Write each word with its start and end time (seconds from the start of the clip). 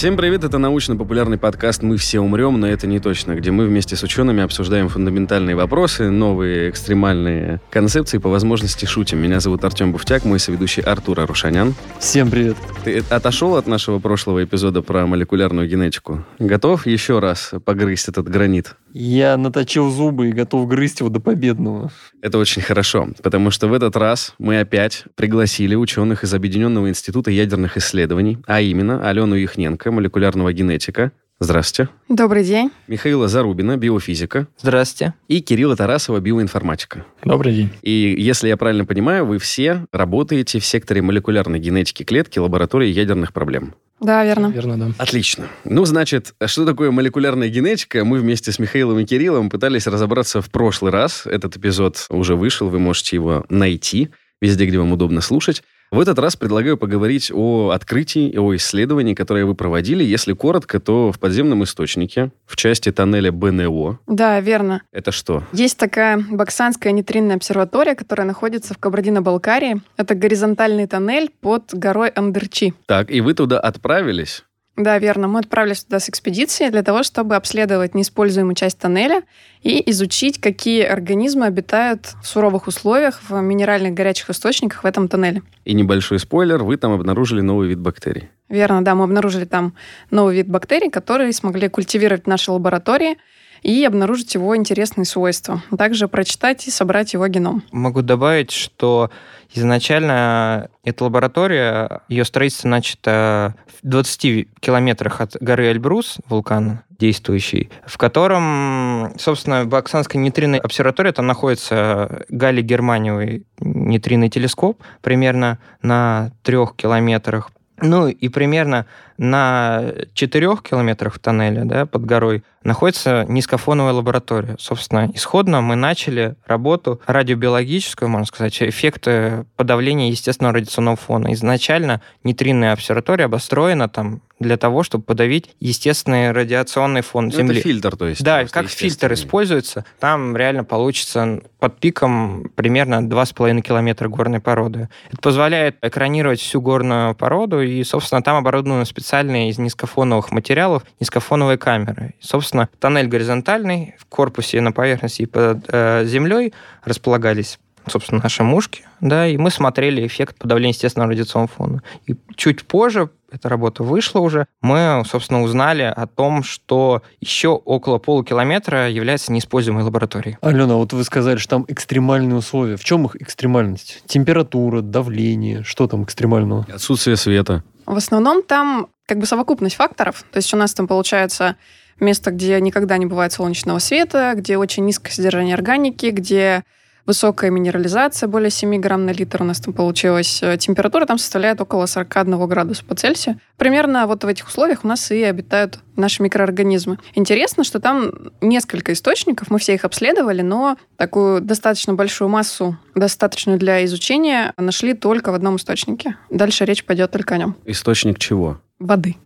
Всем 0.00 0.16
привет, 0.16 0.44
это 0.44 0.56
научно-популярный 0.56 1.36
подкаст 1.36 1.82
«Мы 1.82 1.98
все 1.98 2.20
умрем, 2.20 2.58
но 2.58 2.66
это 2.66 2.86
не 2.86 3.00
точно», 3.00 3.34
где 3.34 3.50
мы 3.50 3.66
вместе 3.66 3.96
с 3.96 4.02
учеными 4.02 4.42
обсуждаем 4.42 4.88
фундаментальные 4.88 5.54
вопросы, 5.54 6.08
новые 6.08 6.70
экстремальные 6.70 7.60
концепции, 7.68 8.16
по 8.16 8.30
возможности 8.30 8.86
шутим. 8.86 9.18
Меня 9.18 9.40
зовут 9.40 9.62
Артем 9.62 9.92
Буфтяк, 9.92 10.24
мой 10.24 10.38
соведущий 10.38 10.82
Артур 10.82 11.20
Арушанян. 11.20 11.74
Всем 11.98 12.30
привет. 12.30 12.56
Ты 12.82 13.04
отошел 13.10 13.56
от 13.56 13.66
нашего 13.66 13.98
прошлого 13.98 14.42
эпизода 14.42 14.80
про 14.80 15.06
молекулярную 15.06 15.68
генетику? 15.68 16.24
Готов 16.38 16.86
еще 16.86 17.18
раз 17.18 17.52
погрызть 17.66 18.08
этот 18.08 18.26
гранит? 18.26 18.76
Я 18.94 19.36
наточил 19.36 19.90
зубы 19.90 20.30
и 20.30 20.32
готов 20.32 20.66
грызть 20.66 21.00
его 21.00 21.10
до 21.10 21.20
победного. 21.20 21.92
Это 22.22 22.38
очень 22.38 22.62
хорошо, 22.62 23.10
потому 23.22 23.50
что 23.50 23.68
в 23.68 23.74
этот 23.74 23.96
раз 23.96 24.34
мы 24.38 24.60
опять 24.60 25.04
пригласили 25.14 25.74
ученых 25.74 26.24
из 26.24 26.32
Объединенного 26.34 26.88
института 26.88 27.30
ядерных 27.30 27.76
исследований, 27.76 28.38
а 28.46 28.60
именно 28.60 29.06
Алену 29.06 29.36
Яхненко, 29.36 29.89
молекулярного 29.90 30.52
генетика. 30.52 31.12
Здравствуйте. 31.42 31.90
Добрый 32.08 32.44
день. 32.44 32.70
Михаила 32.86 33.26
Зарубина, 33.26 33.78
биофизика. 33.78 34.46
Здравствуйте. 34.58 35.14
И 35.26 35.40
Кирилла 35.40 35.74
Тарасова, 35.74 36.20
биоинформатика. 36.20 37.06
Добрый 37.24 37.54
день. 37.54 37.70
И 37.80 38.14
если 38.18 38.48
я 38.48 38.58
правильно 38.58 38.84
понимаю, 38.84 39.24
вы 39.24 39.38
все 39.38 39.86
работаете 39.90 40.58
в 40.58 40.66
секторе 40.66 41.00
молекулярной 41.00 41.58
генетики 41.58 42.02
клетки 42.02 42.38
лаборатории 42.38 42.88
ядерных 42.88 43.32
проблем. 43.32 43.74
Да, 44.00 44.22
верно. 44.24 44.48
Верно, 44.48 44.78
да. 44.78 44.94
Отлично. 44.98 45.46
Ну, 45.64 45.86
значит, 45.86 46.34
что 46.44 46.66
такое 46.66 46.90
молекулярная 46.90 47.48
генетика? 47.48 48.04
Мы 48.04 48.18
вместе 48.18 48.52
с 48.52 48.58
Михаилом 48.58 48.98
и 48.98 49.04
Кириллом 49.04 49.48
пытались 49.48 49.86
разобраться 49.86 50.42
в 50.42 50.50
прошлый 50.50 50.92
раз. 50.92 51.26
Этот 51.26 51.56
эпизод 51.56 52.06
уже 52.10 52.34
вышел, 52.34 52.68
вы 52.68 52.78
можете 52.78 53.16
его 53.16 53.46
найти 53.48 54.10
везде, 54.42 54.66
где 54.66 54.78
вам 54.78 54.92
удобно 54.92 55.20
слушать. 55.22 55.62
В 55.90 55.98
этот 55.98 56.20
раз 56.20 56.36
предлагаю 56.36 56.76
поговорить 56.76 57.32
о 57.34 57.70
открытии, 57.70 58.36
о 58.36 58.54
исследовании, 58.54 59.14
которое 59.14 59.44
вы 59.44 59.56
проводили. 59.56 60.04
Если 60.04 60.34
коротко, 60.34 60.78
то 60.78 61.10
в 61.10 61.18
подземном 61.18 61.64
источнике, 61.64 62.30
в 62.46 62.54
части 62.54 62.92
тоннеля 62.92 63.32
БНО. 63.32 63.98
Да, 64.06 64.38
верно. 64.40 64.82
Это 64.92 65.10
что? 65.10 65.42
Есть 65.52 65.78
такая 65.78 66.24
Баксанская 66.30 66.92
нейтринная 66.92 67.36
обсерватория, 67.36 67.96
которая 67.96 68.24
находится 68.24 68.72
в 68.72 68.78
Кабардино-Балкарии. 68.78 69.82
Это 69.96 70.14
горизонтальный 70.14 70.86
тоннель 70.86 71.28
под 71.40 71.74
горой 71.74 72.10
Андерчи. 72.10 72.72
Так, 72.86 73.10
и 73.10 73.20
вы 73.20 73.34
туда 73.34 73.58
отправились? 73.58 74.44
Да, 74.76 74.98
верно. 74.98 75.28
Мы 75.28 75.40
отправились 75.40 75.84
туда 75.84 76.00
с 76.00 76.08
экспедицией 76.08 76.70
для 76.70 76.82
того, 76.82 77.02
чтобы 77.02 77.36
обследовать 77.36 77.94
неиспользуемую 77.94 78.54
часть 78.54 78.78
тоннеля 78.78 79.22
и 79.62 79.90
изучить, 79.90 80.40
какие 80.40 80.84
организмы 80.84 81.46
обитают 81.46 82.14
в 82.22 82.26
суровых 82.26 82.66
условиях 82.66 83.20
в 83.28 83.40
минеральных 83.40 83.92
горячих 83.92 84.30
источниках 84.30 84.82
в 84.82 84.86
этом 84.86 85.08
тоннеле. 85.08 85.42
И 85.64 85.74
небольшой 85.74 86.18
спойлер, 86.18 86.62
вы 86.62 86.76
там 86.76 86.92
обнаружили 86.92 87.40
новый 87.40 87.68
вид 87.68 87.78
бактерий. 87.78 88.30
Верно, 88.48 88.82
да, 88.82 88.94
мы 88.94 89.04
обнаружили 89.04 89.44
там 89.44 89.74
новый 90.10 90.36
вид 90.36 90.48
бактерий, 90.48 90.90
которые 90.90 91.32
смогли 91.32 91.68
культивировать 91.68 92.24
в 92.24 92.28
нашей 92.28 92.50
лаборатории 92.50 93.16
и 93.62 93.84
обнаружить 93.84 94.34
его 94.34 94.56
интересные 94.56 95.04
свойства. 95.04 95.62
Также 95.76 96.08
прочитать 96.08 96.66
и 96.66 96.70
собрать 96.70 97.12
его 97.12 97.26
геном. 97.28 97.62
Могу 97.72 98.02
добавить, 98.02 98.50
что 98.50 99.10
изначально 99.54 100.68
эта 100.84 101.04
лаборатория, 101.04 102.02
ее 102.08 102.24
строительство 102.24 102.68
начато 102.68 103.54
в 103.66 103.88
20 103.88 104.48
километрах 104.60 105.20
от 105.20 105.36
горы 105.40 105.66
Эльбрус, 105.70 106.18
вулкана 106.28 106.84
действующий, 106.98 107.70
в 107.86 107.96
котором, 107.96 109.14
собственно, 109.18 109.64
в 109.64 109.74
Оксанской 109.74 110.20
нейтринной 110.20 110.58
обсерватории 110.58 111.12
там 111.12 111.26
находится 111.26 112.24
галли-германиевый 112.28 113.46
нейтринный 113.58 114.28
телескоп 114.28 114.82
примерно 115.00 115.58
на 115.82 116.32
трех 116.42 116.76
километрах. 116.76 117.50
Ну 117.82 118.08
и 118.08 118.28
примерно 118.28 118.86
на 119.18 119.92
4 120.14 120.56
километрах 120.62 121.18
тоннеля 121.18 121.64
да, 121.64 121.86
под 121.86 122.04
горой 122.04 122.42
находится 122.64 123.24
низкофоновая 123.28 123.92
лаборатория. 123.92 124.56
Собственно, 124.58 125.10
исходно 125.14 125.60
мы 125.60 125.76
начали 125.76 126.36
работу 126.46 127.00
радиобиологическую, 127.06 128.08
можно 128.08 128.26
сказать, 128.26 128.62
эффекты 128.62 129.44
подавления 129.56 130.10
естественного 130.10 130.54
радиационного 130.54 130.96
фона. 130.96 131.32
Изначально 131.34 132.00
нейтринная 132.24 132.72
обсерватория 132.72 133.26
обостроена 133.26 133.88
там 133.88 134.22
для 134.40 134.56
того, 134.56 134.82
чтобы 134.82 135.04
подавить 135.04 135.50
естественный 135.60 136.32
радиационный 136.32 137.02
фон 137.02 137.26
Ну, 137.26 137.32
Земли. 137.32 137.58
Это 137.58 137.68
фильтр, 137.68 137.96
то 137.96 138.08
есть. 138.08 138.24
Да, 138.24 138.46
как 138.46 138.68
фильтр 138.68 139.12
используется, 139.12 139.84
там 140.00 140.36
реально 140.36 140.64
получится 140.64 141.40
под 141.58 141.78
пиком 141.78 142.50
примерно 142.54 143.06
2,5 143.06 143.60
километра 143.60 144.08
горной 144.08 144.40
породы. 144.40 144.88
Это 145.12 145.20
позволяет 145.20 145.76
экранировать 145.82 146.40
всю 146.40 146.60
горную 146.60 147.14
породу, 147.14 147.60
и, 147.60 147.84
собственно, 147.84 148.22
там 148.22 148.38
оборудованы 148.38 148.86
специальные 148.86 149.50
из 149.50 149.58
низкофоновых 149.58 150.32
материалов 150.32 150.84
низкофоновые 150.98 151.58
камеры. 151.58 152.14
И, 152.18 152.24
собственно, 152.24 152.68
тоннель 152.78 153.06
горизонтальный, 153.08 153.94
в 153.98 154.06
корпусе 154.06 154.60
на 154.62 154.72
поверхности 154.72 155.22
и 155.22 155.26
под 155.26 155.64
э, 155.68 156.04
землей 156.06 156.54
располагались 156.84 157.58
собственно, 157.90 158.20
наши 158.22 158.42
мушки, 158.42 158.84
да, 159.00 159.26
и 159.26 159.36
мы 159.36 159.50
смотрели 159.50 160.06
эффект 160.06 160.38
подавления 160.38 160.72
естественного 160.72 161.12
радиационного 161.12 161.48
фона. 161.48 161.82
И 162.06 162.16
чуть 162.36 162.64
позже 162.66 163.10
эта 163.30 163.48
работа 163.48 163.82
вышла 163.82 164.20
уже, 164.20 164.46
мы, 164.60 165.02
собственно, 165.06 165.42
узнали 165.42 165.82
о 165.82 166.06
том, 166.06 166.42
что 166.42 167.02
еще 167.20 167.48
около 167.48 167.98
полукилометра 167.98 168.90
является 168.90 169.32
неиспользуемой 169.32 169.84
лабораторией. 169.84 170.36
Алена, 170.40 170.74
вот 170.74 170.92
вы 170.92 171.04
сказали, 171.04 171.36
что 171.36 171.50
там 171.50 171.64
экстремальные 171.68 172.36
условия. 172.36 172.76
В 172.76 172.84
чем 172.84 173.06
их 173.06 173.16
экстремальность? 173.16 174.02
Температура, 174.06 174.80
давление, 174.80 175.62
что 175.62 175.86
там 175.86 176.04
экстремального? 176.04 176.66
Отсутствие 176.72 177.16
света. 177.16 177.62
В 177.86 177.96
основном 177.96 178.42
там 178.42 178.88
как 179.06 179.18
бы 179.18 179.26
совокупность 179.26 179.76
факторов. 179.76 180.24
То 180.30 180.36
есть 180.36 180.52
у 180.54 180.56
нас 180.56 180.74
там 180.74 180.86
получается 180.86 181.56
место, 182.00 182.30
где 182.30 182.60
никогда 182.60 182.96
не 182.98 183.06
бывает 183.06 183.32
солнечного 183.32 183.78
света, 183.78 184.32
где 184.36 184.56
очень 184.56 184.84
низкое 184.84 185.12
содержание 185.12 185.54
органики, 185.54 186.06
где 186.06 186.64
высокая 187.06 187.50
минерализация, 187.50 188.28
более 188.28 188.50
7 188.50 188.80
грамм 188.80 189.06
на 189.06 189.10
литр 189.10 189.42
у 189.42 189.44
нас 189.44 189.60
там 189.60 189.74
получилась. 189.74 190.42
Э, 190.42 190.56
Температура 190.56 191.06
там 191.06 191.18
составляет 191.18 191.60
около 191.60 191.86
41 191.86 192.46
градуса 192.46 192.84
по 192.84 192.94
Цельсию. 192.94 193.40
Примерно 193.56 194.06
вот 194.06 194.24
в 194.24 194.26
этих 194.26 194.48
условиях 194.48 194.84
у 194.84 194.88
нас 194.88 195.10
и 195.10 195.22
обитают 195.22 195.80
наши 195.96 196.22
микроорганизмы. 196.22 196.98
Интересно, 197.14 197.64
что 197.64 197.80
там 197.80 198.12
несколько 198.40 198.92
источников, 198.92 199.50
мы 199.50 199.58
все 199.58 199.74
их 199.74 199.84
обследовали, 199.84 200.42
но 200.42 200.76
такую 200.96 201.40
достаточно 201.40 201.94
большую 201.94 202.28
массу, 202.28 202.78
достаточную 202.94 203.58
для 203.58 203.84
изучения, 203.84 204.52
нашли 204.56 204.94
только 204.94 205.30
в 205.30 205.34
одном 205.34 205.56
источнике. 205.56 206.16
Дальше 206.30 206.64
речь 206.64 206.84
пойдет 206.84 207.10
только 207.10 207.34
о 207.34 207.38
нем. 207.38 207.56
Источник 207.64 208.18
чего? 208.18 208.60
Воды. 208.78 209.16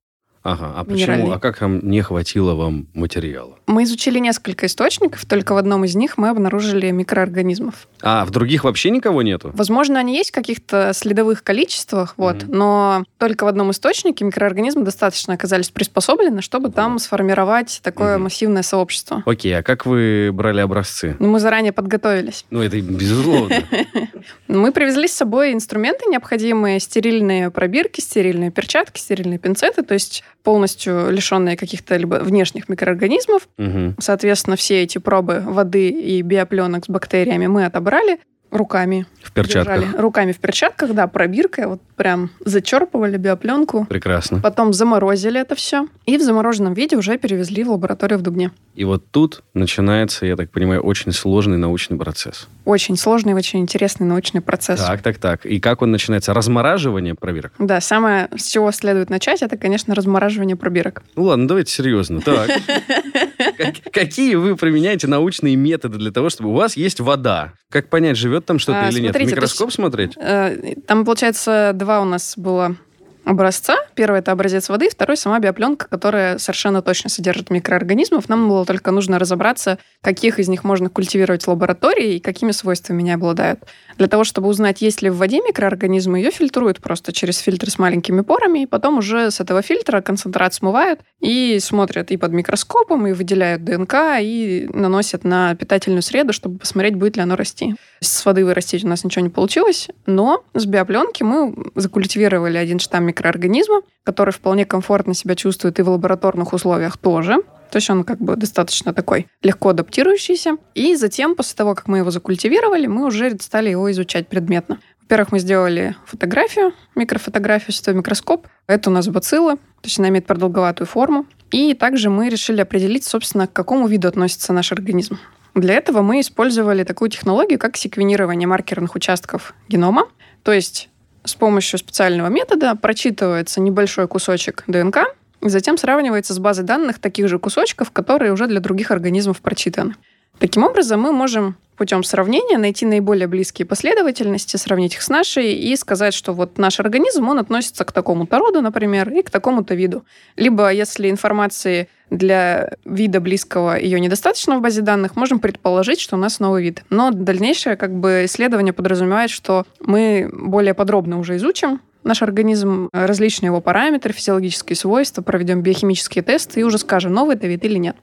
Ага, 0.44 0.74
а 0.76 0.84
почему? 0.84 1.32
А 1.32 1.38
как 1.38 1.58
там 1.58 1.80
не 1.88 2.02
хватило 2.02 2.52
вам 2.54 2.86
материала? 2.92 3.58
Мы 3.66 3.84
изучили 3.84 4.18
несколько 4.18 4.66
источников, 4.66 5.24
только 5.24 5.54
в 5.54 5.56
одном 5.56 5.86
из 5.86 5.94
них 5.96 6.18
мы 6.18 6.28
обнаружили 6.28 6.90
микроорганизмов. 6.90 7.88
А, 8.02 8.26
в 8.26 8.30
других 8.30 8.64
вообще 8.64 8.90
никого 8.90 9.22
нету? 9.22 9.52
Возможно, 9.54 9.98
они 9.98 10.14
есть 10.14 10.30
в 10.30 10.34
каких-то 10.34 10.92
следовых 10.92 11.42
количествах, 11.42 12.12
вот, 12.18 12.42
Мгм. 12.42 12.52
но 12.58 13.04
только 13.18 13.44
в 13.44 13.46
одном 13.46 13.70
источнике 13.70 14.22
микроорганизмы 14.26 14.84
достаточно 14.84 15.32
оказались 15.32 15.70
приспособлены, 15.70 16.42
чтобы 16.42 16.70
там 16.70 16.92
Вот. 16.92 17.00
сформировать 17.02 17.80
такое 17.82 18.16
Мгм. 18.16 18.24
массивное 18.24 18.62
сообщество. 18.62 19.22
Окей, 19.24 19.56
а 19.58 19.62
как 19.62 19.86
вы 19.86 20.28
брали 20.30 20.60
образцы? 20.60 21.16
Но 21.20 21.28
мы 21.28 21.40
заранее 21.40 21.72
подготовились. 21.72 22.44
Ну, 22.50 22.60
это 22.60 22.78
безусловно. 22.82 23.62
Мы 24.48 24.72
привезли 24.72 25.08
с 25.08 25.12
собой 25.14 25.52
инструменты 25.52 26.04
необходимые, 26.08 26.78
стерильные 26.80 27.50
пробирки, 27.50 28.00
стерильные 28.00 28.50
перчатки, 28.50 28.98
стерильные 29.00 29.38
пинцеты, 29.38 29.82
то 29.82 29.94
есть 29.94 30.22
полностью 30.44 31.10
лишенные 31.10 31.56
каких-то 31.56 31.96
либо 31.96 32.16
внешних 32.16 32.68
микроорганизмов. 32.68 33.48
Мгм. 33.58 33.96
Соответственно, 33.98 34.56
все 34.56 34.82
эти 34.82 34.98
пробы 34.98 35.42
воды 35.44 35.88
и 35.88 36.22
биопленок 36.22 36.84
с 36.84 36.88
бактериями 36.88 37.48
мы 37.48 37.64
отобрали 37.64 38.20
руками. 38.54 39.06
В 39.22 39.32
перчатках. 39.32 39.80
Держали. 39.80 40.00
Руками 40.00 40.32
в 40.32 40.38
перчатках, 40.38 40.92
да, 40.92 41.06
пробиркой. 41.08 41.66
Вот 41.66 41.80
прям 41.96 42.30
зачерпывали 42.44 43.16
биопленку. 43.16 43.86
Прекрасно. 43.86 44.40
Потом 44.40 44.72
заморозили 44.72 45.40
это 45.40 45.54
все. 45.54 45.88
И 46.06 46.16
в 46.16 46.22
замороженном 46.22 46.74
виде 46.74 46.96
уже 46.96 47.18
перевезли 47.18 47.64
в 47.64 47.70
лабораторию 47.70 48.18
в 48.18 48.22
Дубне. 48.22 48.52
И 48.74 48.82
вот 48.84 49.04
тут 49.12 49.42
начинается, 49.54 50.26
я 50.26 50.34
так 50.34 50.50
понимаю, 50.50 50.80
очень 50.82 51.12
сложный 51.12 51.58
научный 51.58 51.96
процесс. 51.96 52.48
Очень 52.64 52.96
сложный, 52.96 53.32
очень 53.34 53.60
интересный 53.60 54.04
научный 54.06 54.40
процесс. 54.40 54.80
Так, 54.80 55.00
так, 55.02 55.18
так. 55.18 55.46
И 55.46 55.60
как 55.60 55.80
он 55.82 55.92
начинается? 55.92 56.34
Размораживание 56.34 57.14
пробирок? 57.14 57.52
Да, 57.60 57.80
самое, 57.80 58.28
с 58.36 58.46
чего 58.46 58.72
следует 58.72 59.10
начать, 59.10 59.42
это, 59.42 59.56
конечно, 59.56 59.94
размораживание 59.94 60.56
пробирок. 60.56 61.02
Ну 61.14 61.24
ладно, 61.24 61.46
давайте 61.46 61.72
серьезно. 61.72 62.20
Так. 62.20 62.50
Как- 63.56 63.92
Какие 63.92 64.34
вы 64.34 64.56
применяете 64.56 65.06
научные 65.06 65.54
методы 65.54 65.98
для 65.98 66.10
того, 66.10 66.28
чтобы 66.30 66.50
у 66.50 66.54
вас 66.54 66.76
есть 66.76 66.98
вода? 67.00 67.52
Как 67.70 67.88
понять, 67.88 68.16
живет 68.16 68.44
там 68.44 68.58
что-то 68.58 68.86
А, 68.86 68.88
или 68.90 69.00
нет? 69.00 69.16
Микроскоп 69.18 69.72
смотреть? 69.72 70.12
Э, 70.16 70.74
Там, 70.86 71.04
получается, 71.04 71.72
два 71.74 72.00
у 72.00 72.04
нас 72.04 72.34
было 72.36 72.76
образца 73.24 73.76
Первый– 73.94 74.18
это 74.20 74.32
образец 74.32 74.68
воды, 74.68 74.90
второй– 74.90 75.16
сама 75.16 75.38
биопленка, 75.38 75.86
которая 75.88 76.38
совершенно 76.38 76.82
точно 76.82 77.10
содержит 77.10 77.50
микроорганизмов. 77.50 78.28
Нам 78.28 78.48
было 78.48 78.64
только 78.66 78.90
нужно 78.90 79.18
разобраться, 79.18 79.78
каких 80.00 80.38
из 80.40 80.48
них 80.48 80.64
можно 80.64 80.88
культивировать 80.88 81.44
в 81.44 81.48
лаборатории 81.48 82.16
и 82.16 82.20
какими 82.20 82.50
свойствами 82.50 83.02
они 83.02 83.12
обладают. 83.12 83.60
Для 83.96 84.08
того, 84.08 84.24
чтобы 84.24 84.48
узнать, 84.48 84.82
есть 84.82 85.02
ли 85.02 85.10
в 85.10 85.16
воде 85.16 85.38
микроорганизмы, 85.38 86.18
ее 86.18 86.32
фильтруют 86.32 86.80
просто 86.80 87.12
через 87.12 87.38
фильтр 87.38 87.70
с 87.70 87.78
маленькими 87.78 88.22
порами, 88.22 88.64
и 88.64 88.66
потом 88.66 88.98
уже 88.98 89.30
с 89.30 89.40
этого 89.40 89.62
фильтра 89.62 90.00
концентрат 90.00 90.54
смывают 90.54 91.00
и 91.20 91.58
смотрят 91.60 92.10
и 92.10 92.16
под 92.16 92.32
микроскопом, 92.32 93.06
и 93.06 93.12
выделяют 93.12 93.64
ДНК, 93.64 93.94
и 94.20 94.68
наносят 94.72 95.22
на 95.22 95.54
питательную 95.54 96.02
среду, 96.02 96.32
чтобы 96.32 96.58
посмотреть, 96.58 96.96
будет 96.96 97.16
ли 97.16 97.22
оно 97.22 97.36
расти. 97.36 97.76
С 98.00 98.26
воды 98.26 98.44
вырастить 98.44 98.84
у 98.84 98.88
нас 98.88 99.04
ничего 99.04 99.22
не 99.22 99.30
получилось, 99.30 99.88
но 100.06 100.44
с 100.54 100.66
биопленки 100.66 101.22
мы 101.22 101.54
закультивировали 101.76 102.58
один 102.58 102.80
штамм 102.80 103.10
микроорганизма, 103.14 103.82
который 104.02 104.32
вполне 104.32 104.64
комфортно 104.64 105.14
себя 105.14 105.36
чувствует 105.36 105.78
и 105.78 105.82
в 105.82 105.88
лабораторных 105.88 106.52
условиях 106.52 106.98
тоже. 106.98 107.36
То 107.70 107.76
есть 107.76 107.88
он 107.90 108.04
как 108.04 108.18
бы 108.18 108.36
достаточно 108.36 108.92
такой 108.92 109.26
легко 109.42 109.70
адаптирующийся. 109.70 110.56
И 110.74 110.96
затем, 110.96 111.34
после 111.34 111.56
того, 111.56 111.74
как 111.74 111.88
мы 111.88 111.98
его 111.98 112.10
закультивировали, 112.10 112.86
мы 112.86 113.06
уже 113.06 113.36
стали 113.40 113.70
его 113.70 113.90
изучать 113.90 114.28
предметно. 114.28 114.80
Во-первых, 115.02 115.32
мы 115.32 115.38
сделали 115.38 115.96
фотографию, 116.06 116.72
микрофотографию, 116.94 117.72
световой 117.72 117.98
микроскоп. 117.98 118.46
Это 118.66 118.90
у 118.90 118.92
нас 118.92 119.06
бацилла, 119.08 119.56
то 119.56 119.84
есть 119.84 119.98
она 119.98 120.08
имеет 120.08 120.26
продолговатую 120.26 120.86
форму. 120.86 121.26
И 121.50 121.74
также 121.74 122.10
мы 122.10 122.28
решили 122.28 122.60
определить, 122.60 123.04
собственно, 123.04 123.46
к 123.46 123.52
какому 123.52 123.86
виду 123.86 124.08
относится 124.08 124.52
наш 124.52 124.72
организм. 124.72 125.18
Для 125.54 125.74
этого 125.74 126.00
мы 126.02 126.20
использовали 126.20 126.84
такую 126.84 127.10
технологию, 127.10 127.58
как 127.58 127.76
секвенирование 127.76 128.48
маркерных 128.48 128.94
участков 128.94 129.54
генома. 129.68 130.08
То 130.42 130.52
есть 130.52 130.88
с 131.24 131.34
помощью 131.34 131.78
специального 131.78 132.28
метода 132.28 132.74
прочитывается 132.76 133.60
небольшой 133.60 134.06
кусочек 134.08 134.64
ДНК, 134.66 134.98
и 135.40 135.48
затем 135.48 135.76
сравнивается 135.76 136.32
с 136.32 136.38
базой 136.38 136.64
данных 136.64 136.98
таких 136.98 137.28
же 137.28 137.38
кусочков, 137.38 137.90
которые 137.90 138.32
уже 138.32 138.46
для 138.46 138.60
других 138.60 138.90
организмов 138.90 139.40
прочитаны. 139.40 139.94
Таким 140.38 140.64
образом, 140.64 141.00
мы 141.00 141.12
можем 141.12 141.56
путем 141.76 142.02
сравнения 142.04 142.58
найти 142.58 142.86
наиболее 142.86 143.26
близкие 143.26 143.66
последовательности, 143.66 144.56
сравнить 144.56 144.94
их 144.94 145.02
с 145.02 145.08
нашей 145.08 145.54
и 145.54 145.76
сказать, 145.76 146.14
что 146.14 146.32
вот 146.32 146.58
наш 146.58 146.80
организм, 146.80 147.28
он 147.28 147.38
относится 147.38 147.84
к 147.84 147.92
такому-то 147.92 148.38
роду, 148.38 148.60
например, 148.60 149.10
и 149.10 149.22
к 149.22 149.30
такому-то 149.30 149.74
виду. 149.74 150.04
Либо, 150.36 150.72
если 150.72 151.10
информации 151.10 151.88
для 152.10 152.74
вида 152.84 153.20
близкого 153.20 153.78
ее 153.78 153.98
недостаточно 153.98 154.58
в 154.58 154.60
базе 154.60 154.82
данных, 154.82 155.16
можем 155.16 155.40
предположить, 155.40 156.00
что 156.00 156.16
у 156.16 156.18
нас 156.18 156.38
новый 156.38 156.62
вид. 156.62 156.84
Но 156.90 157.10
дальнейшее 157.10 157.76
как 157.76 157.92
бы 157.94 158.22
исследование 158.26 158.72
подразумевает, 158.72 159.30
что 159.30 159.66
мы 159.80 160.30
более 160.32 160.74
подробно 160.74 161.18
уже 161.18 161.36
изучим 161.36 161.80
наш 162.04 162.20
организм, 162.22 162.90
различные 162.92 163.48
его 163.48 163.62
параметры, 163.62 164.12
физиологические 164.12 164.76
свойства, 164.76 165.22
проведем 165.22 165.62
биохимические 165.62 166.22
тесты 166.22 166.60
и 166.60 166.62
уже 166.62 166.76
скажем, 166.76 167.14
новый 167.14 167.34
это 167.34 167.46
вид 167.46 167.64
или 167.64 167.78
нет. 167.78 167.96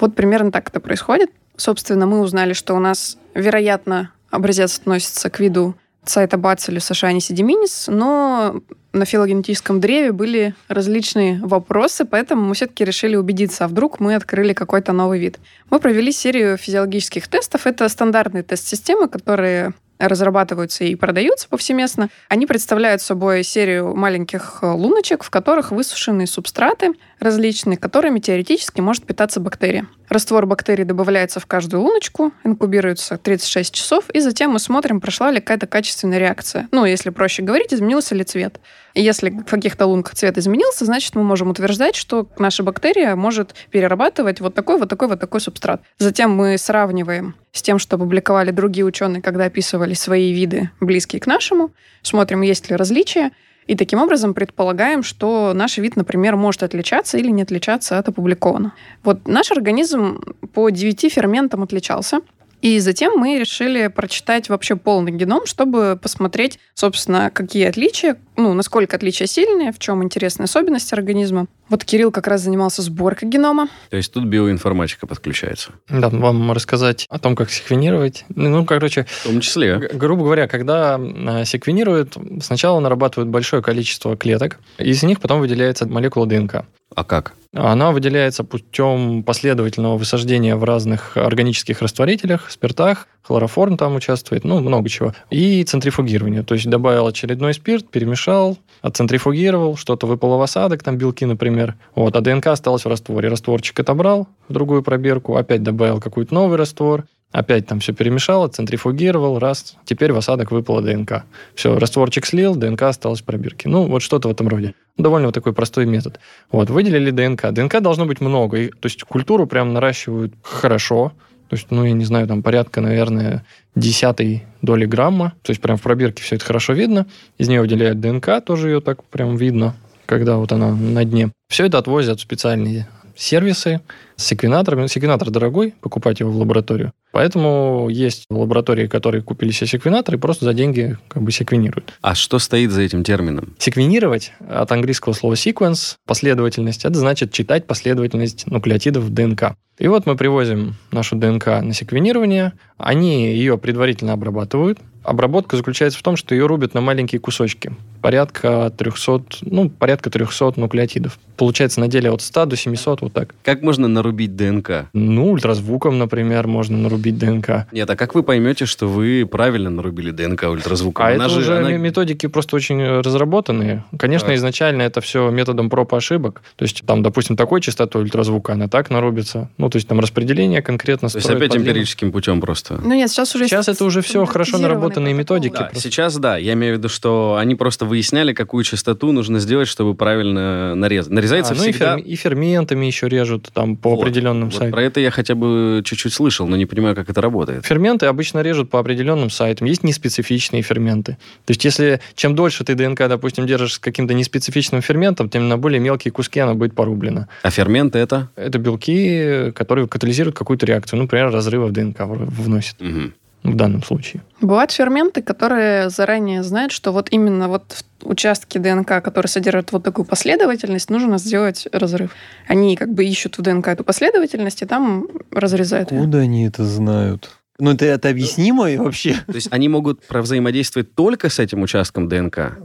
Вот 0.00 0.14
примерно 0.14 0.50
так 0.50 0.68
это 0.68 0.80
происходит. 0.80 1.30
Собственно, 1.56 2.06
мы 2.06 2.20
узнали, 2.20 2.52
что 2.52 2.74
у 2.74 2.78
нас, 2.78 3.18
вероятно, 3.34 4.12
образец 4.30 4.78
относится 4.78 5.30
к 5.30 5.40
виду 5.40 5.74
Цайтабацилю 6.04 6.80
сашани 6.80 7.18
седиминис, 7.18 7.86
но 7.88 8.62
на 8.92 9.04
филогенетическом 9.04 9.80
древе 9.80 10.12
были 10.12 10.54
различные 10.68 11.38
вопросы, 11.42 12.04
поэтому 12.04 12.46
мы 12.46 12.54
все-таки 12.54 12.84
решили 12.84 13.16
убедиться, 13.16 13.64
а 13.64 13.68
вдруг 13.68 14.00
мы 14.00 14.14
открыли 14.14 14.54
какой-то 14.54 14.92
новый 14.92 15.18
вид. 15.18 15.38
Мы 15.68 15.80
провели 15.80 16.10
серию 16.10 16.56
физиологических 16.56 17.28
тестов. 17.28 17.66
Это 17.66 17.88
стандартные 17.88 18.42
тест-системы, 18.42 19.08
которые 19.08 19.74
разрабатываются 19.98 20.84
и 20.84 20.94
продаются 20.94 21.48
повсеместно. 21.48 22.08
Они 22.28 22.46
представляют 22.46 23.02
собой 23.02 23.42
серию 23.42 23.94
маленьких 23.94 24.62
луночек, 24.62 25.24
в 25.24 25.30
которых 25.30 25.70
высушены 25.70 26.26
субстраты 26.26 26.92
различные, 27.20 27.76
которыми 27.76 28.20
теоретически 28.20 28.80
может 28.80 29.04
питаться 29.04 29.40
бактерия. 29.40 29.86
Раствор 30.08 30.46
бактерий 30.46 30.84
добавляется 30.84 31.40
в 31.40 31.46
каждую 31.46 31.82
луночку, 31.82 32.32
инкубируется 32.44 33.18
36 33.18 33.74
часов, 33.74 34.08
и 34.10 34.20
затем 34.20 34.52
мы 34.52 34.58
смотрим, 34.58 35.00
прошла 35.00 35.30
ли 35.30 35.40
какая-то 35.40 35.66
качественная 35.66 36.18
реакция. 36.18 36.68
Ну, 36.70 36.84
если 36.84 37.10
проще 37.10 37.42
говорить, 37.42 37.74
изменился 37.74 38.14
ли 38.14 38.24
цвет. 38.24 38.60
И 38.98 39.00
если 39.00 39.30
в 39.30 39.44
каких-то 39.44 39.86
лунках 39.86 40.16
цвет 40.16 40.38
изменился, 40.38 40.84
значит, 40.84 41.14
мы 41.14 41.22
можем 41.22 41.50
утверждать, 41.50 41.94
что 41.94 42.26
наша 42.36 42.64
бактерия 42.64 43.14
может 43.14 43.54
перерабатывать 43.70 44.40
вот 44.40 44.54
такой, 44.54 44.76
вот 44.76 44.88
такой, 44.88 45.06
вот 45.06 45.20
такой 45.20 45.40
субстрат. 45.40 45.82
Затем 45.98 46.32
мы 46.32 46.58
сравниваем 46.58 47.36
с 47.52 47.62
тем, 47.62 47.78
что 47.78 47.96
публиковали 47.96 48.50
другие 48.50 48.84
ученые, 48.84 49.22
когда 49.22 49.44
описывали 49.44 49.94
свои 49.94 50.32
виды, 50.32 50.70
близкие 50.80 51.20
к 51.20 51.28
нашему, 51.28 51.70
смотрим, 52.02 52.40
есть 52.42 52.70
ли 52.70 52.74
различия, 52.74 53.30
и 53.68 53.76
таким 53.76 54.00
образом 54.00 54.34
предполагаем, 54.34 55.04
что 55.04 55.52
наш 55.54 55.78
вид, 55.78 55.94
например, 55.94 56.34
может 56.34 56.64
отличаться 56.64 57.18
или 57.18 57.30
не 57.30 57.42
отличаться 57.42 58.00
от 58.00 58.08
опубликованного. 58.08 58.72
Вот 59.04 59.28
наш 59.28 59.52
организм 59.52 60.20
по 60.52 60.70
девяти 60.70 61.08
ферментам 61.08 61.62
отличался. 61.62 62.18
И 62.60 62.78
затем 62.80 63.16
мы 63.16 63.38
решили 63.38 63.86
прочитать 63.86 64.48
вообще 64.48 64.76
полный 64.76 65.12
геном, 65.12 65.46
чтобы 65.46 65.98
посмотреть, 66.00 66.58
собственно, 66.74 67.30
какие 67.30 67.66
отличия, 67.66 68.16
ну, 68.36 68.52
насколько 68.54 68.96
отличия 68.96 69.26
сильные, 69.26 69.72
в 69.72 69.78
чем 69.78 70.02
интересные 70.02 70.44
особенности 70.44 70.94
организма. 70.94 71.46
Вот 71.68 71.84
Кирилл 71.84 72.10
как 72.10 72.26
раз 72.26 72.42
занимался 72.42 72.82
сборкой 72.82 73.28
генома. 73.28 73.68
То 73.90 73.96
есть 73.96 74.12
тут 74.12 74.24
биоинформатика 74.24 75.06
подключается. 75.06 75.72
Да, 75.88 76.08
вам 76.08 76.50
рассказать 76.52 77.06
о 77.08 77.18
том, 77.18 77.36
как 77.36 77.50
секвенировать. 77.50 78.24
Ну, 78.34 78.64
короче... 78.64 79.06
В 79.08 79.24
том 79.24 79.40
числе. 79.40 79.78
Грубо 79.92 80.24
говоря, 80.24 80.48
когда 80.48 80.98
а, 80.98 81.44
секвенируют, 81.44 82.16
сначала 82.42 82.80
нарабатывают 82.80 83.28
большое 83.28 83.62
количество 83.62 84.16
клеток, 84.16 84.58
из 84.78 85.02
них 85.02 85.20
потом 85.20 85.40
выделяется 85.40 85.86
молекула 85.86 86.26
ДНК. 86.26 86.64
А 86.94 87.04
как? 87.04 87.34
Она 87.54 87.92
выделяется 87.92 88.44
путем 88.44 89.22
последовательного 89.22 89.96
высаждения 89.96 90.54
в 90.54 90.64
разных 90.64 91.16
органических 91.16 91.80
растворителях, 91.80 92.50
спиртах, 92.50 93.08
хлороформ 93.22 93.78
там 93.78 93.96
участвует, 93.96 94.44
ну, 94.44 94.60
много 94.60 94.88
чего. 94.90 95.14
И 95.30 95.64
центрифугирование. 95.64 96.42
То 96.42 96.54
есть 96.54 96.68
добавил 96.68 97.06
очередной 97.06 97.54
спирт, 97.54 97.90
перемешал, 97.90 98.58
отцентрифугировал, 98.82 99.76
что-то 99.76 100.06
выпало 100.06 100.36
в 100.36 100.42
осадок, 100.42 100.82
там 100.82 100.98
белки, 100.98 101.24
например. 101.24 101.76
Вот, 101.94 102.16
а 102.16 102.20
ДНК 102.20 102.48
осталась 102.48 102.84
в 102.84 102.88
растворе. 102.88 103.30
Растворчик 103.30 103.80
отобрал 103.80 104.28
в 104.48 104.52
другую 104.52 104.82
пробирку, 104.82 105.36
опять 105.36 105.62
добавил 105.62 106.00
какой-то 106.00 106.34
новый 106.34 106.58
раствор, 106.58 107.06
Опять 107.30 107.66
там 107.66 107.80
все 107.80 107.92
перемешал, 107.92 108.46
центрифугировал, 108.48 109.38
раз, 109.38 109.76
теперь 109.84 110.12
в 110.12 110.16
осадок 110.16 110.50
выпала 110.50 110.80
ДНК. 110.80 111.24
Все, 111.54 111.78
растворчик 111.78 112.24
слил, 112.24 112.56
ДНК 112.56 112.82
осталась 112.84 113.20
в 113.20 113.24
пробирке. 113.24 113.68
Ну, 113.68 113.86
вот 113.86 114.00
что-то 114.00 114.28
в 114.28 114.30
этом 114.30 114.48
роде. 114.48 114.74
Довольно 114.96 115.28
вот 115.28 115.34
такой 115.34 115.52
простой 115.52 115.84
метод. 115.84 116.20
Вот, 116.50 116.70
выделили 116.70 117.10
ДНК. 117.10 117.52
ДНК 117.52 117.80
должно 117.80 118.06
быть 118.06 118.22
много. 118.22 118.56
И, 118.58 118.68
то 118.68 118.86
есть 118.86 119.02
культуру 119.04 119.46
прям 119.46 119.74
наращивают 119.74 120.32
хорошо. 120.42 121.12
То 121.50 121.56
есть, 121.56 121.66
ну, 121.70 121.84
я 121.84 121.92
не 121.92 122.04
знаю, 122.04 122.26
там 122.26 122.42
порядка, 122.42 122.80
наверное, 122.80 123.44
десятой 123.74 124.44
доли 124.62 124.86
грамма. 124.86 125.34
То 125.42 125.50
есть 125.50 125.60
прям 125.60 125.76
в 125.76 125.82
пробирке 125.82 126.22
все 126.22 126.36
это 126.36 126.46
хорошо 126.46 126.72
видно. 126.72 127.06
Из 127.36 127.48
нее 127.48 127.60
выделяют 127.60 128.00
ДНК, 128.00 128.42
тоже 128.44 128.70
ее 128.70 128.80
так 128.80 129.04
прям 129.04 129.36
видно, 129.36 129.74
когда 130.06 130.36
вот 130.36 130.52
она 130.52 130.74
на 130.74 131.04
дне. 131.04 131.30
Все 131.48 131.66
это 131.66 131.76
отвозят 131.76 132.20
в 132.20 132.22
специальные 132.22 132.88
сервисы 133.16 133.80
с 134.16 134.24
секвенаторами. 134.24 134.86
Секвенатор 134.86 135.30
дорогой, 135.30 135.74
покупать 135.80 136.20
его 136.20 136.30
в 136.30 136.36
лабораторию. 136.36 136.92
Поэтому 137.12 137.88
есть 137.90 138.24
лаборатории, 138.30 138.86
которые 138.86 139.22
купили 139.22 139.50
себе 139.50 139.66
секвенатор 139.66 140.14
и 140.14 140.18
просто 140.18 140.44
за 140.44 140.54
деньги 140.54 140.96
как 141.08 141.22
бы 141.22 141.32
секвенируют. 141.32 141.94
А 142.00 142.14
что 142.14 142.38
стоит 142.38 142.70
за 142.70 142.82
этим 142.82 143.04
термином? 143.04 143.54
Секвенировать 143.58 144.32
от 144.48 144.70
английского 144.72 145.12
слова 145.14 145.34
sequence, 145.34 145.96
последовательность, 146.06 146.84
это 146.84 146.98
значит 146.98 147.32
читать 147.32 147.66
последовательность 147.66 148.46
нуклеотидов 148.46 149.04
в 149.04 149.10
ДНК. 149.10 149.54
И 149.78 149.86
вот 149.86 150.06
мы 150.06 150.16
привозим 150.16 150.74
нашу 150.90 151.16
ДНК 151.16 151.46
на 151.46 151.72
секвенирование, 151.72 152.52
они 152.78 153.32
ее 153.32 153.58
предварительно 153.58 154.12
обрабатывают, 154.12 154.78
Обработка 155.08 155.56
заключается 155.56 155.98
в 155.98 156.02
том, 156.02 156.16
что 156.16 156.34
ее 156.34 156.44
рубят 156.44 156.74
на 156.74 156.82
маленькие 156.82 157.18
кусочки. 157.18 157.72
Порядка 158.02 158.70
300, 158.76 159.22
ну, 159.42 159.70
порядка 159.70 160.10
300 160.10 160.54
нуклеотидов. 160.56 161.18
Получается 161.36 161.80
на 161.80 161.88
деле 161.88 162.10
от 162.10 162.20
100 162.20 162.44
до 162.44 162.56
700, 162.56 163.00
вот 163.00 163.12
так. 163.14 163.34
Как 163.42 163.62
можно 163.62 163.88
нарубить 163.88 164.36
ДНК? 164.36 164.90
Ну, 164.92 165.32
ультразвуком, 165.32 165.98
например, 165.98 166.46
можно 166.46 166.76
нарубить 166.76 166.97
ДНК. 166.98 167.66
Нет, 167.72 167.88
а 167.88 167.96
как 167.96 168.14
вы 168.14 168.22
поймете, 168.22 168.66
что 168.66 168.86
вы 168.86 169.26
правильно 169.30 169.70
нарубили 169.70 170.10
ДНК 170.10 170.44
ультразвуком? 170.44 171.06
А 171.06 171.10
она 171.10 171.26
это 171.26 171.34
же, 171.34 171.40
уже 171.40 171.58
она... 171.58 171.70
методики 171.72 172.26
просто 172.26 172.56
очень 172.56 172.82
разработанные. 173.00 173.84
Конечно, 173.98 174.28
так. 174.28 174.36
изначально 174.36 174.82
это 174.82 175.00
все 175.00 175.30
методом 175.30 175.70
проб 175.70 175.92
и 175.92 175.96
ошибок. 175.96 176.42
То 176.56 176.64
есть 176.64 176.82
там, 176.86 177.02
допустим, 177.02 177.36
такой 177.36 177.60
частотой 177.60 178.02
ультразвука, 178.02 178.54
она 178.54 178.68
так 178.68 178.90
нарубится. 178.90 179.48
Ну, 179.58 179.70
то 179.70 179.76
есть 179.76 179.88
там 179.88 180.00
распределение 180.00 180.60
конкретно 180.60 181.08
То 181.08 181.18
есть 181.18 181.30
опять 181.30 181.56
эмпирическим 181.56 182.12
путем 182.12 182.40
просто? 182.40 182.80
Ну 182.82 182.94
нет, 182.94 183.10
сейчас 183.10 183.34
уже... 183.34 183.46
Сейчас 183.46 183.68
это 183.68 183.84
уже 183.84 184.02
все 184.02 184.24
хорошо 184.24 184.58
наработано 184.58 184.88
разработанные 184.88 185.14
методики. 185.14 185.52
Да, 185.52 185.70
сейчас 185.74 186.16
да. 186.16 186.36
Я 186.36 186.54
имею 186.54 186.74
в 186.74 186.78
виду, 186.78 186.88
что 186.88 187.36
они 187.38 187.54
просто 187.54 187.84
выясняли, 187.84 188.32
какую 188.32 188.64
частоту 188.64 189.12
нужно 189.12 189.38
сделать, 189.38 189.68
чтобы 189.68 189.94
правильно 189.94 190.74
нарезать. 190.74 191.12
Нарезается 191.12 191.52
а, 191.52 191.56
всегда... 191.56 191.96
Ну 191.96 192.02
и, 192.02 192.02
фер... 192.02 192.12
и 192.12 192.16
ферментами 192.16 192.86
еще 192.86 193.08
режут 193.08 193.50
там 193.52 193.76
по 193.76 193.90
вот, 193.90 194.00
определенным 194.00 194.50
вот 194.50 194.54
сайтам. 194.54 194.72
Про 194.72 194.82
это 194.82 195.00
я 195.00 195.10
хотя 195.10 195.34
бы 195.34 195.82
чуть-чуть 195.84 196.12
слышал, 196.12 196.46
но 196.46 196.56
не 196.56 196.66
понимаю, 196.66 196.87
понимаю, 196.88 196.96
как 196.96 197.10
это 197.10 197.20
работает. 197.20 197.66
Ферменты 197.66 198.06
обычно 198.06 198.40
режут 198.40 198.70
по 198.70 198.78
определенным 198.78 199.30
сайтам. 199.30 199.66
Есть 199.66 199.84
неспецифичные 199.84 200.62
ферменты. 200.62 201.16
То 201.44 201.50
есть, 201.50 201.64
если 201.64 202.00
чем 202.14 202.34
дольше 202.34 202.64
ты 202.64 202.74
ДНК, 202.74 203.08
допустим, 203.08 203.46
держишь 203.46 203.74
с 203.74 203.78
каким-то 203.78 204.14
неспецифичным 204.14 204.82
ферментом, 204.82 205.28
тем 205.28 205.48
на 205.48 205.56
более 205.56 205.80
мелкие 205.80 206.12
куски 206.12 206.40
оно 206.40 206.54
будет 206.54 206.74
порублено. 206.74 207.26
А 207.42 207.50
ферменты 207.50 207.98
это? 207.98 208.28
Это 208.36 208.58
белки, 208.58 209.52
которые 209.54 209.88
катализируют 209.88 210.36
какую-то 210.36 210.66
реакцию. 210.66 210.98
Ну, 210.98 211.04
например, 211.04 211.30
разрывы 211.30 211.66
в 211.66 211.72
ДНК 211.72 212.00
вносят 212.00 212.76
Мгм. 212.80 213.12
В 213.42 213.54
данном 213.54 213.82
случае. 213.82 214.22
Бывают 214.40 214.70
ферменты, 214.70 215.22
которые 215.22 215.90
заранее 215.90 216.42
знают, 216.42 216.72
что 216.72 216.92
вот 216.92 217.08
именно 217.10 217.48
вот 217.48 217.84
в 218.00 218.08
участке 218.08 218.58
ДНК, 218.58 219.02
которые 219.02 219.28
содержат 219.28 219.72
вот 219.72 219.84
такую 219.84 220.04
последовательность, 220.04 220.90
нужно 220.90 221.18
сделать 221.18 221.66
разрыв. 221.72 222.14
Они 222.46 222.76
как 222.76 222.92
бы 222.92 223.04
ищут 223.04 223.38
в 223.38 223.42
ДНК 223.42 223.68
эту 223.68 223.84
последовательность 223.84 224.62
и 224.62 224.66
там 224.66 225.08
разрезают. 225.30 225.92
Откуда 225.92 226.18
они 226.18 226.46
это 226.46 226.64
знают? 226.64 227.30
Ну, 227.58 227.72
это, 227.72 227.86
это 227.86 228.08
объяснимо 228.08 228.70
и 228.70 228.76
вообще? 228.76 229.14
То 229.26 229.34
есть 229.34 229.48
они 229.50 229.68
могут 229.68 230.06
провзаимодействовать 230.06 230.94
только 230.94 231.28
с 231.28 231.38
этим 231.38 231.62
участком 231.62 232.08
ДНК? 232.08 232.58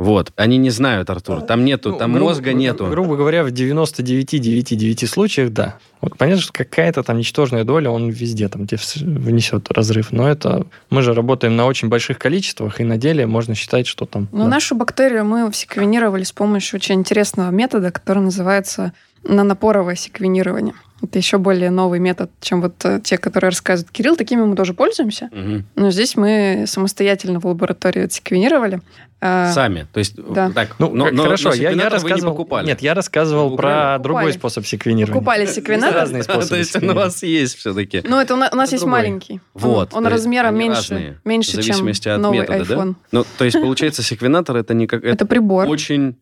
Вот. 0.00 0.32
Они 0.36 0.56
не 0.56 0.70
знают, 0.70 1.10
Артур. 1.10 1.42
Там 1.42 1.62
нету, 1.62 1.90
Ну, 1.90 1.98
там 1.98 2.14
грубо- 2.14 2.28
мозга 2.30 2.54
нету. 2.54 2.86
Грубо 2.86 3.16
говоря, 3.16 3.44
в 3.44 3.50
99,9 3.50 5.06
случаях, 5.06 5.52
да. 5.52 5.76
Вот 6.00 6.16
понятно, 6.16 6.40
что 6.42 6.54
какая-то 6.54 7.02
там 7.02 7.18
ничтожная 7.18 7.64
доля, 7.64 7.90
он 7.90 8.08
везде 8.08 8.48
там 8.48 8.66
внесет 8.66 9.70
разрыв. 9.70 10.10
Но 10.10 10.26
это 10.26 10.66
мы 10.88 11.02
же 11.02 11.12
работаем 11.12 11.54
на 11.54 11.66
очень 11.66 11.88
больших 11.88 12.18
количествах, 12.18 12.80
и 12.80 12.84
на 12.84 12.96
деле 12.96 13.26
можно 13.26 13.54
считать, 13.54 13.86
что 13.86 14.06
там... 14.06 14.26
Ну, 14.32 14.44
да. 14.44 14.48
нашу 14.48 14.74
бактерию 14.74 15.26
мы 15.26 15.52
секвенировали 15.52 16.22
с 16.24 16.32
помощью 16.32 16.78
очень 16.78 16.94
интересного 16.94 17.50
метода, 17.50 17.90
который 17.90 18.22
называется 18.22 18.94
нанопоровое 19.24 19.94
секвенирование. 19.96 20.74
Это 21.02 21.16
еще 21.18 21.38
более 21.38 21.70
новый 21.70 21.98
метод, 21.98 22.30
чем 22.42 22.60
вот 22.60 22.74
э, 22.84 23.00
те, 23.02 23.16
которые 23.16 23.48
рассказывает 23.48 23.90
Кирилл. 23.90 24.16
Такими 24.16 24.42
мы 24.42 24.54
тоже 24.54 24.74
пользуемся. 24.74 25.30
Мгм. 25.32 25.64
Но 25.74 25.90
здесь 25.90 26.14
мы 26.14 26.64
самостоятельно 26.66 27.40
в 27.40 27.46
лаборатории 27.46 28.02
отсеквенировали. 28.04 28.82
А, 29.22 29.50
Сами. 29.52 29.86
То 29.94 29.98
есть, 29.98 30.16
Да. 30.16 30.50
так, 30.50 30.76
Ну, 30.78 30.90
но- 30.94 31.10
но- 31.10 31.22
хорошо, 31.22 31.50
но 31.50 31.54
я, 31.54 31.62
я 31.62 31.70
вы 31.70 31.76
не 31.82 31.88
рассказывал... 31.88 32.32
покупали. 32.32 32.66
Нет, 32.66 32.82
я 32.82 32.92
рассказывал 32.92 33.48
Вы 33.50 33.56
про 33.56 33.68
покупали? 33.70 34.02
другой 34.02 34.32
способ 34.34 34.66
секвенирования. 34.66 35.14
Покупали 35.14 35.46
секвенатор? 35.46 35.94
разные 35.94 36.22
способы 36.22 36.48
То 36.48 36.56
есть 36.56 36.76
он 36.76 36.90
у 36.90 36.94
вас 36.94 37.22
есть 37.22 37.56
все-таки. 37.56 38.02
Ну, 38.06 38.18
это 38.20 38.34
у 38.34 38.36
нас, 38.36 38.52
у 38.52 38.56
нас 38.56 38.68
Это 38.68 38.74
есть 38.76 38.84
другой. 38.84 39.00
маленький. 39.00 39.40
Он- 39.54 39.60
Вот. 39.62 39.94
Он, 39.94 40.06
размером 40.06 40.54
меньше, 40.58 40.76
разные, 40.94 41.20
меньше 41.24 41.50
в 41.52 41.54
чем 41.54 41.62
зависимости 41.62 42.08
от 42.10 42.20
новый 42.20 42.40
метода, 42.40 42.64
да? 42.66 42.74
iPhone. 42.74 42.94
Ну, 43.12 43.24
то 43.38 43.44
есть, 43.46 43.58
получается, 43.60 44.02
секвенатор 44.02 44.54
это 44.56 44.74
не 44.74 44.86
как... 44.86 45.02
Это 45.04 45.24
прибор. 45.26 45.66
очень 45.68 46.10
э, 46.10 46.12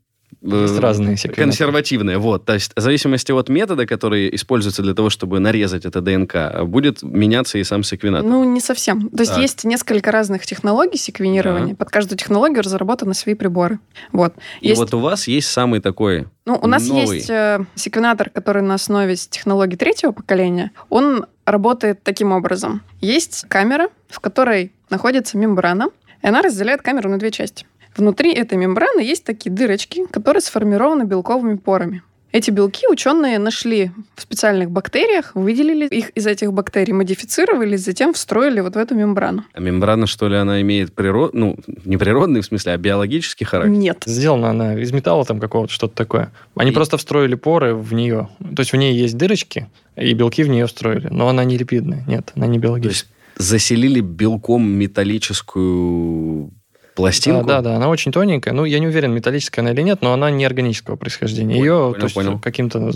Есть 0.40 0.78
разные 0.78 1.16
секвенаторы. 1.16 1.46
консервативное. 1.46 2.18
Вот. 2.18 2.44
То 2.44 2.54
есть 2.54 2.72
в 2.76 2.80
зависимости 2.80 3.32
от 3.32 3.48
метода, 3.48 3.86
который 3.86 4.34
используется 4.34 4.82
для 4.82 4.94
того, 4.94 5.10
чтобы 5.10 5.40
нарезать 5.40 5.84
это 5.84 6.00
ДНК, 6.00 6.62
будет 6.64 7.02
меняться 7.02 7.58
и 7.58 7.64
сам 7.64 7.82
секвенатор. 7.82 8.28
Ну, 8.28 8.44
не 8.44 8.60
совсем. 8.60 9.08
То 9.10 9.20
есть 9.20 9.32
Так. 9.32 9.42
есть 9.42 9.64
несколько 9.64 10.12
разных 10.12 10.46
технологий 10.46 10.96
секвенирования. 10.98 11.74
Под 11.74 11.90
каждую 11.90 12.18
технологию 12.18 12.62
разработаны 12.62 13.14
свои 13.14 13.34
приборы. 13.34 13.80
Вот. 14.12 14.34
и 14.60 14.68
Есть, 14.68 14.80
вот 14.80 14.94
у 14.94 15.00
вас 15.00 15.26
есть 15.26 15.48
самый 15.48 15.80
такой... 15.80 16.26
ну, 16.46 16.58
у 16.62 16.66
нас 16.66 16.86
новый. 16.86 17.16
есть 17.16 17.30
э, 17.30 17.64
секвенатор, 17.74 18.30
который 18.30 18.62
на 18.62 18.74
основе 18.74 19.16
технологий 19.16 19.76
третьего 19.76 20.12
поколения. 20.12 20.70
Он 20.88 21.26
работает 21.44 22.02
таким 22.02 22.32
образом. 22.32 22.82
Есть 23.00 23.46
камера, 23.48 23.88
в 24.08 24.20
которой 24.20 24.72
находится 24.90 25.36
мембрана, 25.36 25.88
и 26.22 26.26
она 26.26 26.42
разделяет 26.42 26.82
камеру 26.82 27.10
на 27.10 27.18
две 27.18 27.30
части. 27.30 27.66
Внутри 27.98 28.32
этой 28.32 28.56
мембраны 28.56 29.00
есть 29.00 29.24
такие 29.24 29.50
дырочки, 29.50 30.06
которые 30.06 30.40
сформированы 30.40 31.02
белковыми 31.02 31.56
порами. 31.56 32.02
Эти 32.30 32.50
белки 32.50 32.86
ученые 32.86 33.38
нашли 33.38 33.90
в 34.14 34.20
специальных 34.20 34.70
бактериях, 34.70 35.32
выделили 35.34 35.86
их 35.86 36.10
из 36.10 36.26
этих 36.26 36.52
бактерий, 36.52 36.92
модифицировали, 36.92 37.76
затем 37.76 38.12
встроили 38.12 38.60
вот 38.60 38.74
в 38.74 38.78
эту 38.78 38.94
мембрану. 38.94 39.44
А 39.54 39.60
мембрана, 39.60 40.06
что 40.06 40.28
ли, 40.28 40.36
она 40.36 40.60
имеет 40.60 40.92
природ... 40.92 41.32
Ну, 41.32 41.56
не 41.86 41.96
природный 41.96 42.42
в 42.42 42.44
смысле, 42.44 42.72
а 42.72 42.76
биологический 42.76 43.46
характер? 43.46 43.72
Нет. 43.74 44.02
Сделана 44.04 44.50
она 44.50 44.78
из 44.78 44.92
металла 44.92 45.24
там 45.24 45.40
какого-то, 45.40 45.72
что-то 45.72 45.94
такое. 45.96 46.30
Они 46.54 46.70
И- 46.70 46.74
просто 46.74 46.98
встроили 46.98 47.34
поры 47.34 47.74
в 47.74 47.94
нее. 47.94 48.28
То 48.54 48.60
есть 48.60 48.72
в 48.72 48.76
ней 48.76 48.94
есть 48.94 49.16
дырочки, 49.16 49.66
и 49.96 50.12
белки 50.12 50.42
в 50.42 50.48
нее 50.48 50.66
встроили. 50.66 51.08
Но 51.10 51.28
она 51.28 51.44
не 51.44 51.56
липидная. 51.56 52.04
Нет, 52.06 52.30
она 52.36 52.46
не 52.46 52.58
То 52.58 52.64
биологическая. 52.64 53.08
есть 53.10 53.14
заселили 53.38 54.00
белком 54.00 54.68
металлическую 54.68 56.50
пластинку? 56.98 57.46
Да, 57.46 57.62
да, 57.62 57.70
да, 57.70 57.76
она 57.76 57.88
очень 57.88 58.12
тоненькая. 58.12 58.52
Ну, 58.52 58.64
я 58.64 58.78
не 58.78 58.86
уверен, 58.86 59.12
металлическая 59.12 59.62
она 59.64 59.72
или 59.72 59.82
нет, 59.82 60.02
но 60.02 60.12
она 60.12 60.30
не 60.30 60.44
органического 60.44 60.96
происхождения. 60.96 61.54
Понял, 61.56 61.64
Ее 61.64 61.72
понял, 61.72 61.94
то 61.94 62.02
есть, 62.04 62.14
понял. 62.14 62.38
каким-то 62.38 62.92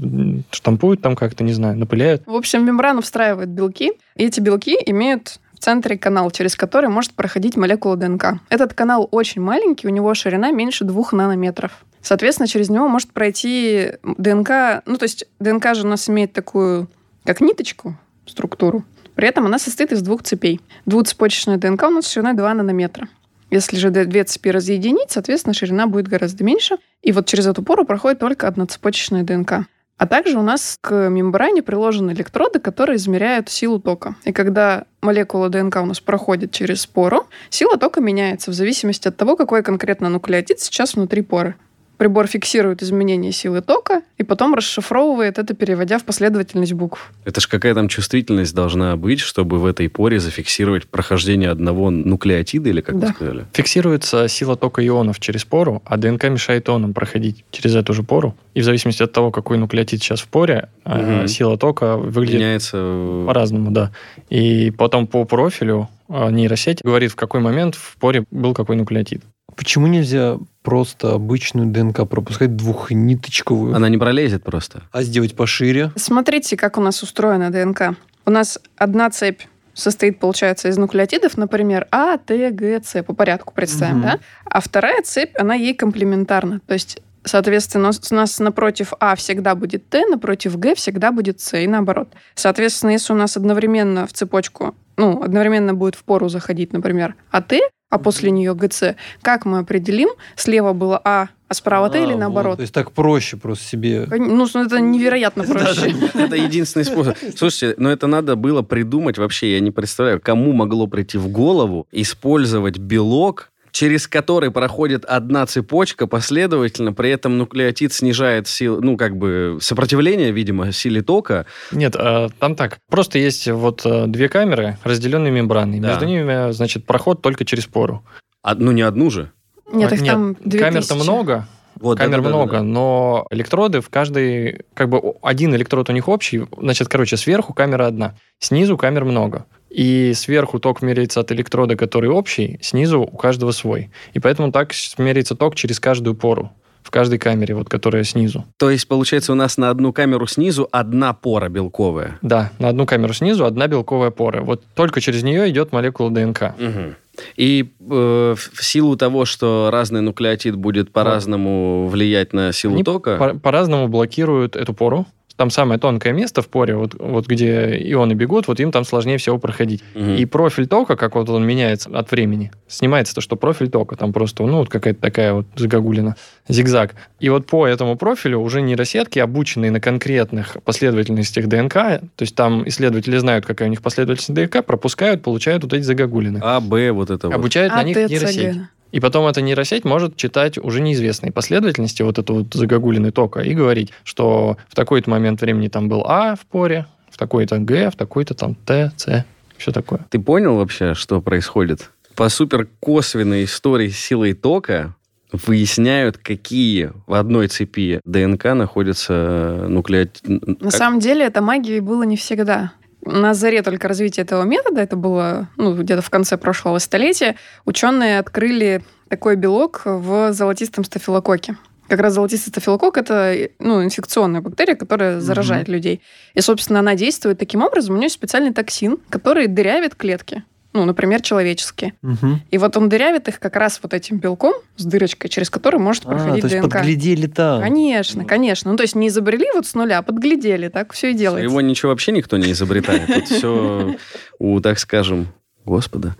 штампуют 0.50 1.00
там 1.00 1.16
как-то, 1.16 1.44
не 1.44 1.52
знаю, 1.52 1.78
напыляют. 1.78 2.22
В 2.26 2.34
общем, 2.34 2.62
в 2.62 2.64
мембрану 2.64 3.00
встраивают 3.00 3.50
белки, 3.50 3.92
и 4.16 4.24
эти 4.24 4.40
белки 4.40 4.76
имеют 4.86 5.38
в 5.54 5.58
центре 5.60 5.96
канал, 5.96 6.30
через 6.32 6.56
который 6.56 6.88
может 6.90 7.12
проходить 7.12 7.56
молекула 7.56 7.96
ДНК. 7.96 8.40
Этот 8.48 8.74
канал 8.74 9.08
очень 9.12 9.40
маленький, 9.40 9.86
у 9.86 9.90
него 9.90 10.12
ширина 10.14 10.50
меньше 10.50 10.84
двух 10.84 11.12
нанометров. 11.12 11.84
Соответственно, 12.00 12.48
через 12.48 12.68
него 12.68 12.88
может 12.88 13.12
пройти 13.12 13.92
ДНК. 14.18 14.82
Ну, 14.86 14.96
то 14.98 15.04
есть 15.04 15.24
ДНК 15.38 15.74
же 15.74 15.86
у 15.86 15.88
нас 15.88 16.10
имеет 16.10 16.32
такую, 16.32 16.88
как 17.24 17.40
ниточку, 17.40 17.96
структуру. 18.26 18.84
При 19.14 19.28
этом 19.28 19.46
она 19.46 19.58
состоит 19.58 19.92
из 19.92 20.02
двух 20.02 20.22
цепей. 20.24 20.60
Двуцепочечная 20.86 21.58
ДНК 21.58 21.84
у 21.84 21.90
нас 21.90 22.10
шириной 22.10 22.34
2 22.34 22.54
нанометра. 22.54 23.08
Если 23.52 23.76
же 23.76 23.90
две 23.90 24.24
цепи 24.24 24.48
разъединить, 24.48 25.10
соответственно, 25.10 25.52
ширина 25.52 25.86
будет 25.86 26.08
гораздо 26.08 26.42
меньше. 26.42 26.78
И 27.02 27.12
вот 27.12 27.26
через 27.26 27.46
эту 27.46 27.62
пору 27.62 27.84
проходит 27.84 28.18
только 28.18 28.48
одноцепочечная 28.48 29.24
ДНК. 29.24 29.66
А 29.98 30.06
также 30.06 30.38
у 30.38 30.42
нас 30.42 30.78
к 30.80 31.10
мембране 31.10 31.62
приложены 31.62 32.12
электроды, 32.12 32.60
которые 32.60 32.96
измеряют 32.96 33.50
силу 33.50 33.78
тока. 33.78 34.14
И 34.24 34.32
когда 34.32 34.86
молекула 35.02 35.50
ДНК 35.50 35.76
у 35.82 35.84
нас 35.84 36.00
проходит 36.00 36.50
через 36.50 36.86
пору, 36.86 37.26
сила 37.50 37.76
тока 37.76 38.00
меняется 38.00 38.50
в 38.50 38.54
зависимости 38.54 39.08
от 39.08 39.18
того, 39.18 39.36
какой 39.36 39.62
конкретно 39.62 40.08
нуклеотид 40.08 40.58
сейчас 40.58 40.94
внутри 40.94 41.20
поры. 41.20 41.54
Прибор 41.98 42.26
фиксирует 42.26 42.82
изменение 42.82 43.30
силы 43.32 43.60
тока 43.60 44.02
и 44.18 44.24
потом 44.24 44.54
расшифровывает 44.54 45.38
это, 45.38 45.54
переводя 45.54 45.98
в 45.98 46.04
последовательность 46.04 46.72
букв. 46.72 47.12
Это 47.24 47.40
ж 47.40 47.46
какая 47.46 47.74
там 47.74 47.88
чувствительность 47.88 48.54
должна 48.54 48.96
быть, 48.96 49.20
чтобы 49.20 49.58
в 49.58 49.66
этой 49.66 49.88
поре 49.88 50.18
зафиксировать 50.18 50.86
прохождение 50.88 51.50
одного 51.50 51.90
нуклеотида, 51.90 52.70
или 52.70 52.80
как 52.80 52.98
Да. 52.98 53.08
вы 53.08 53.12
сказали? 53.12 53.46
Фиксируется 53.52 54.26
сила 54.28 54.56
тока 54.56 54.84
ионов 54.84 55.20
через 55.20 55.44
пору, 55.44 55.82
а 55.84 55.96
ДНК 55.96 56.24
мешает 56.24 56.68
ионам 56.68 56.92
проходить 56.94 57.44
через 57.50 57.76
эту 57.76 57.92
же 57.92 58.02
пору. 58.02 58.34
И 58.54 58.60
в 58.60 58.64
зависимости 58.64 59.02
от 59.02 59.12
того, 59.12 59.30
какой 59.30 59.56
нуклеотид 59.58 60.02
сейчас 60.02 60.20
в 60.20 60.28
поре, 60.28 60.68
Мгм. 60.84 61.26
сила 61.28 61.56
тока 61.56 61.96
выглядит 61.96 62.40
Меняется... 62.40 63.24
по-разному, 63.26 63.70
да. 63.70 63.92
И 64.28 64.70
потом 64.76 65.06
по 65.06 65.24
профилю 65.24 65.88
э, 66.08 66.30
нейросеть 66.30 66.82
говорит, 66.82 67.12
в 67.12 67.16
какой 67.16 67.40
момент 67.40 67.74
в 67.76 67.96
поре 67.96 68.24
был 68.30 68.52
какой 68.54 68.76
нуклеотид. 68.76 69.22
Почему 69.56 69.86
нельзя 69.86 70.38
просто 70.62 71.12
обычную 71.12 71.66
ДНК 71.68 72.08
пропускать 72.08 72.56
двухниточковую, 72.56 73.74
Она 73.74 73.88
не 73.88 73.98
пролезет 73.98 74.42
просто. 74.44 74.82
а 74.92 75.02
сделать 75.02 75.34
пошире? 75.34 75.92
Смотрите, 75.96 76.56
как 76.56 76.78
у 76.78 76.80
нас 76.80 77.02
устроена 77.02 77.50
ДНК. 77.50 77.96
У 78.26 78.30
нас 78.30 78.58
одна 78.76 79.10
цепь 79.10 79.42
состоит, 79.74 80.18
получается, 80.18 80.68
из 80.68 80.76
нуклеотидов, 80.76 81.36
например, 81.38 81.86
А, 81.90 82.18
Т, 82.18 82.50
Г, 82.50 82.82
С, 82.84 83.02
по 83.02 83.14
порядку 83.14 83.52
представим, 83.54 83.96
Мгм. 83.98 84.02
да? 84.02 84.18
А 84.44 84.60
вторая 84.60 85.02
цепь, 85.02 85.32
она 85.38 85.54
ей 85.54 85.74
комплементарна. 85.74 86.60
То 86.66 86.74
есть, 86.74 87.00
соответственно, 87.24 87.90
у 88.10 88.14
нас- 88.14 88.38
напротив 88.38 88.92
А 89.00 89.14
всегда 89.16 89.54
будет 89.54 89.88
Т, 89.88 90.06
напротив 90.06 90.58
Г 90.58 90.74
всегда 90.74 91.12
будет 91.12 91.40
С, 91.40 91.56
и 91.58 91.66
наоборот. 91.66 92.08
Соответственно, 92.34 92.90
если 92.90 93.12
у 93.12 93.16
нас 93.16 93.36
одновременно 93.36 94.06
в 94.06 94.12
цепочку, 94.12 94.74
ну, 94.96 95.22
одновременно 95.22 95.74
будет 95.74 95.94
в 95.94 96.04
пору 96.04 96.28
заходить, 96.28 96.72
например, 96.72 97.14
АТ, 97.30 97.54
а 97.90 97.98
после 97.98 98.30
нее 98.30 98.54
ГЦ, 98.54 98.94
как 99.20 99.44
мы 99.44 99.58
определим, 99.58 100.08
слева 100.34 100.72
было 100.72 101.00
А, 101.04 101.28
а 101.48 101.54
справа 101.54 101.90
Т 101.90 101.98
А, 101.98 102.02
или 102.02 102.12
вот, 102.12 102.20
наоборот? 102.20 102.56
То 102.56 102.62
есть 102.62 102.72
так 102.72 102.92
проще 102.92 103.36
просто 103.36 103.64
себе. 103.66 104.06
Ну, 104.10 104.46
это 104.46 104.80
невероятно 104.80 105.44
проще. 105.48 105.94
Это 106.14 106.36
единственный 106.36 106.84
способ. 106.84 107.16
Слушайте, 107.36 107.74
но 107.78 107.90
это 107.90 108.06
надо 108.06 108.34
было 108.34 108.62
придумать 108.62 109.18
вообще. 109.18 109.52
Я 109.52 109.60
не 109.60 109.70
представляю, 109.70 110.20
кому 110.22 110.52
могло 110.52 110.86
прийти 110.86 111.18
в 111.18 111.28
голову 111.28 111.86
использовать 111.92 112.78
белок, 112.78 113.51
через 113.72 114.06
который 114.06 114.50
проходит 114.50 115.04
одна 115.04 115.46
цепочка 115.46 116.06
последовательно, 116.06 116.92
при 116.92 117.10
этом 117.10 117.38
нуклеотид 117.38 117.92
снижает 117.92 118.46
силу, 118.46 118.80
ну, 118.80 118.96
как 118.96 119.16
бы 119.16 119.58
сопротивление, 119.60 120.30
видимо, 120.30 120.72
силе 120.72 121.02
тока. 121.02 121.46
Нет, 121.72 121.96
э, 121.98 122.28
там 122.38 122.54
так. 122.54 122.78
Просто 122.88 123.18
есть 123.18 123.48
вот 123.48 123.84
э, 123.84 124.06
две 124.06 124.28
камеры, 124.28 124.78
разделенные 124.84 125.32
мембраной. 125.32 125.80
Да. 125.80 125.88
Между 125.88 126.04
ними, 126.04 126.50
э, 126.50 126.52
значит, 126.52 126.86
проход 126.86 127.22
только 127.22 127.44
через 127.44 127.66
пору. 127.66 128.04
А, 128.42 128.54
ну, 128.54 128.72
не 128.72 128.82
одну 128.82 129.10
же. 129.10 129.32
Нет, 129.72 129.92
их 129.92 130.02
Нет, 130.02 130.12
там 130.12 130.34
2000. 130.34 130.58
Камер-то 130.58 130.94
много, 130.96 131.48
Вот, 131.80 131.98
камер 131.98 132.18
да-да-да-да. 132.18 132.36
много, 132.36 132.62
но 132.62 133.26
электроды 133.30 133.80
в 133.80 133.88
каждой, 133.88 134.66
как 134.74 134.90
бы 134.90 135.14
один 135.22 135.54
электрод 135.54 135.88
у 135.88 135.92
них 135.92 136.08
общий, 136.08 136.42
значит, 136.58 136.88
короче, 136.88 137.16
сверху 137.16 137.54
камера 137.54 137.86
одна, 137.86 138.16
снизу 138.38 138.76
камер 138.76 139.06
много. 139.06 139.46
И 139.72 140.12
сверху 140.14 140.58
ток 140.58 140.82
меряется 140.82 141.20
от 141.20 141.32
электрода, 141.32 141.76
который 141.76 142.10
общий, 142.10 142.58
снизу 142.60 143.00
у 143.00 143.16
каждого 143.16 143.52
свой. 143.52 143.90
И 144.12 144.18
поэтому 144.20 144.52
так 144.52 144.72
меряется 144.98 145.34
ток 145.34 145.54
через 145.54 145.80
каждую 145.80 146.14
пору. 146.14 146.50
в 146.82 146.90
каждой 146.90 147.18
камере, 147.18 147.54
вот 147.54 147.68
которая 147.68 148.02
снизу. 148.02 148.44
То 148.56 148.68
есть, 148.68 148.88
получается, 148.88 149.30
у 149.32 149.36
нас 149.36 149.56
на 149.56 149.70
одну 149.70 149.92
камеру 149.92 150.26
снизу 150.26 150.68
одна 150.72 151.12
пора 151.12 151.48
белковая. 151.48 152.18
Да, 152.22 152.50
на 152.58 152.68
одну 152.70 152.86
камеру 152.86 153.14
снизу 153.14 153.44
одна 153.46 153.68
белковая 153.68 154.10
пора. 154.10 154.40
Вот 154.42 154.64
только 154.74 155.00
через 155.00 155.22
нее 155.22 155.48
идет 155.48 155.70
молекула 155.70 156.10
ДНК. 156.10 156.54
Мгм. 156.58 156.96
И 157.36 157.72
э, 157.88 158.34
в 158.36 158.50
в 158.52 158.64
силу 158.64 158.96
того, 158.96 159.26
что 159.26 159.68
разный 159.70 160.00
нуклеотид 160.00 160.56
будет 160.56 160.92
по-разному 160.92 161.86
влиять 161.86 162.32
на 162.32 162.52
силу 162.52 162.74
Они 162.74 162.82
тока, 162.82 163.16
по- 163.16 163.38
По-разному 163.38 163.86
блокируют 163.86 164.56
эту 164.56 164.74
пору. 164.74 165.06
Там 165.36 165.50
самое 165.50 165.80
тонкое 165.80 166.12
место 166.12 166.42
в 166.42 166.48
поре, 166.48 166.76
вот, 166.76 166.94
вот 166.98 167.26
где 167.26 167.76
ионы 167.90 168.12
бегут, 168.12 168.48
вот 168.48 168.60
им 168.60 168.70
там 168.70 168.84
сложнее 168.84 169.18
всего 169.18 169.38
проходить. 169.38 169.82
Мгм. 169.94 170.16
И 170.16 170.24
профиль 170.24 170.66
тока, 170.66 170.96
как 170.96 171.14
вот 171.14 171.28
он 171.30 171.46
меняется 171.46 171.90
от 171.92 172.10
времени, 172.10 172.50
снимается 172.68 173.14
то, 173.14 173.20
что 173.20 173.36
профиль 173.36 173.68
тока, 173.68 173.96
там 173.96 174.12
просто, 174.12 174.44
ну, 174.44 174.58
вот 174.58 174.68
какая-то 174.68 175.00
такая 175.00 175.32
вот 175.32 175.46
загогулина, 175.56 176.16
зигзаг. 176.48 176.94
И 177.20 177.28
вот 177.28 177.46
по 177.46 177.66
этому 177.66 177.96
профилю 177.96 178.40
уже 178.40 178.60
нейросетки, 178.60 179.18
обученные 179.18 179.70
на 179.70 179.80
конкретных 179.80 180.56
последовательностях 180.64 181.46
ДНК, 181.46 181.72
то 181.72 182.00
есть 182.20 182.34
там 182.34 182.68
исследователи 182.68 183.16
знают, 183.16 183.46
какая 183.46 183.68
у 183.68 183.70
них 183.70 183.82
последовательность 183.82 184.34
ДНК, 184.34 184.64
пропускают, 184.64 185.22
получают 185.22 185.62
вот 185.64 185.72
эти 185.72 185.82
загогулины. 185.82 186.40
А, 186.42 186.60
Б, 186.60 186.92
вот 186.92 187.10
это 187.10 187.28
вот. 187.28 187.36
Обучают 187.36 187.74
на 187.74 187.82
них 187.82 187.96
АТЦГ. 187.96 188.68
И 188.92 189.00
потом 189.00 189.26
эта 189.26 189.42
нейросеть 189.42 189.84
может 189.84 190.16
читать 190.16 190.58
уже 190.58 190.80
неизвестные 190.80 191.32
последовательности, 191.32 192.02
вот 192.02 192.18
эту 192.18 192.34
вот 192.34 192.54
загогулины 192.54 193.10
тока, 193.10 193.40
и 193.40 193.54
говорить, 193.54 193.90
что 194.04 194.58
в 194.68 194.74
такой-то 194.74 195.10
момент 195.10 195.40
времени 195.40 195.68
там 195.68 195.88
был 195.88 196.04
А 196.06 196.36
в 196.36 196.46
поре, 196.46 196.86
в 197.10 197.16
такой-то 197.18 197.58
Г, 197.58 197.90
в 197.90 197.96
такой-то 197.96 198.34
там 198.34 198.54
Т, 198.54 198.92
С, 198.96 199.24
все 199.56 199.72
такое. 199.72 200.06
Ты 200.10 200.18
понял 200.18 200.56
вообще, 200.56 200.94
что 200.94 201.20
происходит? 201.20 201.90
По 202.14 202.28
супер 202.28 202.68
косвенной 202.80 203.44
истории 203.44 203.88
с 203.88 203.98
силой 203.98 204.34
тока 204.34 204.94
выясняют, 205.32 206.18
какие 206.18 206.92
в 207.06 207.14
одной 207.14 207.48
цепи 207.48 208.00
ДНК 208.04 208.44
находятся 208.52 209.66
нуклеотиды. 209.68 210.56
На 210.60 210.70
самом 210.70 211.00
деле 211.00 211.24
это 211.24 211.40
магией 211.40 211.80
было 211.80 212.02
не 212.02 212.18
всегда. 212.18 212.72
На 213.04 213.34
заре 213.34 213.62
только 213.62 213.88
развития 213.88 214.22
этого 214.22 214.42
метода, 214.44 214.80
это 214.80 214.96
было 214.96 215.48
ну, 215.56 215.74
где-то 215.74 216.02
в 216.02 216.10
конце 216.10 216.36
прошлого 216.36 216.78
столетия, 216.78 217.36
ученые 217.64 218.18
открыли 218.18 218.82
такой 219.08 219.36
белок 219.36 219.82
в 219.84 220.32
золотистом 220.32 220.84
стафилококке. 220.84 221.56
Как 221.88 222.00
раз 222.00 222.14
золотистый 222.14 222.50
стафилококк– 222.50 222.96
это 222.98 223.50
ну, 223.58 223.82
инфекционная 223.82 224.40
бактерия, 224.40 224.76
которая 224.76 225.20
заражает 225.20 225.68
людей. 225.68 226.00
И, 226.34 226.40
собственно, 226.40 226.78
она 226.78 226.94
действует 226.94 227.38
таким 227.38 227.62
образом. 227.62 227.94
У 227.94 227.98
нее 227.98 228.06
есть 228.06 228.14
специальный 228.14 228.52
токсин, 228.54 228.98
который 229.10 229.48
дырявит 229.48 229.96
клетки. 229.96 230.44
Ну, 230.74 230.84
например, 230.86 231.20
человеческие. 231.20 231.92
Мгм. 232.02 232.40
И 232.50 232.58
вот 232.58 232.76
он 232.76 232.88
дырявит 232.88 233.28
их 233.28 233.38
как 233.38 233.56
раз 233.56 233.78
вот 233.82 233.92
этим 233.92 234.18
белком 234.18 234.54
с 234.76 234.84
дырочкой, 234.84 235.28
через 235.28 235.50
который 235.50 235.78
может 235.78 236.04
А, 236.06 236.08
проходить 236.08 236.40
то 236.42 236.46
есть 236.48 236.60
ДНК. 236.62 236.72
подглядели 236.72 237.26
там. 237.26 237.60
Конечно, 237.60 238.24
конечно. 238.24 238.70
Ну, 238.70 238.76
то 238.76 238.82
есть 238.82 238.94
не 238.94 239.08
изобрели 239.08 239.46
вот 239.54 239.66
с 239.66 239.74
нуля, 239.74 239.98
а 239.98 240.02
подглядели. 240.02 240.68
Так 240.68 240.92
все 240.92 241.10
и 241.10 241.14
делается. 241.14 241.44
Его 241.44 241.60
ничего 241.60 241.90
вообще 241.90 242.12
никто 242.12 242.38
не 242.38 242.52
изобретает. 242.52 243.06
Тут 243.06 243.28
все 243.28 243.96
у, 244.38 244.60
так 244.60 244.78
скажем, 244.78 245.28
Господа 245.64 246.16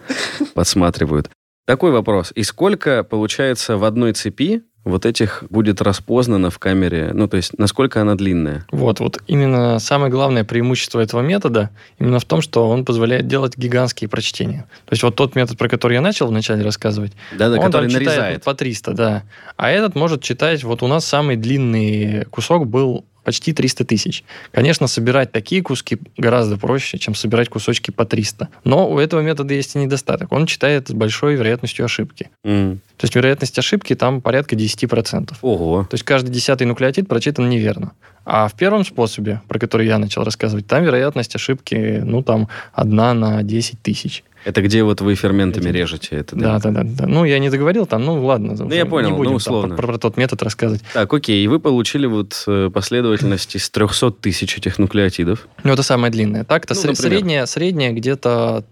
подсматривают. 0.54 1.30
Такой 1.64 1.92
вопрос. 1.92 2.32
И 2.34 2.42
сколько, 2.42 3.04
получается, 3.04 3.76
в 3.76 3.84
одной 3.84 4.12
цепи 4.12 4.62
вот 4.84 5.06
этих 5.06 5.44
будет 5.48 5.80
распознано 5.80 6.50
в 6.50 6.58
камере? 6.58 7.10
Ну, 7.12 7.28
то 7.28 7.36
есть, 7.36 7.58
насколько 7.58 8.00
она 8.00 8.14
длинная? 8.14 8.66
Вот, 8.72 9.00
вот 9.00 9.22
именно 9.26 9.78
самое 9.78 10.10
главное 10.10 10.44
преимущество 10.44 11.00
этого 11.00 11.20
метода 11.20 11.70
именно 11.98 12.18
в 12.18 12.24
том, 12.24 12.42
что 12.42 12.68
он 12.68 12.84
позволяет 12.84 13.26
делать 13.26 13.56
гигантские 13.56 14.08
прочтения. 14.08 14.66
То 14.86 14.92
есть 14.92 15.02
вот 15.02 15.14
тот 15.14 15.36
метод, 15.36 15.56
про 15.58 15.68
который 15.68 15.94
я 15.94 16.00
начал 16.00 16.26
вначале 16.26 16.64
рассказывать, 16.64 17.12
Да-да, 17.36 17.56
он 17.56 17.66
который 17.66 17.90
там 17.90 18.00
читает 18.00 18.18
нарезает. 18.18 18.44
по 18.44 18.54
300, 18.54 18.92
да. 18.92 19.22
А 19.56 19.70
этот 19.70 19.94
может 19.94 20.22
читать, 20.22 20.64
вот 20.64 20.82
у 20.82 20.86
нас 20.86 21.04
самый 21.04 21.36
длинный 21.36 22.24
кусок 22.26 22.66
был 22.66 23.04
почти 23.24 23.52
300 23.52 23.84
тысяч. 23.84 24.24
Конечно, 24.50 24.86
собирать 24.86 25.32
такие 25.32 25.62
куски 25.62 25.98
гораздо 26.16 26.56
проще, 26.56 26.98
чем 26.98 27.14
собирать 27.14 27.48
кусочки 27.48 27.90
по 27.90 28.04
300. 28.04 28.48
Но 28.64 28.90
у 28.90 28.98
этого 28.98 29.20
метода 29.20 29.54
есть 29.54 29.74
и 29.74 29.78
недостаток. 29.78 30.32
Он 30.32 30.46
читает 30.46 30.88
с 30.88 30.92
большой 30.92 31.34
вероятностью 31.34 31.84
ошибки. 31.84 32.30
М. 32.44 32.80
То 32.96 33.04
есть 33.04 33.14
вероятность 33.14 33.58
ошибки 33.58 33.94
там 33.94 34.20
порядка 34.20 34.56
10%. 34.56 35.34
Ого. 35.42 35.86
То 35.88 35.94
есть 35.94 36.04
каждый 36.04 36.30
десятый 36.30 36.66
нуклеотид 36.66 37.08
прочитан 37.08 37.48
неверно. 37.48 37.92
А 38.24 38.46
в 38.48 38.54
первом 38.54 38.84
способе, 38.84 39.40
про 39.48 39.58
который 39.58 39.86
я 39.86 39.98
начал 39.98 40.22
рассказывать, 40.22 40.66
там 40.66 40.84
вероятность 40.84 41.34
ошибки, 41.34 42.00
ну, 42.04 42.22
там, 42.22 42.48
одна 42.72 43.14
на 43.14 43.42
10 43.42 43.82
тысяч. 43.82 44.22
Это 44.44 44.62
где 44.62 44.82
вот 44.82 45.00
вы 45.00 45.14
ферментами 45.14 45.68
Эти- 45.70 45.76
режете 45.76 46.16
это? 46.16 46.34
Да, 46.36 46.58
да, 46.58 46.70
да, 46.70 46.82
да. 46.84 47.06
Ну, 47.06 47.24
я 47.24 47.38
не 47.38 47.50
договорил 47.50 47.86
там, 47.86 48.04
ну, 48.04 48.24
ладно. 48.24 48.54
Ну, 48.58 48.70
я 48.72 48.86
понял, 48.86 49.10
Не 49.10 49.16
будем 49.16 49.32
ну, 49.32 49.38
там 49.38 49.54
условно. 49.54 49.76
про, 49.76 49.86
про 49.86 49.98
тот 49.98 50.16
метод 50.16 50.42
рассказывать. 50.42 50.82
Так, 50.92 51.12
окей. 51.12 51.44
И 51.44 51.48
вы 51.48 51.60
получили 51.60 52.06
вот 52.06 52.42
э, 52.46 52.70
последовательность 52.72 53.54
из 53.56 53.70
300 53.70 54.10
тысяч 54.12 54.56
этих 54.58 54.78
нуклеотидов. 54.78 55.46
Ну, 55.64 55.72
это 55.72 55.82
самое 55.82 56.12
длинное. 56.12 56.44
Так-то 56.44 56.74
Ну, 56.74 56.80
например. 56.80 56.96
средняя, 56.96 57.46
средняя 57.46 57.92
где-то 57.92 58.64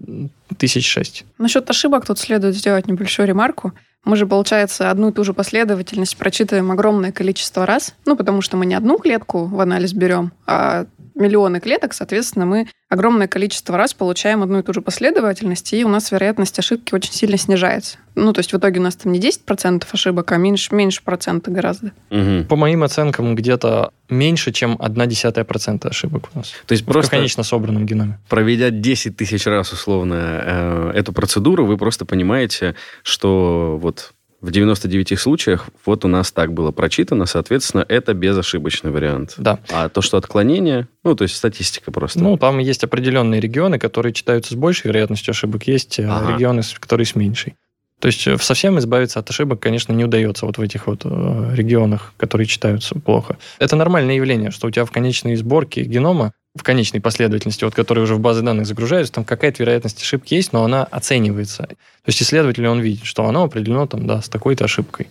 тысяч 0.58 0.86
шесть. 0.88 1.24
Насчет 1.38 1.68
ошибок 1.70 2.06
тут 2.06 2.18
следует 2.18 2.56
сделать 2.56 2.86
небольшую 2.88 3.28
ремарку. 3.28 3.72
Мы 4.04 4.16
же, 4.16 4.26
получается, 4.26 4.90
одну 4.90 5.10
и 5.10 5.12
ту 5.12 5.24
же 5.24 5.34
последовательность 5.34 6.16
прочитываем 6.16 6.70
огромное 6.70 7.12
количество 7.12 7.66
раз, 7.66 7.94
ну, 8.06 8.16
потому 8.16 8.40
что 8.40 8.56
мы 8.56 8.64
не 8.64 8.74
одну 8.74 8.98
клетку 8.98 9.44
в 9.44 9.60
анализ 9.60 9.92
берем, 9.92 10.32
а 10.46 10.86
миллионы 11.20 11.60
клеток, 11.60 11.92
соответственно, 11.92 12.46
мы 12.46 12.66
огромное 12.88 13.28
количество 13.28 13.76
раз 13.76 13.94
получаем 13.94 14.42
одну 14.42 14.58
и 14.58 14.62
ту 14.62 14.72
же 14.72 14.82
последовательность, 14.82 15.72
и 15.72 15.84
у 15.84 15.88
нас 15.88 16.10
вероятность 16.10 16.58
ошибки 16.58 16.94
очень 16.94 17.12
сильно 17.12 17.36
снижается. 17.36 17.98
Ну, 18.16 18.32
то 18.32 18.40
есть 18.40 18.52
в 18.52 18.56
итоге 18.58 18.80
у 18.80 18.82
нас 18.82 18.96
там 18.96 19.12
не 19.12 19.20
10% 19.20 19.84
ошибок, 19.92 20.32
а 20.32 20.36
меньше, 20.36 20.74
меньше 20.74 21.02
процента 21.04 21.50
гораздо. 21.50 21.92
Мгм. 22.10 22.46
По 22.46 22.56
моим 22.56 22.82
оценкам, 22.82 23.36
где-то 23.36 23.92
меньше, 24.08 24.50
чем 24.52 24.76
одна 24.80 25.06
десятая 25.06 25.44
процента 25.44 25.88
ошибок 25.88 26.30
у 26.34 26.38
нас. 26.38 26.52
То 26.66 26.72
есть 26.72 26.82
В 26.82 26.86
просто 26.86 27.12
конечно 27.12 27.44
собранном 27.44 27.86
геноме. 27.86 28.18
проведя 28.28 28.70
10 28.70 29.16
тысяч 29.16 29.46
раз 29.46 29.72
условно 29.72 30.14
э, 30.44 30.92
эту 30.96 31.12
процедуру, 31.12 31.66
вы 31.66 31.76
просто 31.76 32.04
понимаете, 32.04 32.74
что 33.04 33.78
вот 33.80 34.12
в 34.40 34.50
99 34.50 35.18
случаях 35.18 35.68
вот 35.84 36.04
у 36.04 36.08
нас 36.08 36.32
так 36.32 36.52
было 36.52 36.70
прочитано, 36.70 37.26
соответственно, 37.26 37.84
это 37.88 38.14
безошибочный 38.14 38.90
вариант. 38.90 39.34
Да. 39.36 39.58
А 39.70 39.88
то, 39.88 40.00
что 40.00 40.16
отклонение, 40.16 40.88
ну, 41.04 41.14
то 41.14 41.22
есть 41.24 41.36
статистика 41.36 41.90
просто. 41.90 42.20
Ну, 42.20 42.36
там 42.38 42.58
есть 42.58 42.82
определенные 42.84 43.40
регионы, 43.40 43.78
которые 43.78 44.12
читаются 44.12 44.54
с 44.54 44.56
большей 44.56 44.88
вероятностью 44.88 45.32
ошибок, 45.32 45.66
есть 45.66 45.98
э, 45.98 46.06
Ага. 46.08 46.34
регионы, 46.34 46.62
которые 46.80 47.06
с 47.06 47.14
меньшей. 47.14 47.54
То 48.00 48.06
есть 48.06 48.26
э, 48.26 48.38
совсем 48.38 48.78
избавиться 48.78 49.20
от 49.20 49.28
ошибок, 49.28 49.60
конечно, 49.60 49.92
не 49.92 50.04
удается 50.04 50.46
вот 50.46 50.56
в 50.56 50.62
этих 50.62 50.86
вот 50.86 51.02
э, 51.04 51.50
регионах, 51.54 52.14
которые 52.16 52.46
читаются 52.46 52.94
плохо. 52.94 53.36
Это 53.58 53.76
нормальное 53.76 54.16
явление, 54.16 54.50
что 54.50 54.66
у 54.68 54.70
тебя 54.70 54.86
в 54.86 54.90
конечной 54.90 55.36
сборке 55.36 55.82
генома, 55.82 56.32
в 56.56 56.62
конечной 56.62 57.00
последовательности, 57.00 57.64
вот, 57.64 57.74
которые 57.74 58.04
уже 58.04 58.14
в 58.14 58.20
базы 58.20 58.42
данных 58.42 58.66
загружаются, 58.66 59.12
там 59.12 59.24
какая-то 59.24 59.62
вероятность 59.62 60.02
ошибки 60.02 60.34
есть, 60.34 60.52
но 60.52 60.64
она 60.64 60.84
оценивается. 60.84 61.64
То 61.64 61.76
есть 62.08 62.22
исследователь, 62.22 62.66
он 62.66 62.80
видит, 62.80 63.04
что 63.04 63.24
оно 63.26 63.44
определено 63.44 63.86
там, 63.86 64.06
да, 64.06 64.20
с 64.20 64.28
такой-то 64.28 64.64
ошибкой. 64.64 65.08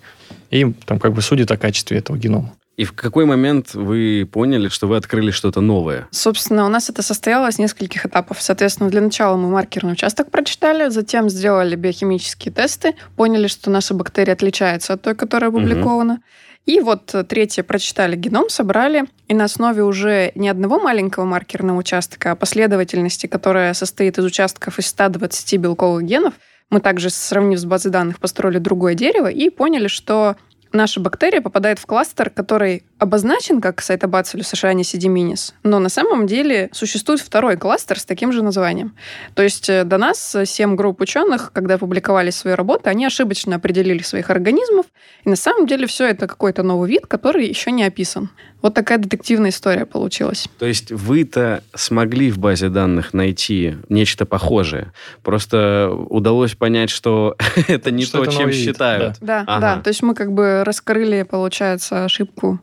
И 0.49 0.65
там 0.86 0.99
как 0.99 1.13
бы 1.13 1.21
судит 1.21 1.49
о 1.52 1.58
качестве 1.58 1.97
этого 1.97 2.17
генома. 2.17 2.54
И 2.75 2.86
в 2.86 2.93
какой 2.93 3.25
момент 3.25 3.73
вы 3.73 4.25
поняли, 4.32 4.69
что 4.69 4.88
вы 4.88 4.95
открыли 4.95 5.32
что-то 5.32 5.60
новое? 5.60 6.08
Собственно, 6.12 6.65
у 6.65 6.69
нас 6.69 6.89
это 6.89 7.02
состоялось 7.04 7.56
из 7.56 7.60
нескольких 7.60 8.06
этапов. 8.06 8.41
Соответственно, 8.41 8.89
для 8.89 9.02
начала 9.02 9.36
мы 9.36 9.49
маркерный 9.49 9.91
участок 9.91 10.32
прочитали, 10.32 10.89
затем 10.89 11.30
сделали 11.30 11.75
биохимические 11.75 12.54
тесты, 12.54 12.95
поняли, 13.17 13.47
что 13.47 13.69
наша 13.69 13.93
бактерия 13.93 14.34
отличается 14.34 14.93
от 14.93 15.02
той, 15.02 15.13
которая 15.13 15.49
опубликована. 15.49 16.21
И 16.69 16.82
вот 16.82 17.15
э, 17.15 17.23
третье, 17.23 17.63
прочитали 17.63 18.15
геном, 18.15 18.47
собрали, 18.47 19.05
и 19.27 19.34
на 19.34 19.45
основе 19.45 19.84
уже 19.84 20.32
не 20.36 20.49
одного 20.49 20.79
маленького 20.79 21.25
маркерного 21.25 21.79
участка, 21.79 22.29
а 22.29 22.36
последовательности, 22.36 23.25
которая 23.25 23.73
состоит 23.73 24.19
из 24.19 24.25
участков 24.25 24.77
из 24.77 24.86
120 24.86 25.58
белковых 25.58 26.03
генов, 26.03 26.36
мы 26.69 26.79
также, 26.79 27.10
сравнив 27.10 27.58
с 27.58 27.65
базой 27.65 27.91
данных, 27.91 28.19
построили 28.19 28.60
другое 28.60 28.93
дерево 28.93 29.32
и 29.32 29.49
поняли, 29.49 29.88
что 29.88 30.36
наша 30.71 30.99
бактерия 30.99 31.41
попадает 31.41 31.79
в 31.79 31.88
кластер, 31.88 32.29
который 32.29 32.84
обозначен 32.99 33.62
как 33.62 33.79
Cytobacillus 33.79 34.53
aeronesidiminis, 34.53 35.53
но 35.63 35.79
на 35.79 35.89
самом 35.89 36.27
деле 36.27 36.69
существует 36.71 37.21
второй 37.21 37.57
кластер 37.57 37.99
с 37.99 38.05
таким 38.05 38.31
же 38.31 38.43
названием. 38.43 38.93
То 39.33 39.43
есть 39.43 39.69
э, 39.69 39.83
до 39.83 39.97
нас 39.97 40.35
семь 40.45 40.75
групп 40.75 41.01
ученых, 41.01 41.51
когда 41.53 41.77
публиковали 41.77 42.29
свои 42.29 42.53
работы, 42.53 42.89
они 42.89 43.05
ошибочно 43.05 43.55
определили 43.55 44.03
своих 44.03 44.29
организмов, 44.29 44.85
и 45.23 45.29
на 45.29 45.35
самом 45.35 45.65
деле 45.65 45.88
все 45.88 46.07
это 46.07 46.27
какой-то 46.27 46.63
новый 46.63 46.89
вид, 46.89 47.07
который 47.07 47.47
еще 47.47 47.71
не 47.71 47.83
описан. 47.83 48.29
Вот 48.62 48.73
такая 48.73 48.97
детективная 48.97 49.51
история 49.51 49.85
получилась. 49.85 50.47
То 50.57 50.65
есть 50.65 50.91
вы-то 50.91 51.63
смогли 51.73 52.29
в 52.29 52.39
базе 52.39 52.67
данных 52.67 53.13
найти 53.13 53.75
нечто 53.88 54.25
похожее. 54.25 54.91
Просто 55.23 55.89
удалось 56.09 56.55
понять, 56.55 56.89
что 56.89 57.38
это 57.69 57.91
не 57.91 58.03
Что 58.03 58.17
то, 58.17 58.23
это 58.25 58.33
чем 58.33 58.51
считают. 58.51 59.15
Да, 59.21 59.45
Ага. 59.47 59.75
да. 59.75 59.81
То 59.81 59.88
есть 59.88 60.03
мы 60.03 60.13
как 60.13 60.33
бы 60.33 60.63
раскрыли, 60.65 61.23
получается, 61.23 62.03
ошибку, 62.03 62.59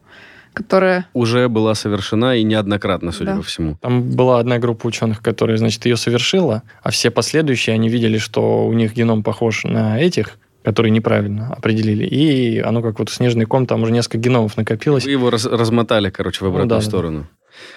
которая... 0.56 1.06
Уже 1.12 1.48
была 1.50 1.74
совершена 1.74 2.34
и 2.36 2.42
неоднократно, 2.42 3.12
судя 3.12 3.32
Да. 3.32 3.36
по 3.36 3.42
всему. 3.42 3.76
Там 3.82 4.02
была 4.16 4.40
одна 4.40 4.58
группа 4.58 4.86
ученых, 4.86 5.20
которая, 5.20 5.58
значит, 5.58 5.84
ее 5.84 5.98
совершила, 5.98 6.62
а 6.82 6.90
все 6.90 7.10
последующие, 7.10 7.74
они 7.74 7.90
видели, 7.90 8.16
что 8.16 8.66
у 8.66 8.72
них 8.72 8.94
геном 8.94 9.22
похож 9.22 9.64
на 9.64 10.00
этих 10.00 10.38
который 10.64 10.90
неправильно 10.90 11.54
определили. 11.56 12.04
И 12.04 12.58
оно 12.58 12.82
как 12.82 12.98
вот 12.98 13.08
снежный 13.08 13.44
ком, 13.44 13.68
там 13.68 13.82
уже 13.84 13.92
несколько 13.92 14.18
геномов 14.18 14.56
накопилось. 14.56 15.04
Вы 15.04 15.12
его 15.12 15.30
раз- 15.30 15.46
размотали, 15.46 16.10
короче, 16.10 16.40
в 16.40 16.42
Ну 16.42 16.48
обратную 16.48 16.68
да, 16.68 16.74
да, 16.76 16.80
да. 16.82 16.86
сторону. 16.90 17.26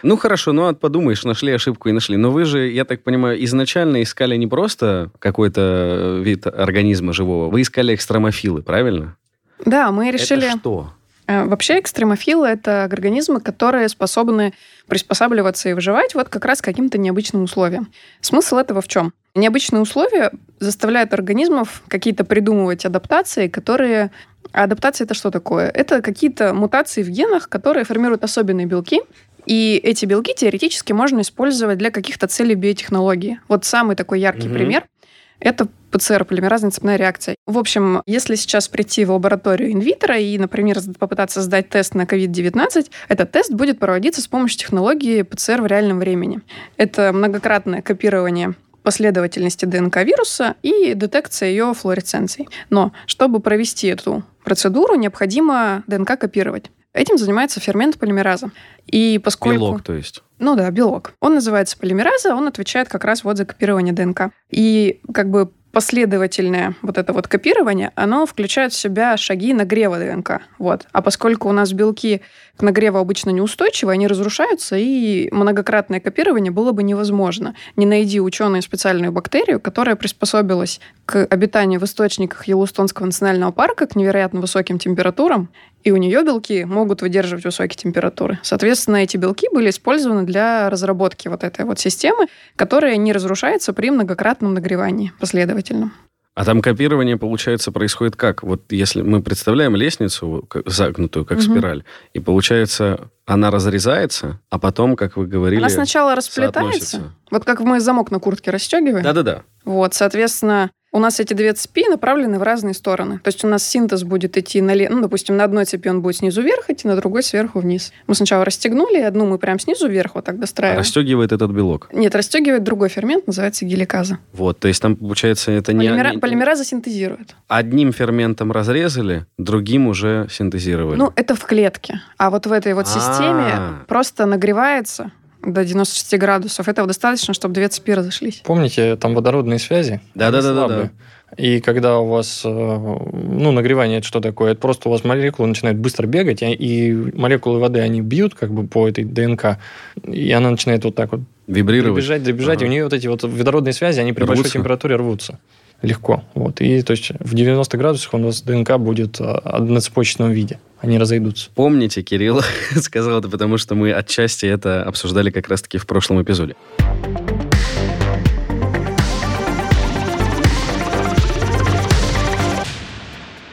Ну 0.01 0.17
хорошо, 0.17 0.53
ну 0.53 0.65
а 0.65 0.73
подумаешь, 0.73 1.23
нашли 1.23 1.51
ошибку 1.51 1.89
и 1.89 1.91
нашли. 1.91 2.17
Но 2.17 2.31
вы 2.31 2.45
же, 2.45 2.67
я 2.71 2.85
так 2.85 3.03
понимаю, 3.03 3.43
изначально 3.45 4.01
искали 4.01 4.35
не 4.37 4.47
просто 4.47 5.11
какой-то 5.19 5.61
э, 5.61 6.21
вид 6.23 6.47
организма 6.47 7.13
живого, 7.13 7.51
вы 7.51 7.61
искали 7.61 7.93
экстромофилы, 7.93 8.63
правильно? 8.63 9.17
Да, 9.63 9.91
мы 9.91 10.09
решили... 10.09 10.47
Это 10.47 10.57
что? 10.57 10.93
Э, 11.29 11.45
Вообще 11.45 11.79
экстремофилы— 11.79 12.47
это 12.49 12.83
организмы, 12.83 13.39
которые 13.39 13.87
способны 13.87 14.53
приспосабливаться 14.87 15.69
и 15.69 15.73
выживать 15.73 16.15
вот 16.15 16.27
как 16.27 16.43
раз 16.43 16.59
к 16.59 16.65
каким-то 16.65 16.97
необычным 16.97 17.43
условиям. 17.43 17.91
Смысл 18.19 18.57
этого 18.57 18.81
в 18.81 18.87
чем? 18.87 19.13
Необычные 19.35 19.81
условия 19.81 20.31
заставляют 20.59 21.13
организмов 21.13 21.83
какие-то 21.87 22.23
придумывать 22.23 22.83
адаптации, 22.85 23.47
которые... 23.47 24.09
А 24.53 24.63
адаптация— 24.63 25.05
это 25.05 25.13
что 25.13 25.29
такое? 25.29 25.69
Это 25.69 26.01
какие-то 26.01 26.55
мутации 26.55 27.03
в 27.03 27.09
генах, 27.09 27.47
которые 27.47 27.83
формируют 27.83 28.23
особенные 28.23 28.65
белки, 28.65 29.01
и 29.45 29.79
эти 29.83 30.05
белки 30.05 30.33
теоретически 30.35 30.93
можно 30.93 31.21
использовать 31.21 31.77
для 31.77 31.91
каких-то 31.91 32.25
целей 32.25 32.55
биотехнологии. 32.55 33.39
Вот 33.47 33.65
самый 33.65 33.95
такой 33.95 34.19
яркий 34.19 34.47
Мгм. 34.47 34.57
пример— 34.57 34.83
это 35.39 35.67
ПЦР, 35.91 36.25
полимеразная 36.25 36.71
цепная 36.71 36.97
реакция. 36.97 37.35
В 37.47 37.57
общем, 37.57 38.01
если 38.05 38.35
сейчас 38.35 38.67
прийти 38.67 39.05
в 39.05 39.11
лабораторию 39.11 39.71
инвитро 39.71 40.17
и, 40.17 40.37
например, 40.37 40.77
попытаться 40.99 41.41
сдать 41.41 41.69
тест 41.69 41.95
на 41.95 42.03
COVID-19, 42.03 42.91
этот 43.07 43.31
тест 43.31 43.51
будет 43.51 43.79
проводиться 43.79 44.21
с 44.21 44.27
помощью 44.27 44.59
технологии 44.59 45.23
ПЦР 45.23 45.61
в 45.61 45.65
реальном 45.65 45.99
времени. 45.99 46.41
Это 46.77 47.11
многократное 47.13 47.81
копирование 47.81 48.53
последовательности 48.83 49.65
ДНК 49.65 49.97
вируса 49.97 50.55
и 50.61 50.93
детекция 50.93 51.49
ее 51.49 51.73
флуоресценций. 51.73 52.47
Но 52.69 52.91
чтобы 53.05 53.39
провести 53.39 53.87
эту 53.87 54.23
процедуру, 54.43 54.95
необходимо 54.95 55.83
ДНК 55.87 56.17
копировать. 56.19 56.71
Этим 56.93 57.17
занимается 57.17 57.59
фермент 57.59 57.97
полимераза. 57.97 58.51
И 58.87 59.19
поскольку... 59.23 59.59
Белок, 59.59 59.83
то 59.83 59.93
есть. 59.93 60.23
Ну 60.39 60.55
да, 60.55 60.69
белок. 60.71 61.13
Он 61.19 61.35
называется 61.35 61.77
полимераза, 61.77 62.33
он 62.33 62.47
отвечает 62.47 62.89
как 62.89 63.03
раз 63.05 63.23
вот 63.23 63.37
за 63.37 63.45
копирование 63.45 63.93
ДНК. 63.93 64.31
И 64.49 65.01
как 65.13 65.29
бы 65.29 65.51
последовательное 65.71 66.73
вот 66.81 66.97
это 66.97 67.13
вот 67.13 67.27
копирование, 67.27 67.91
оно 67.95 68.25
включает 68.25 68.73
в 68.73 68.75
себя 68.75 69.17
шаги 69.17 69.53
нагрева 69.53 69.99
ДНК. 69.99 70.41
Вот. 70.57 70.87
А 70.91 71.01
поскольку 71.01 71.47
у 71.47 71.51
нас 71.51 71.73
белки 71.73 72.21
к 72.57 72.61
нагреву 72.63 72.97
обычно 72.97 73.29
неустойчивы, 73.29 73.91
они 73.91 74.07
разрушаются, 74.07 74.75
и 74.77 75.29
многократное 75.31 75.99
копирование 75.99 76.51
было 76.51 76.71
бы 76.71 76.83
невозможно. 76.83 77.55
Не 77.75 77.85
найди 77.85 78.19
ученые 78.19 78.61
специальную 78.61 79.11
бактерию, 79.11 79.59
которая 79.59 79.95
приспособилась 79.95 80.79
к 81.05 81.25
обитанию 81.25 81.79
в 81.79 81.83
источниках 81.83 82.47
Йеллоустонского 82.47 83.05
национального 83.05 83.51
парка 83.51 83.85
к 83.85 83.95
невероятно 83.95 84.41
высоким 84.41 84.79
температурам, 84.79 85.49
и 85.83 85.91
у 85.91 85.97
нее 85.97 86.23
белки 86.23 86.65
могут 86.65 87.01
выдерживать 87.01 87.45
высокие 87.45 87.77
температуры. 87.77 88.39
Соответственно, 88.43 88.97
эти 88.97 89.17
белки 89.17 89.47
были 89.51 89.69
использованы 89.69 90.23
для 90.23 90.69
разработки 90.69 91.27
вот 91.27 91.43
этой 91.43 91.65
вот 91.65 91.79
системы, 91.79 92.27
которая 92.55 92.97
не 92.97 93.13
разрушается 93.13 93.73
при 93.73 93.89
многократном 93.89 94.53
нагревании 94.53 95.11
последовательном. 95.19 95.93
А 96.35 96.45
там 96.45 96.61
копирование, 96.61 97.17
получается, 97.17 97.71
происходит 97.71 98.15
как? 98.15 98.43
Вот 98.43 98.71
если 98.71 99.01
мы 99.01 99.21
представляем 99.21 99.75
лестницу 99.75 100.47
загнутую, 100.65 101.25
как 101.25 101.39
Мгм. 101.39 101.51
спираль, 101.51 101.83
и 102.13 102.19
получается, 102.19 103.09
она 103.29 103.51
разрезается, 103.51 104.39
а 104.49 104.59
потом, 104.59 104.95
как 104.95 105.17
вы 105.17 105.27
говорили... 105.27 105.59
Она 105.59 105.69
сначала 105.69 106.15
расплетается, 106.15 107.13
вот 107.31 107.45
как 107.45 107.61
мы 107.61 107.79
замок 107.79 108.11
на 108.11 108.19
куртке 108.19 108.51
расстегиваем. 108.51 109.03
Да-да-да. 109.03 109.43
Вот, 109.65 109.93
соответственно, 109.93 110.71
у 110.91 110.97
нас 110.97 111.19
эти 111.19 111.35
две 111.35 111.53
цепи 111.53 111.87
направлены 111.87 112.39
в 112.39 112.43
разные 112.43 112.73
стороны. 112.73 113.19
То 113.19 113.27
есть 113.27 113.43
у 113.43 113.47
нас 113.47 113.63
синтез 113.63 114.03
будет 114.03 114.37
идти 114.37 114.59
на... 114.59 114.73
Ну, 114.73 115.01
допустим, 115.01 115.37
на 115.37 115.43
одной 115.43 115.65
цепи 115.65 115.87
он 115.87 116.01
будет 116.01 116.15
снизу 116.15 116.41
вверх 116.41 116.67
идти, 116.71 116.87
на 116.87 116.95
другой 116.95 117.21
сверху 117.21 117.59
вниз. 117.59 117.93
Мы 118.07 118.15
сначала 118.15 118.43
расстегнули, 118.43 118.97
одну 118.97 119.27
мы 119.27 119.37
прям 119.37 119.59
снизу 119.59 119.87
вверх 119.87 120.15
вот 120.15 120.25
так 120.25 120.35
А 120.35 120.37
достраиваем. 120.39 120.79
расстегивает 120.79 121.31
этот 121.31 121.51
белок. 121.51 121.89
Нет, 121.93 122.15
расстегивает 122.15 122.63
другой 122.63 122.89
фермент, 122.89 123.27
называется 123.27 123.65
геликаза. 123.65 124.17
Вот, 124.33 124.57
то 124.57 124.67
есть 124.67 124.81
там, 124.81 124.95
получается, 124.95 125.51
это 125.51 125.73
не... 125.73 125.87
Полимера- 125.89 126.13
не- 126.13 126.17
Полимераза 126.17 126.65
синтезирует. 126.65 127.35
Одним 127.47 127.93
ферментом 127.93 128.51
разрезали, 128.51 129.27
другим 129.37 129.85
уже 129.87 130.27
синтезировали. 130.31 130.97
Ну, 130.97 131.13
это 131.15 131.35
в 131.35 131.45
клетке. 131.45 132.01
А 132.17 132.31
вот 132.31 132.47
в 132.47 132.51
этой 132.51 132.73
вот 132.73 132.87
системе 132.87 133.18
А. 133.27 133.83
просто 133.87 134.25
нагревается 134.25 135.11
до 135.41 135.63
96 135.63 136.17
градусов. 136.17 136.67
Этого 136.67 136.87
достаточно, 136.87 137.33
чтобы 137.33 137.53
две 137.53 137.67
цепи 137.69 137.91
разошлись. 137.91 138.41
Помните, 138.45 138.95
там 138.97 139.13
водородные 139.15 139.59
связи? 139.59 140.01
Слабые. 140.15 140.91
И 141.37 141.59
когда 141.61 141.99
у 141.99 142.07
вас, 142.07 142.41
э, 142.43 142.49
ну, 142.49 143.51
нагревание 143.51 143.99
это 143.99 144.07
что 144.07 144.19
такое? 144.19 144.53
Это 144.53 144.61
просто 144.61 144.89
у 144.89 144.91
вас 144.91 145.03
молекулы 145.03 145.47
начинают 145.47 145.77
быстро 145.77 146.07
бегать, 146.07 146.41
и- 146.41 146.53
и 146.53 146.91
молекулы 147.15 147.59
воды, 147.59 147.79
они 147.81 148.01
бьют 148.01 148.33
как 148.33 148.51
бы 148.51 148.65
по 148.65 148.87
этой 148.89 149.03
ДНК, 149.03 149.59
и 150.03 150.31
она 150.31 150.49
начинает 150.49 150.83
вот 150.85 150.95
так 150.95 151.11
вот 151.11 151.21
Вибрировать. 151.45 151.97
бежать, 152.03 152.23
добежать, 152.23 152.57
Ага. 152.57 152.65
и 152.65 152.67
у 152.67 152.71
нее 152.71 152.83
вот 152.83 152.93
эти 152.93 153.05
вот 153.05 153.21
водородные 153.23 153.73
связи, 153.73 153.99
они 153.99 154.11
при 154.11 154.23
большой 154.23 154.41
Рвутся. 154.43 154.53
температуре 154.53 154.95
рвутся. 154.95 155.39
Легко. 155.81 156.23
Вот. 156.33 156.61
И 156.61 156.81
то 156.81 156.91
есть 156.91 157.11
в 157.19 157.33
90 157.33 157.77
градусах 157.77 158.13
у 158.13 158.17
нас 158.17 158.41
ДНК 158.41 158.77
будет 158.77 159.19
э, 159.21 159.23
одноцепочечном 159.23 160.31
виде. 160.31 160.59
Они 160.79 160.97
разойдутся. 160.97 161.49
Помните, 161.55 162.01
Кирилл 162.01 162.41
сказал 162.75 163.19
это, 163.19 163.29
потому 163.29 163.57
что 163.57 163.75
мы 163.75 163.91
отчасти 163.91 164.45
это 164.45 164.83
обсуждали 164.83 165.29
как 165.29 165.47
раз-таки 165.47 165.77
в 165.77 165.85
прошлом 165.85 166.21
эпизоде. 166.21 166.55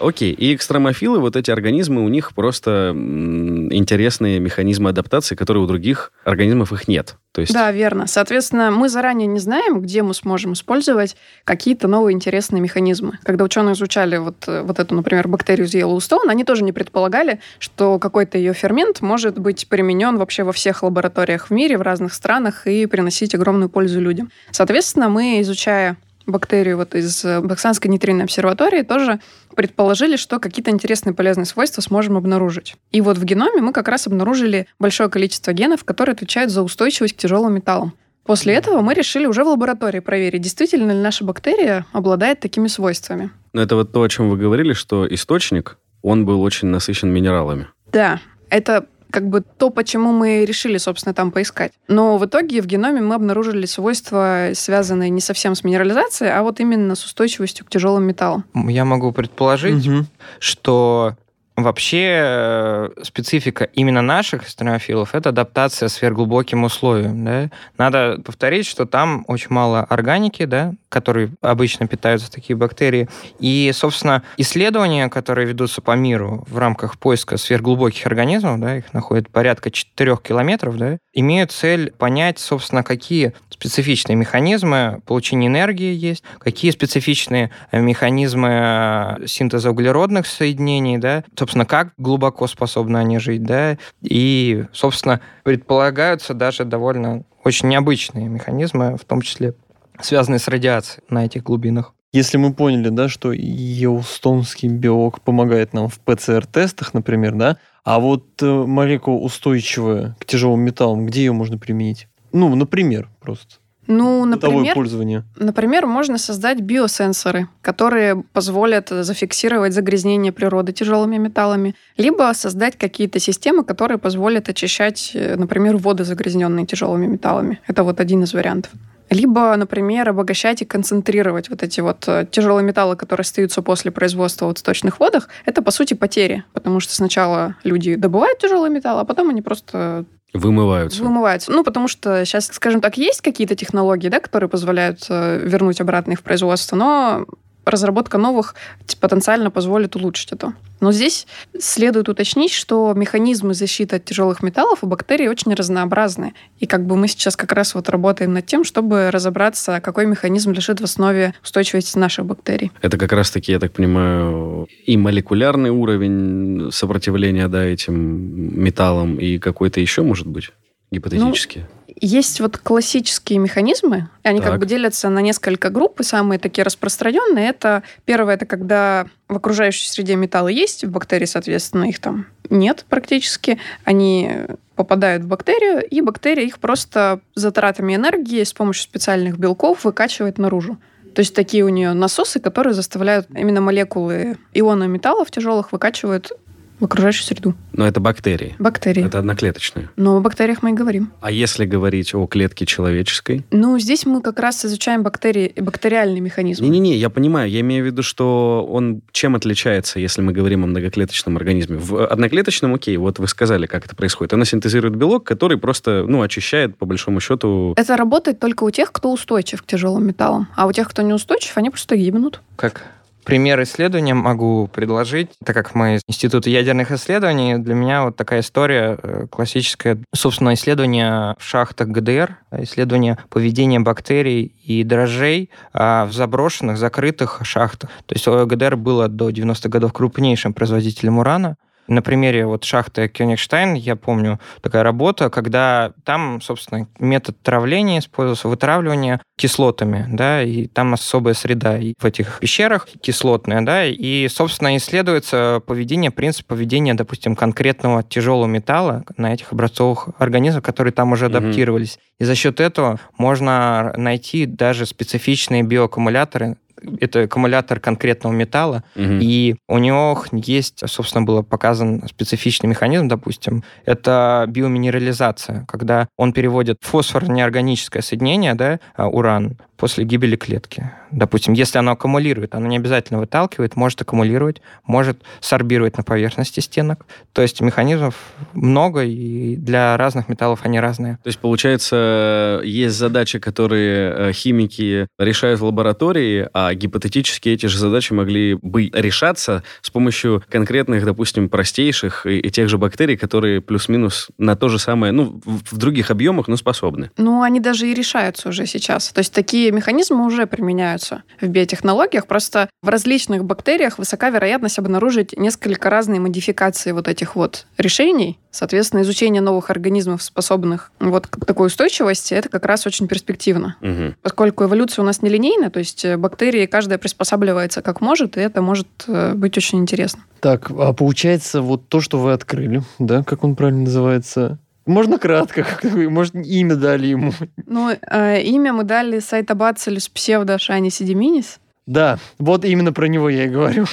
Окей, 0.07 0.33
и 0.33 0.55
экстромофилы, 0.55 1.19
вот 1.19 1.35
эти 1.35 1.51
организмы, 1.51 2.05
у 2.05 2.09
них 2.09 2.33
просто 2.33 2.93
интересные 2.95 4.39
механизмы 4.39 4.91
адаптации, 4.91 5.35
которые 5.35 5.65
у 5.65 5.67
других 5.67 6.13
организмов 6.25 6.73
их 6.73 6.87
нет. 6.87 7.17
То 7.33 7.41
есть 7.41 7.53
Да, 7.53 7.73
верно. 7.73 8.07
Соответственно, 8.07 8.71
мы 8.71 8.89
заранее 8.89 9.27
не 9.27 9.41
знаем, 9.41 9.81
где 9.81 10.03
мы 10.03 10.15
сможем 10.15 10.53
использовать 10.53 11.17
какие-то 11.45 11.89
новые 11.89 12.15
интересные 12.15 12.63
механизмы. 12.63 13.19
Когда 13.25 13.45
ученые 13.45 13.75
изучали 13.75 14.17
вот, 14.17 14.45
э, 14.47 14.63
вот 14.63 14.79
эту, 14.79 14.95
например, 14.95 15.27
бактерию 15.27 15.67
из 15.67 15.75
Йеллоустона, 15.75 16.31
они 16.31 16.45
тоже 16.45 16.63
не 16.63 16.73
предполагали, 16.73 17.41
что 17.59 17.99
какой-то 17.99 18.39
ее 18.39 18.55
фермент 18.55 19.01
может 19.03 19.39
быть 19.39 19.69
применен 19.69 20.19
вообще 20.19 20.45
во 20.45 20.53
всех 20.53 20.85
лабораториях 20.85 21.49
в 21.49 21.51
мире, 21.51 21.79
в 21.79 21.83
разных 21.83 22.15
странах 22.15 22.69
и 22.69 22.87
приносить 22.87 23.35
огромную 23.35 23.69
пользу 23.69 24.01
людям. 24.01 24.31
Соответственно, 24.53 25.09
мы, 25.09 25.41
изучая 25.41 25.97
бактерию 26.27 26.77
вот 26.77 26.95
из 26.95 27.25
э, 27.25 27.41
Баксанской 27.41 27.91
нейтринной 27.91 28.25
обсерватории, 28.25 28.83
тоже 28.83 29.21
предположили, 29.55 30.17
что 30.17 30.39
какие-то 30.39 30.71
интересные 30.71 31.15
полезные 31.15 31.47
свойства 31.47 31.81
сможем 31.81 32.17
обнаружить. 32.17 32.77
И 32.93 33.01
вот 33.01 33.19
в 33.19 33.25
геноме 33.25 33.61
мы 33.61 33.73
как 33.73 33.89
раз 33.89 34.07
обнаружили 34.07 34.67
большое 34.79 35.09
количество 35.09 35.53
генов, 35.53 35.85
которые 35.85 36.15
отвечают 36.15 36.51
за 36.51 36.63
устойчивость 36.63 37.15
к 37.15 37.19
тяжелым 37.19 37.55
металлам. 37.55 37.93
После 38.25 38.55
этого 38.55 38.81
мы 38.81 38.95
решили 38.95 39.27
уже 39.27 39.45
в 39.45 39.49
лаборатории 39.49 40.01
проверить, 40.01 40.43
действительно 40.43 40.91
ли 40.91 40.99
наша 40.99 41.25
бактерия 41.25 41.87
обладает 41.93 42.41
такими 42.41 42.67
свойствами. 42.67 43.31
ну, 43.53 43.61
это 43.61 43.77
вот 43.77 43.93
то, 43.93 44.03
о 44.03 44.09
чем 44.09 44.29
вы 44.29 44.37
говорили, 44.37 44.73
что 44.73 45.07
источник, 45.09 45.79
он 46.03 46.27
был 46.27 46.43
очень 46.43 46.69
насыщен 46.69 47.09
минералами. 47.09 47.69
Да, 47.93 48.21
это 48.51 48.87
как 49.17 49.31
бы 49.31 49.41
то, 49.41 49.71
почему 49.71 50.13
мы 50.13 50.45
решили, 50.45 50.77
собственно, 50.77 51.15
там 51.15 51.31
поискать. 51.31 51.73
Но 51.89 52.19
в 52.19 52.27
итоге 52.27 52.61
в 52.61 52.67
геноме 52.67 53.01
мы 53.01 53.15
обнаружили 53.15 53.65
свойства, 53.65 54.51
связанные 54.53 55.09
не 55.09 55.23
совсем 55.23 55.55
с 55.55 55.65
минерализацией, 55.65 56.31
а 56.31 56.43
вот 56.43 56.61
именно 56.61 56.95
с 56.95 57.03
устойчивостью 57.03 57.65
к 57.65 57.71
тяжелым 57.71 58.05
металлам. 58.05 58.45
Я 58.69 58.85
могу 58.85 59.13
предположить, 59.13 59.87
Мгм. 59.87 60.07
что 60.39 61.17
вообще 61.57 62.21
э, 62.23 62.89
специфика 63.03 63.65
именно 63.65 64.03
наших 64.03 64.45
астронофилов 64.45 65.15
это 65.15 65.31
адаптация 65.31 65.89
сверхглубоким 65.89 66.65
условиям. 66.65 67.25
Да? 67.25 67.51
Надо 67.79 68.21
повторить, 68.25 68.67
что 68.67 68.85
там 68.85 69.25
очень 69.27 69.49
мало 69.51 69.81
органики, 69.81 70.45
да, 70.45 70.75
которые 70.89 71.31
обычно 71.41 71.87
питаются 71.87 72.31
такие 72.31 72.57
бактерии. 72.57 73.09
И, 73.41 73.71
собственно, 73.75 74.23
исследования, 74.37 75.09
которые 75.09 75.47
ведутся 75.47 75.81
по 75.81 75.97
миру 75.97 76.45
в 76.49 76.59
рамках 76.59 76.99
поиска 76.99 77.37
сверхглубоких 77.37 78.07
организмов, 78.07 78.61
да, 78.61 78.77
их 78.77 78.93
находят 78.93 79.31
порядка 79.31 79.71
4 79.71 80.17
километров, 80.23 80.77
да, 80.77 80.99
имеют 81.15 81.53
цель 81.53 81.93
понять, 81.93 82.39
собственно, 82.39 82.83
какие 82.83 83.33
специфичные 83.49 84.17
механизмы 84.17 85.01
получения 85.07 85.47
энергии 85.47 85.95
есть, 85.95 86.23
какие 86.39 86.71
специфичные 86.71 87.51
э, 87.71 87.81
механизмы 87.81 88.49
э, 88.53 89.27
синтеза 89.27 89.71
углеродных 89.71 90.27
соединений, 90.27 90.99
да, 90.99 91.25
собственно, 91.47 91.65
как 91.65 91.93
глубоко 91.97 92.49
способны 92.49 92.97
они 92.97 93.21
жить, 93.21 93.45
да, 93.45 93.79
и, 94.03 94.65
собственно, 94.73 95.21
предполагаются 95.45 96.35
даже 96.35 96.65
довольно 96.65 97.23
очень 97.45 97.69
необычные 97.69 98.29
механизмы, 98.29 98.97
в 98.97 99.05
том 99.05 99.23
числе 99.23 99.55
связанные 100.01 100.41
с 100.41 100.49
радиацией 100.49 101.05
на 101.09 101.25
этих 101.25 101.45
глубинах. 101.45 101.95
Если 102.13 102.37
мы 102.37 102.53
поняли, 102.53 102.89
да, 102.89 103.09
что 103.09 103.33
еустонский 103.33 104.69
белок 104.69 105.21
помогает 105.21 105.73
нам 105.73 105.89
в 105.89 106.01
ПЦР-тестах, 106.01 106.95
например, 106.95 107.35
да, 107.35 107.59
а 107.85 108.01
вот 108.01 108.43
э, 108.43 108.47
молекула 108.47 109.21
устойчивая 109.21 110.17
к 110.19 110.25
тяжелым 110.25 110.61
металлам, 110.61 111.07
где 111.07 111.27
ее 111.27 111.33
можно 111.33 111.59
применить? 111.59 112.09
Ну, 112.33 112.53
например, 112.57 113.09
просто. 113.21 113.57
Ну, 113.87 114.25
например, 114.25 114.75
пользование. 114.75 115.25
например, 115.37 115.87
можно 115.87 116.19
создать 116.19 116.61
биосенсоры, 116.61 117.49
которые 117.63 118.23
позволят 118.33 118.89
зафиксировать 118.89 119.73
загрязнение 119.73 120.33
природы 120.33 120.73
тяжелыми 120.73 121.17
металлами, 121.19 121.75
либо 121.97 122.33
создать 122.35 122.77
какие-то 122.77 123.19
системы, 123.21 123.65
которые 123.65 123.99
позволят 123.99 124.49
очищать, 124.49 125.13
э, 125.15 125.37
например, 125.37 125.77
воды, 125.77 126.05
загрязненные 126.05 126.67
тяжелыми 126.67 127.07
металлами. 127.07 127.61
Это 127.67 127.85
вот 127.85 128.01
один 128.01 128.23
из 128.23 128.35
вариантов. 128.35 128.73
Либо, 129.09 129.55
например, 129.57 130.09
обогащать 130.09 130.63
и 130.63 130.65
концентрировать 130.65 131.49
вот 131.49 131.63
эти 131.63 131.81
вот 131.81 132.05
э, 132.09 132.27
тяжелые 132.29 132.65
металлы, 132.65 132.97
которые 132.97 133.23
остаются 133.23 133.63
после 133.63 133.93
производства 133.93 134.53
в 134.53 134.59
сточных 134.59 134.99
водах. 134.99 135.29
Это, 135.45 135.63
по 135.63 135.71
сути, 135.71 135.95
потери, 135.95 136.45
потому 136.53 136.81
что 136.81 136.93
сначала 136.93 137.55
люди 137.63 137.95
добывают 137.95 138.41
тяжелый 138.41 138.71
металл, 138.71 138.99
а 138.99 139.05
потом 139.05 139.31
они 139.31 139.43
просто 139.43 140.07
Вымываются. 140.37 141.03
вымываются. 141.03 141.53
Ну, 141.53 141.65
потому 141.65 141.89
что 141.89 142.25
сейчас, 142.25 142.47
скажем 142.47 142.81
так, 142.81 142.97
есть 142.97 143.21
какие-то 143.21 143.55
технологии, 143.55 144.09
да, 144.09 144.21
которые 144.21 144.49
позволяют 144.49 145.07
э, 145.09 145.39
вернуть 145.45 145.81
обратно 145.81 146.13
их 146.13 146.21
в 146.21 146.23
производство, 146.23 146.77
но 146.77 147.27
разработка 147.67 148.17
новых 148.17 148.55
т- 148.87 148.97
потенциально 148.99 149.51
позволит 149.51 149.97
улучшить 149.97 150.33
это. 150.33 150.55
Но 150.81 150.93
здесь 150.93 151.27
следует 151.59 152.09
уточнить, 152.09 152.53
что 152.53 152.93
механизмы 152.95 153.55
защиты 153.55 153.97
от 153.97 154.05
тяжелых 154.05 154.43
металлов 154.43 154.85
у 154.85 154.87
бактерий 154.87 155.29
очень 155.29 155.53
разнообразны. 155.55 156.35
И 156.59 156.67
как 156.67 156.87
бы 156.87 156.97
мы 156.97 157.09
сейчас 157.09 157.35
как 157.37 157.53
раз 157.53 157.75
вот 157.75 157.89
работаем 157.89 158.33
над 158.33 158.47
тем, 158.47 158.63
чтобы 158.63 159.11
разобраться, 159.11 159.81
какой 159.81 160.07
механизм 160.07 160.53
лежит 160.53 160.81
в 160.81 160.85
основе 160.85 161.35
устойчивости 161.43 161.99
наших 161.99 162.27
бактерий. 162.27 162.71
Это 162.83 162.99
как 162.99 163.13
раз-таки, 163.13 163.53
я 163.53 163.59
так 163.59 163.73
понимаю, 163.73 164.69
и 164.85 164.97
молекулярный 164.97 165.71
уровень 165.71 166.71
сопротивления 166.71 167.49
да, 167.49 167.65
этим 167.65 168.63
металлам, 168.63 169.19
и 169.19 169.39
какой-то 169.39 169.81
еще, 169.81 170.03
может 170.03 170.27
быть, 170.27 170.51
гипотетически. 170.91 171.67
Есть 171.99 172.41
вот 172.41 172.59
классические 172.59 173.39
механизмы, 173.39 174.11
они 174.23 174.41
Так. 174.41 174.51
как 174.51 174.61
бы 174.61 174.67
делятся 174.67 175.09
на 175.09 175.21
несколько 175.21 175.71
групп, 175.71 176.01
и 176.01 176.05
самые 176.05 176.39
такие 176.39 176.63
распространенные 176.63 177.49
это 177.49 177.83
первое, 178.05 178.35
это 178.35 178.45
когда 178.45 179.07
в 179.29 179.37
окружающей 179.37 179.89
среде 179.89 180.15
металлы 180.15 180.53
есть, 180.53 180.85
в 180.85 180.91
бактерии, 180.91 181.25
соответственно, 181.25 181.85
их 181.85 181.99
там 181.99 182.27
нет 182.51 182.85
практически. 182.89 183.59
Они 183.85 184.31
попадают 184.75 185.25
в 185.25 185.29
бактерию, 185.29 185.83
и 185.83 186.03
бактерия 186.03 186.45
их 186.45 186.59
просто 186.59 187.21
затратами 187.35 187.95
энергии 187.95 188.45
с 188.45 188.53
помощью 188.53 188.85
специальных 188.85 189.39
белков 189.39 189.85
выкачивает 189.85 190.37
наружу. 190.37 190.77
То 191.15 191.21
есть 191.21 191.35
такие 191.35 191.65
у 191.65 191.71
нее 191.71 191.95
насосы, 191.95 192.41
которые 192.41 192.75
заставляют 192.75 193.27
именно 193.35 193.63
молекулы 193.63 194.37
иона 194.53 194.85
металлов 194.85 195.31
тяжелых 195.31 195.73
выкачивают 195.73 196.31
в 196.79 196.85
окружающую 196.85 197.25
среду. 197.25 197.55
Но 197.73 197.87
это 197.87 198.01
бактерии. 198.01 198.55
Бактерии. 198.59 199.05
Это 199.05 199.19
одноклеточные. 199.19 199.91
Но 199.97 200.17
о 200.17 200.21
бактериях 200.21 200.63
мы 200.63 200.71
и 200.71 200.73
говорим. 200.73 201.13
А 201.21 201.31
если 201.31 201.65
говорить 201.65 202.15
о 202.15 202.27
клетке 202.27 202.67
человеческой? 202.67 203.45
Ну, 203.51 203.79
здесь 203.79 204.07
мы 204.07 204.21
как 204.21 204.39
раз 204.39 204.65
изучаем 204.65 205.03
бактерии, 205.03 205.53
бактериальный 205.57 206.21
механизм. 206.21 206.65
Не-не-не, 206.65 206.97
я 206.97 207.11
понимаю. 207.11 207.51
Я 207.51 207.61
имею 207.61 207.85
в 207.85 207.87
виду, 207.87 208.03
что 208.03 208.67
он 208.69 209.03
чем 209.13 209.35
отличается, 209.35 209.99
если 209.99 210.23
мы 210.23 210.33
говорим 210.33 210.65
о 210.65 210.67
многоклеточном 210.67 211.37
организме. 211.37 211.77
В 211.79 212.07
одноклеточном, 212.07 212.75
окей, 212.75 212.97
вот 212.97 213.19
вы 213.19 213.29
сказали, 213.29 213.67
как 213.67 213.87
это 213.87 213.97
происходит. 213.97 214.33
Она 214.33 214.45
синтезирует 214.45 214.97
белок, 214.97 215.25
который 215.25 215.59
просто, 215.59 216.05
ну, 216.07 216.23
очищает, 216.23 216.77
по 216.77 216.87
большому 216.87 217.21
счету... 217.21 217.75
Это 217.77 217.97
работает 217.97 218.39
только 218.39 218.65
у 218.65 218.71
тех, 218.71 218.93
кто 218.93 219.13
устойчив 219.13 219.63
к 219.63 219.67
тяжелым 219.67 220.07
металлам. 220.07 220.49
А 220.57 220.67
у 220.67 220.73
тех, 220.73 220.89
кто 220.89 221.03
не 221.03 221.13
устойчив, 221.13 221.57
они 221.57 221.71
просто 221.71 221.97
гибнут. 221.97 222.41
Как 222.57 222.85
пример 223.27 223.61
исследования 223.65 224.15
могу 224.15 224.69
предложить, 224.69 225.33
так 225.45 225.55
как 225.55 225.75
мы 225.75 225.97
из 225.97 226.03
Института 226.07 226.49
ядерных 226.49 226.93
исследований, 226.93 227.59
для 227.59 227.75
меня 227.75 228.05
вот 228.05 228.17
такая 228.17 228.41
история 228.41 228.99
э, 229.03 229.27
классическая, 229.29 229.99
собственно, 230.15 230.55
исследование 230.55 231.35
в 231.37 231.43
шахтах 231.43 231.89
ГДР, 231.89 232.39
исследование 232.61 233.19
поведения 233.29 233.81
бактерий 233.81 234.55
и 234.65 234.85
дрожжей 234.85 235.51
а, 235.73 236.07
в 236.07 236.13
заброшенных, 236.13 236.79
закрытых 236.79 237.41
шахтах. 237.43 237.91
То 238.07 238.15
есть 238.15 238.27
э, 238.29 238.47
ГДР 238.47 238.77
было 238.77 239.09
до 239.09 239.31
90-х 239.31 239.69
годов 239.69 239.93
крупнейшим 239.93 240.55
производителем 240.55 241.19
урана, 241.19 241.57
на 241.89 242.03
примере 242.03 242.47
вот 242.47 242.65
шахты 242.65 243.09
Кёнигштайн, 243.09 243.75
я 243.75 243.97
помню, 243.97 244.41
такая 244.61 244.83
работа, 244.83 245.31
когда 245.31 245.93
там, 246.05 246.41
собственно, 246.41 246.89
метод 246.99 247.41
травления 247.43 247.99
использовался, 247.99 248.49
вытравливание 248.49 249.21
кислотами, 249.37 250.07
да, 250.09 250.43
и 250.43 250.67
там 250.67 250.95
особая 250.95 251.35
среда 251.35 251.79
и 251.79 251.95
в 251.99 252.05
этих 252.05 252.39
пещерах 252.41 252.89
кислотная, 253.01 253.63
да, 253.63 253.85
и, 253.85 254.29
собственно, 254.29 254.77
исследуется 254.77 255.63
поведение, 255.67 256.11
принцип 256.11 256.47
поведения, 256.47 256.95
допустим, 256.95 257.37
конкретного 257.37 258.03
тяжелого 258.03 258.47
металла 258.47 259.05
на 259.17 259.35
этих 259.35 259.53
образцовых 259.53 260.09
организмах, 260.19 260.65
которые 260.65 260.93
там 260.93 261.13
уже 261.13 261.27
адаптировались. 261.27 261.99
И 262.19 262.25
за 262.25 262.35
счет 262.35 262.61
этого 262.61 262.99
можно 263.19 263.93
найти 263.97 264.47
даже 264.47 264.87
специфичные 264.87 265.63
биоаккумуляторы, 265.63 266.57
это 267.01 267.23
аккумулятор 267.23 267.81
конкретного 267.81 268.33
металла, 268.33 268.85
Мгм. 268.95 269.19
и 269.21 269.57
у 269.69 269.79
него 269.79 270.23
есть, 270.33 270.83
собственно, 270.89 271.25
было 271.25 271.43
показан 271.43 272.03
специфичный 272.09 272.69
механизм, 272.69 273.09
допустим, 273.09 273.65
это 273.85 274.45
биоминерализация, 274.49 275.65
когда 275.69 276.09
он 276.17 276.33
переводит 276.33 276.79
фосфор 276.83 277.29
неорганическое 277.29 278.03
соединение, 278.03 278.55
да, 278.55 278.81
а, 278.97 279.09
уран, 279.09 279.57
после 279.77 280.05
гибели 280.05 280.37
клетки. 280.37 280.91
Допустим, 281.17 281.55
если 281.55 281.79
оно 281.79 281.93
аккумулирует, 281.93 282.55
оно 282.55 282.67
не 282.67 282.77
обязательно 282.77 283.19
выталкивает, 283.19 283.75
может 283.75 284.03
аккумулировать, 284.03 284.61
может 284.85 285.23
сорбировать 285.41 285.97
на 285.97 286.03
поверхности 286.03 286.61
стенок. 286.61 287.07
То 287.33 287.41
есть 287.41 287.63
механизмов 287.63 288.15
много, 288.53 289.03
и 289.03 289.57
для 289.57 289.97
разных 289.97 290.29
металлов 290.29 290.61
они 290.65 290.79
разные. 290.79 291.15
То 291.23 291.29
есть, 291.29 291.39
получается, 291.39 292.61
есть 292.63 292.97
задачи, 292.97 293.39
которые 293.39 294.29
э, 294.29 294.33
химики 294.33 295.09
решают 295.19 295.59
в 295.61 295.65
лаборатории, 295.65 296.49
а 296.53 296.75
гипотетически 296.75 297.49
эти 297.49 297.65
же 297.65 297.79
задачи 297.79 298.13
могли 298.13 298.59
бы 298.61 298.91
решаться 298.93 299.63
с 299.81 299.89
помощью 299.89 300.45
конкретных, 300.51 301.07
допустим, 301.07 301.49
простейших 301.49 302.27
и, 302.27 302.41
и 302.41 302.51
тех 302.51 302.69
же 302.69 302.77
бактерий, 302.77 303.17
которые 303.17 303.63
плюс-минус 303.63 304.29
на 304.37 304.55
то 304.55 304.69
же 304.69 304.79
самое, 304.79 305.13
ну, 305.13 305.41
в, 305.47 305.75
в 305.75 305.79
других 305.79 306.11
объемах, 306.11 306.49
но 306.49 306.59
способны. 306.59 307.11
Ну, 307.17 307.41
они 307.41 307.61
даже 307.61 307.89
и 307.89 307.95
решаются 307.95 308.51
уже 308.51 308.67
сейчас. 308.67 309.09
То 309.13 309.21
есть 309.21 309.33
такие 309.33 309.73
механизмы 309.73 310.27
уже 310.27 310.47
применяются 310.47 311.06
в 311.41 311.47
биотехнологиях. 311.47 312.27
Просто 312.27 312.69
в 312.83 312.89
различных 312.89 313.45
бактериях 313.45 313.99
высока 313.99 314.31
вероятность 314.31 314.79
обнаружить 314.79 315.37
несколько 315.37 315.91
разные 315.91 316.21
модификации 316.21 316.93
вот 316.93 317.09
этих 317.09 317.37
вот 317.37 317.67
решений. 317.79 318.39
Соответственно, 318.51 319.03
изучение 319.03 319.43
новых 319.43 319.71
организмов, 319.71 320.23
способных 320.23 320.91
вот 320.99 321.27
к 321.27 321.45
такой 321.45 321.67
устойчивости, 321.67 322.33
это 322.33 322.49
как 322.49 322.65
раз 322.65 322.87
очень 322.87 323.07
перспективно. 323.07 323.77
Мгм. 323.81 324.17
Поскольку 324.23 324.65
эволюция 324.65 325.03
у 325.03 325.07
нас 325.07 325.21
нелинейна, 325.21 325.71
то 325.71 325.79
есть 325.79 326.05
э, 326.05 326.17
бактерии 326.17 326.65
каждая 326.67 326.99
приспосабливается 326.99 327.83
как 327.83 328.01
может, 328.01 328.37
и 328.37 328.41
это 328.41 328.63
может 328.63 328.89
э, 329.07 329.35
быть 329.35 329.57
очень 329.59 329.79
интересно. 329.79 330.23
Так, 330.41 330.71
а 330.71 330.93
получается, 330.93 331.61
вот 331.61 331.89
то, 331.89 332.01
что 332.01 332.19
вы 332.19 332.33
открыли, 332.33 332.83
да, 332.99 333.23
как 333.23 333.45
он 333.45 333.57
правильно 333.57 333.83
называется? 333.83 334.59
Можно 334.87 335.19
кратко, 335.19 335.67
может, 335.83 336.35
имя 336.35 336.77
дали 336.77 337.09
ему? 337.09 337.33
Ну, 337.67 337.91
э, 337.91 338.43
имя 338.43 338.73
мы 338.73 338.85
дали 338.85 339.19
Сайтабацилюс 339.19 340.09
псевдо 340.09 340.59
шани 340.59 340.91
седиминис. 340.91 341.59
Да, 341.87 342.19
вот 342.39 342.65
именно 342.65 342.93
про 342.93 343.07
него 343.07 343.29
я 343.29 343.45
и 343.45 343.49
говорю. 343.49 343.87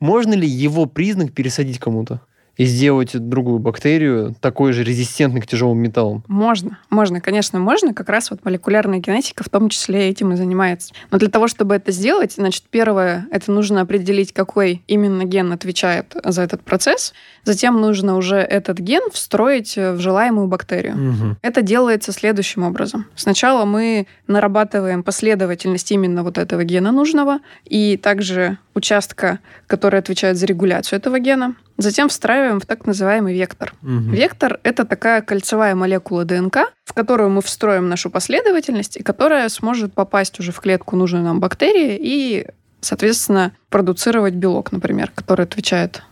Можно 0.00 0.34
ли 0.34 0.46
его 0.46 0.86
признак 0.86 1.32
пересадить 1.32 1.78
кому-то? 1.78 2.20
И 2.58 2.64
сделать 2.64 3.16
другую 3.16 3.60
бактерию, 3.60 4.34
такой 4.40 4.72
же 4.72 4.82
резистентной 4.82 5.40
к 5.40 5.46
тяжелым 5.46 5.78
металлам? 5.78 6.24
Можно, 6.26 6.78
можно, 6.90 7.20
конечно, 7.20 7.60
можно. 7.60 7.94
Как 7.94 8.08
раз 8.08 8.30
вот 8.30 8.44
молекулярная 8.44 8.98
генетика 8.98 9.44
в 9.44 9.48
том 9.48 9.68
числе 9.68 10.08
этим 10.08 10.32
и 10.32 10.36
занимается. 10.36 10.92
Но 11.12 11.18
для 11.18 11.28
того, 11.28 11.46
чтобы 11.46 11.76
это 11.76 11.92
сделать, 11.92 12.32
значит, 12.32 12.64
первое, 12.68 13.28
это 13.30 13.52
нужно 13.52 13.80
определить, 13.80 14.32
какой 14.32 14.82
именно 14.88 15.24
ген 15.24 15.52
отвечает 15.52 16.16
за 16.24 16.42
этот 16.42 16.62
процесс. 16.62 17.14
Затем 17.44 17.80
нужно 17.80 18.16
уже 18.16 18.36
этот 18.38 18.80
ген 18.80 19.02
встроить 19.12 19.76
в 19.76 20.00
желаемую 20.00 20.48
бактерию. 20.48 20.96
Мгм. 20.96 21.36
Это 21.42 21.62
делается 21.62 22.10
следующим 22.10 22.64
образом. 22.64 23.06
Сначала 23.14 23.64
мы 23.64 24.08
нарабатываем 24.26 25.04
последовательность 25.04 25.92
именно 25.92 26.24
вот 26.24 26.38
этого 26.38 26.64
гена 26.64 26.90
нужного 26.90 27.38
и 27.64 27.96
также 27.96 28.58
участка, 28.74 29.38
который 29.68 30.00
отвечает 30.00 30.36
за 30.36 30.46
регуляцию 30.46 30.98
этого 30.98 31.20
гена. 31.20 31.54
Затем 31.78 32.08
встраиваем 32.08 32.58
в 32.58 32.66
так 32.66 32.86
называемый 32.86 33.34
вектор. 33.34 33.72
Мгм. 33.82 34.10
Вектор— 34.10 34.58
это 34.64 34.84
такая 34.84 35.22
кольцевая 35.22 35.76
молекула 35.76 36.24
ДНК, 36.24 36.72
в 36.84 36.92
которую 36.92 37.30
мы 37.30 37.40
встроим 37.40 37.88
нашу 37.88 38.10
последовательность, 38.10 38.96
и 38.96 39.02
которая 39.04 39.48
сможет 39.48 39.94
попасть 39.94 40.40
уже 40.40 40.50
в 40.50 40.60
клетку 40.60 40.96
нужной 40.96 41.22
нам 41.22 41.38
бактерии 41.38 41.96
и, 42.00 42.46
соответственно, 42.80 43.52
продуцировать 43.70 44.34
белок, 44.34 44.72
например, 44.72 45.12
который 45.14 45.44
отвечает 45.44 46.02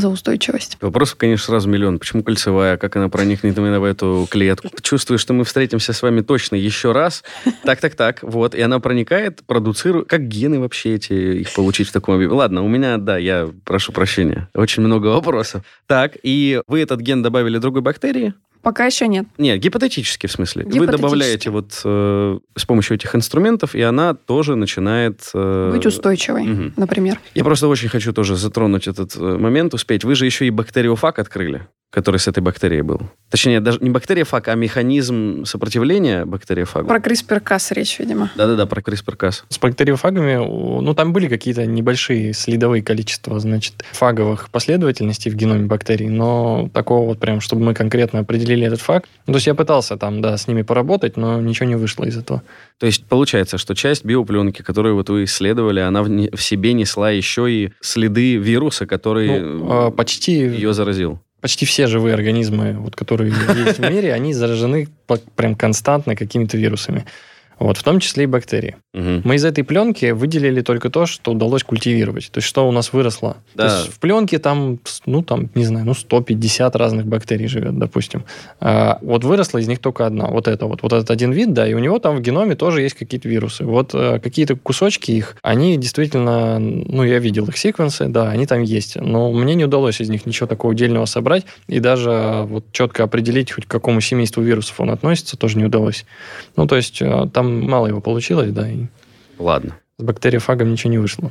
за 0.00 0.08
устойчивость. 0.08 0.78
Вопросов, 0.80 1.16
конечно, 1.16 1.46
сразу 1.46 1.68
миллион. 1.68 1.98
Почему 1.98 2.22
кольцевая? 2.22 2.76
Как 2.76 2.96
она 2.96 3.08
проникнет 3.08 3.56
именно 3.56 3.80
в 3.80 3.84
эту 3.84 4.26
клетку? 4.30 4.68
Чувствую, 4.82 5.18
что 5.18 5.32
мы 5.32 5.44
встретимся 5.44 5.92
с 5.92 6.02
вами 6.02 6.20
точно 6.20 6.56
еще 6.56 6.92
раз. 6.92 7.24
Так, 7.64 7.80
так, 7.80 7.94
так. 7.94 8.22
Вот. 8.22 8.54
И 8.54 8.60
она 8.60 8.80
проникает, 8.80 9.42
продуцирует. 9.46 10.08
Как 10.08 10.28
гены 10.28 10.60
вообще 10.60 10.94
эти, 10.94 11.12
их 11.12 11.54
получить 11.54 11.88
в 11.88 11.92
таком 11.92 12.16
объеме? 12.16 12.34
Ладно, 12.34 12.62
у 12.62 12.68
меня, 12.68 12.98
да, 12.98 13.18
я 13.18 13.50
прошу 13.64 13.92
прощения. 13.92 14.48
Очень 14.54 14.82
много 14.82 15.08
вопросов. 15.08 15.62
Так, 15.86 16.16
и 16.22 16.60
вы 16.66 16.80
этот 16.80 17.00
ген 17.00 17.22
добавили 17.22 17.58
другой 17.58 17.82
бактерии? 17.82 18.34
Пока 18.66 18.86
еще 18.86 19.06
нет. 19.06 19.26
Нет, 19.38 19.60
гипотетически 19.60 20.26
в 20.26 20.32
смысле. 20.32 20.64
Вы 20.64 20.70
Гипотетически. 20.72 21.00
добавляете 21.00 21.50
вот 21.50 21.80
э, 21.84 22.38
с 22.56 22.64
помощью 22.64 22.96
этих 22.96 23.14
инструментов, 23.14 23.76
и 23.76 23.80
она 23.80 24.14
тоже 24.14 24.56
начинает... 24.56 25.20
э, 25.34 25.70
Быть 25.72 25.86
устойчивой, 25.86 26.42
мгм. 26.42 26.72
например. 26.76 27.20
Я 27.36 27.44
просто 27.44 27.68
очень 27.68 27.88
хочу 27.88 28.12
тоже 28.12 28.34
затронуть 28.34 28.88
этот 28.88 29.14
э, 29.14 29.20
момент, 29.20 29.72
успеть. 29.72 30.02
Вы 30.02 30.16
же 30.16 30.26
еще 30.26 30.48
и 30.48 30.50
бактериофаг 30.50 31.20
открыли, 31.20 31.68
который 31.90 32.18
с 32.18 32.28
этой 32.28 32.40
бактерией 32.40 32.82
был. 32.82 33.00
Точнее, 33.30 33.60
даже 33.60 33.78
не 33.80 33.90
бактериофаг, 33.90 34.48
а 34.48 34.54
механизм 34.54 35.44
сопротивления 35.44 36.24
бактериофагу. 36.24 36.88
Про 36.88 36.98
CRISPR-Cas 36.98 37.72
речь, 37.74 37.98
видимо. 37.98 38.30
Да-да-да, 38.36 38.66
про 38.66 38.80
CRISPR-Cas. 38.80 39.44
С 39.48 39.58
бактериофагами, 39.58 40.36
ну, 40.36 40.94
там 40.94 41.12
были 41.12 41.28
какие-то 41.28 41.64
небольшие 41.64 42.32
следовые 42.34 42.82
количества, 42.82 43.38
значит, 43.40 43.74
фаговых 43.92 44.50
последовательностей 44.50 45.30
в 45.30 45.34
геноме 45.36 45.66
бактерий, 45.66 46.08
но 46.08 46.68
такого 46.74 47.06
вот 47.06 47.18
прям, 47.18 47.40
чтобы 47.40 47.62
мы 47.64 47.74
конкретно 47.74 48.20
определили 48.20 48.66
этот 48.66 48.80
фаг. 48.80 49.04
Ну, 49.26 49.32
то 49.32 49.36
есть 49.38 49.46
я 49.46 49.54
пытался 49.54 49.96
там, 49.96 50.20
да, 50.20 50.36
с 50.36 50.48
ними 50.48 50.62
поработать, 50.62 51.16
но 51.16 51.40
ничего 51.40 51.66
не 51.68 51.76
вышло 51.76 52.04
из 52.04 52.16
этого. 52.16 52.42
То 52.78 52.86
есть 52.86 53.06
получается, 53.06 53.58
что 53.58 53.74
часть 53.74 54.04
биопленки, 54.04 54.62
которую 54.62 54.96
вот 54.96 55.08
вы 55.08 55.24
исследовали, 55.24 55.80
она 55.80 56.02
в, 56.02 56.10
не- 56.10 56.30
в 56.30 56.42
себе 56.42 56.72
несла 56.74 57.10
еще 57.10 57.50
и 57.50 57.72
следы 57.80 58.36
вируса, 58.36 58.86
который 58.86 59.40
Ну, 59.40 59.68
а, 59.70 59.90
почти, 59.90 60.32
ее 60.32 60.74
заразил. 60.74 61.20
Почти 61.46 61.64
все 61.64 61.86
живые 61.86 62.12
организмы, 62.14 62.72
вот, 62.72 62.96
которые 62.96 63.32
есть 63.66 63.78
в 63.78 63.88
мире, 63.88 64.12
они 64.12 64.34
заражены 64.34 64.88
прям 65.36 65.54
константно 65.54 66.16
какими-то 66.16 66.56
вирусами. 66.56 67.04
Вот, 67.58 67.78
в 67.78 67.82
том 67.82 68.00
числе 68.00 68.24
и 68.24 68.26
бактерии. 68.26 68.76
Мгм. 68.92 69.22
Мы 69.24 69.36
из 69.36 69.44
этой 69.44 69.64
пленки 69.64 70.10
выделили 70.10 70.60
только 70.60 70.90
то, 70.90 71.06
что 71.06 71.32
удалось 71.32 71.62
культивировать. 71.62 72.30
То 72.30 72.38
есть, 72.38 72.48
что 72.48 72.68
у 72.68 72.72
нас 72.72 72.92
выросло. 72.92 73.38
Да. 73.54 73.68
То 73.68 73.74
есть, 73.76 73.92
в 73.94 73.98
пленке 73.98 74.38
там, 74.38 74.78
ну, 75.06 75.22
там, 75.22 75.48
не 75.54 75.64
знаю, 75.64 75.86
ну, 75.86 75.94
150 75.94 76.76
разных 76.76 77.06
бактерий 77.06 77.46
живет, 77.46 77.78
допустим. 77.78 78.24
А 78.60 78.98
вот 79.00 79.24
выросла 79.24 79.58
из 79.58 79.68
них 79.68 79.78
только 79.78 80.06
одна. 80.06 80.26
Вот 80.26 80.48
это 80.48 80.66
вот. 80.66 80.82
Вот 80.82 80.92
этот 80.92 81.10
один 81.10 81.32
вид, 81.32 81.52
да, 81.54 81.66
и 81.66 81.74
у 81.74 81.78
него 81.78 81.98
там 81.98 82.16
в 82.16 82.20
геноме 82.20 82.56
тоже 82.56 82.82
есть 82.82 82.94
какие-то 82.94 83.28
вирусы. 83.28 83.64
Вот 83.64 83.94
э, 83.94 84.20
какие-то 84.20 84.56
кусочки 84.56 85.12
их, 85.12 85.36
они 85.42 85.78
действительно, 85.78 86.58
ну, 86.58 87.04
я 87.04 87.18
видел 87.18 87.46
их 87.46 87.56
секвенсы, 87.56 88.06
да, 88.08 88.30
они 88.30 88.46
там 88.46 88.62
есть. 88.62 88.96
Но 88.96 89.32
мне 89.32 89.54
не 89.54 89.64
удалось 89.64 90.00
из 90.00 90.10
них 90.10 90.26
ничего 90.26 90.46
такого 90.46 90.72
отдельного 90.72 91.06
собрать. 91.06 91.46
И 91.68 91.80
даже 91.80 92.10
э, 92.10 92.42
вот 92.42 92.66
четко 92.72 93.04
определить, 93.04 93.52
хоть 93.52 93.64
к 93.64 93.70
какому 93.70 94.00
семейству 94.00 94.42
вирусов 94.42 94.80
он 94.80 94.90
относится, 94.90 95.36
тоже 95.36 95.58
не 95.58 95.64
удалось. 95.64 96.04
Ну, 96.56 96.66
то 96.66 96.76
есть, 96.76 97.00
э, 97.00 97.28
там 97.46 97.68
мало 97.68 97.86
его 97.86 98.00
получилось, 98.00 98.52
да, 98.52 98.68
и 98.68 98.86
Ладно. 99.38 99.76
с 99.98 100.02
бактериофагом 100.02 100.70
ничего 100.72 100.90
не 100.90 100.98
вышло. 100.98 101.30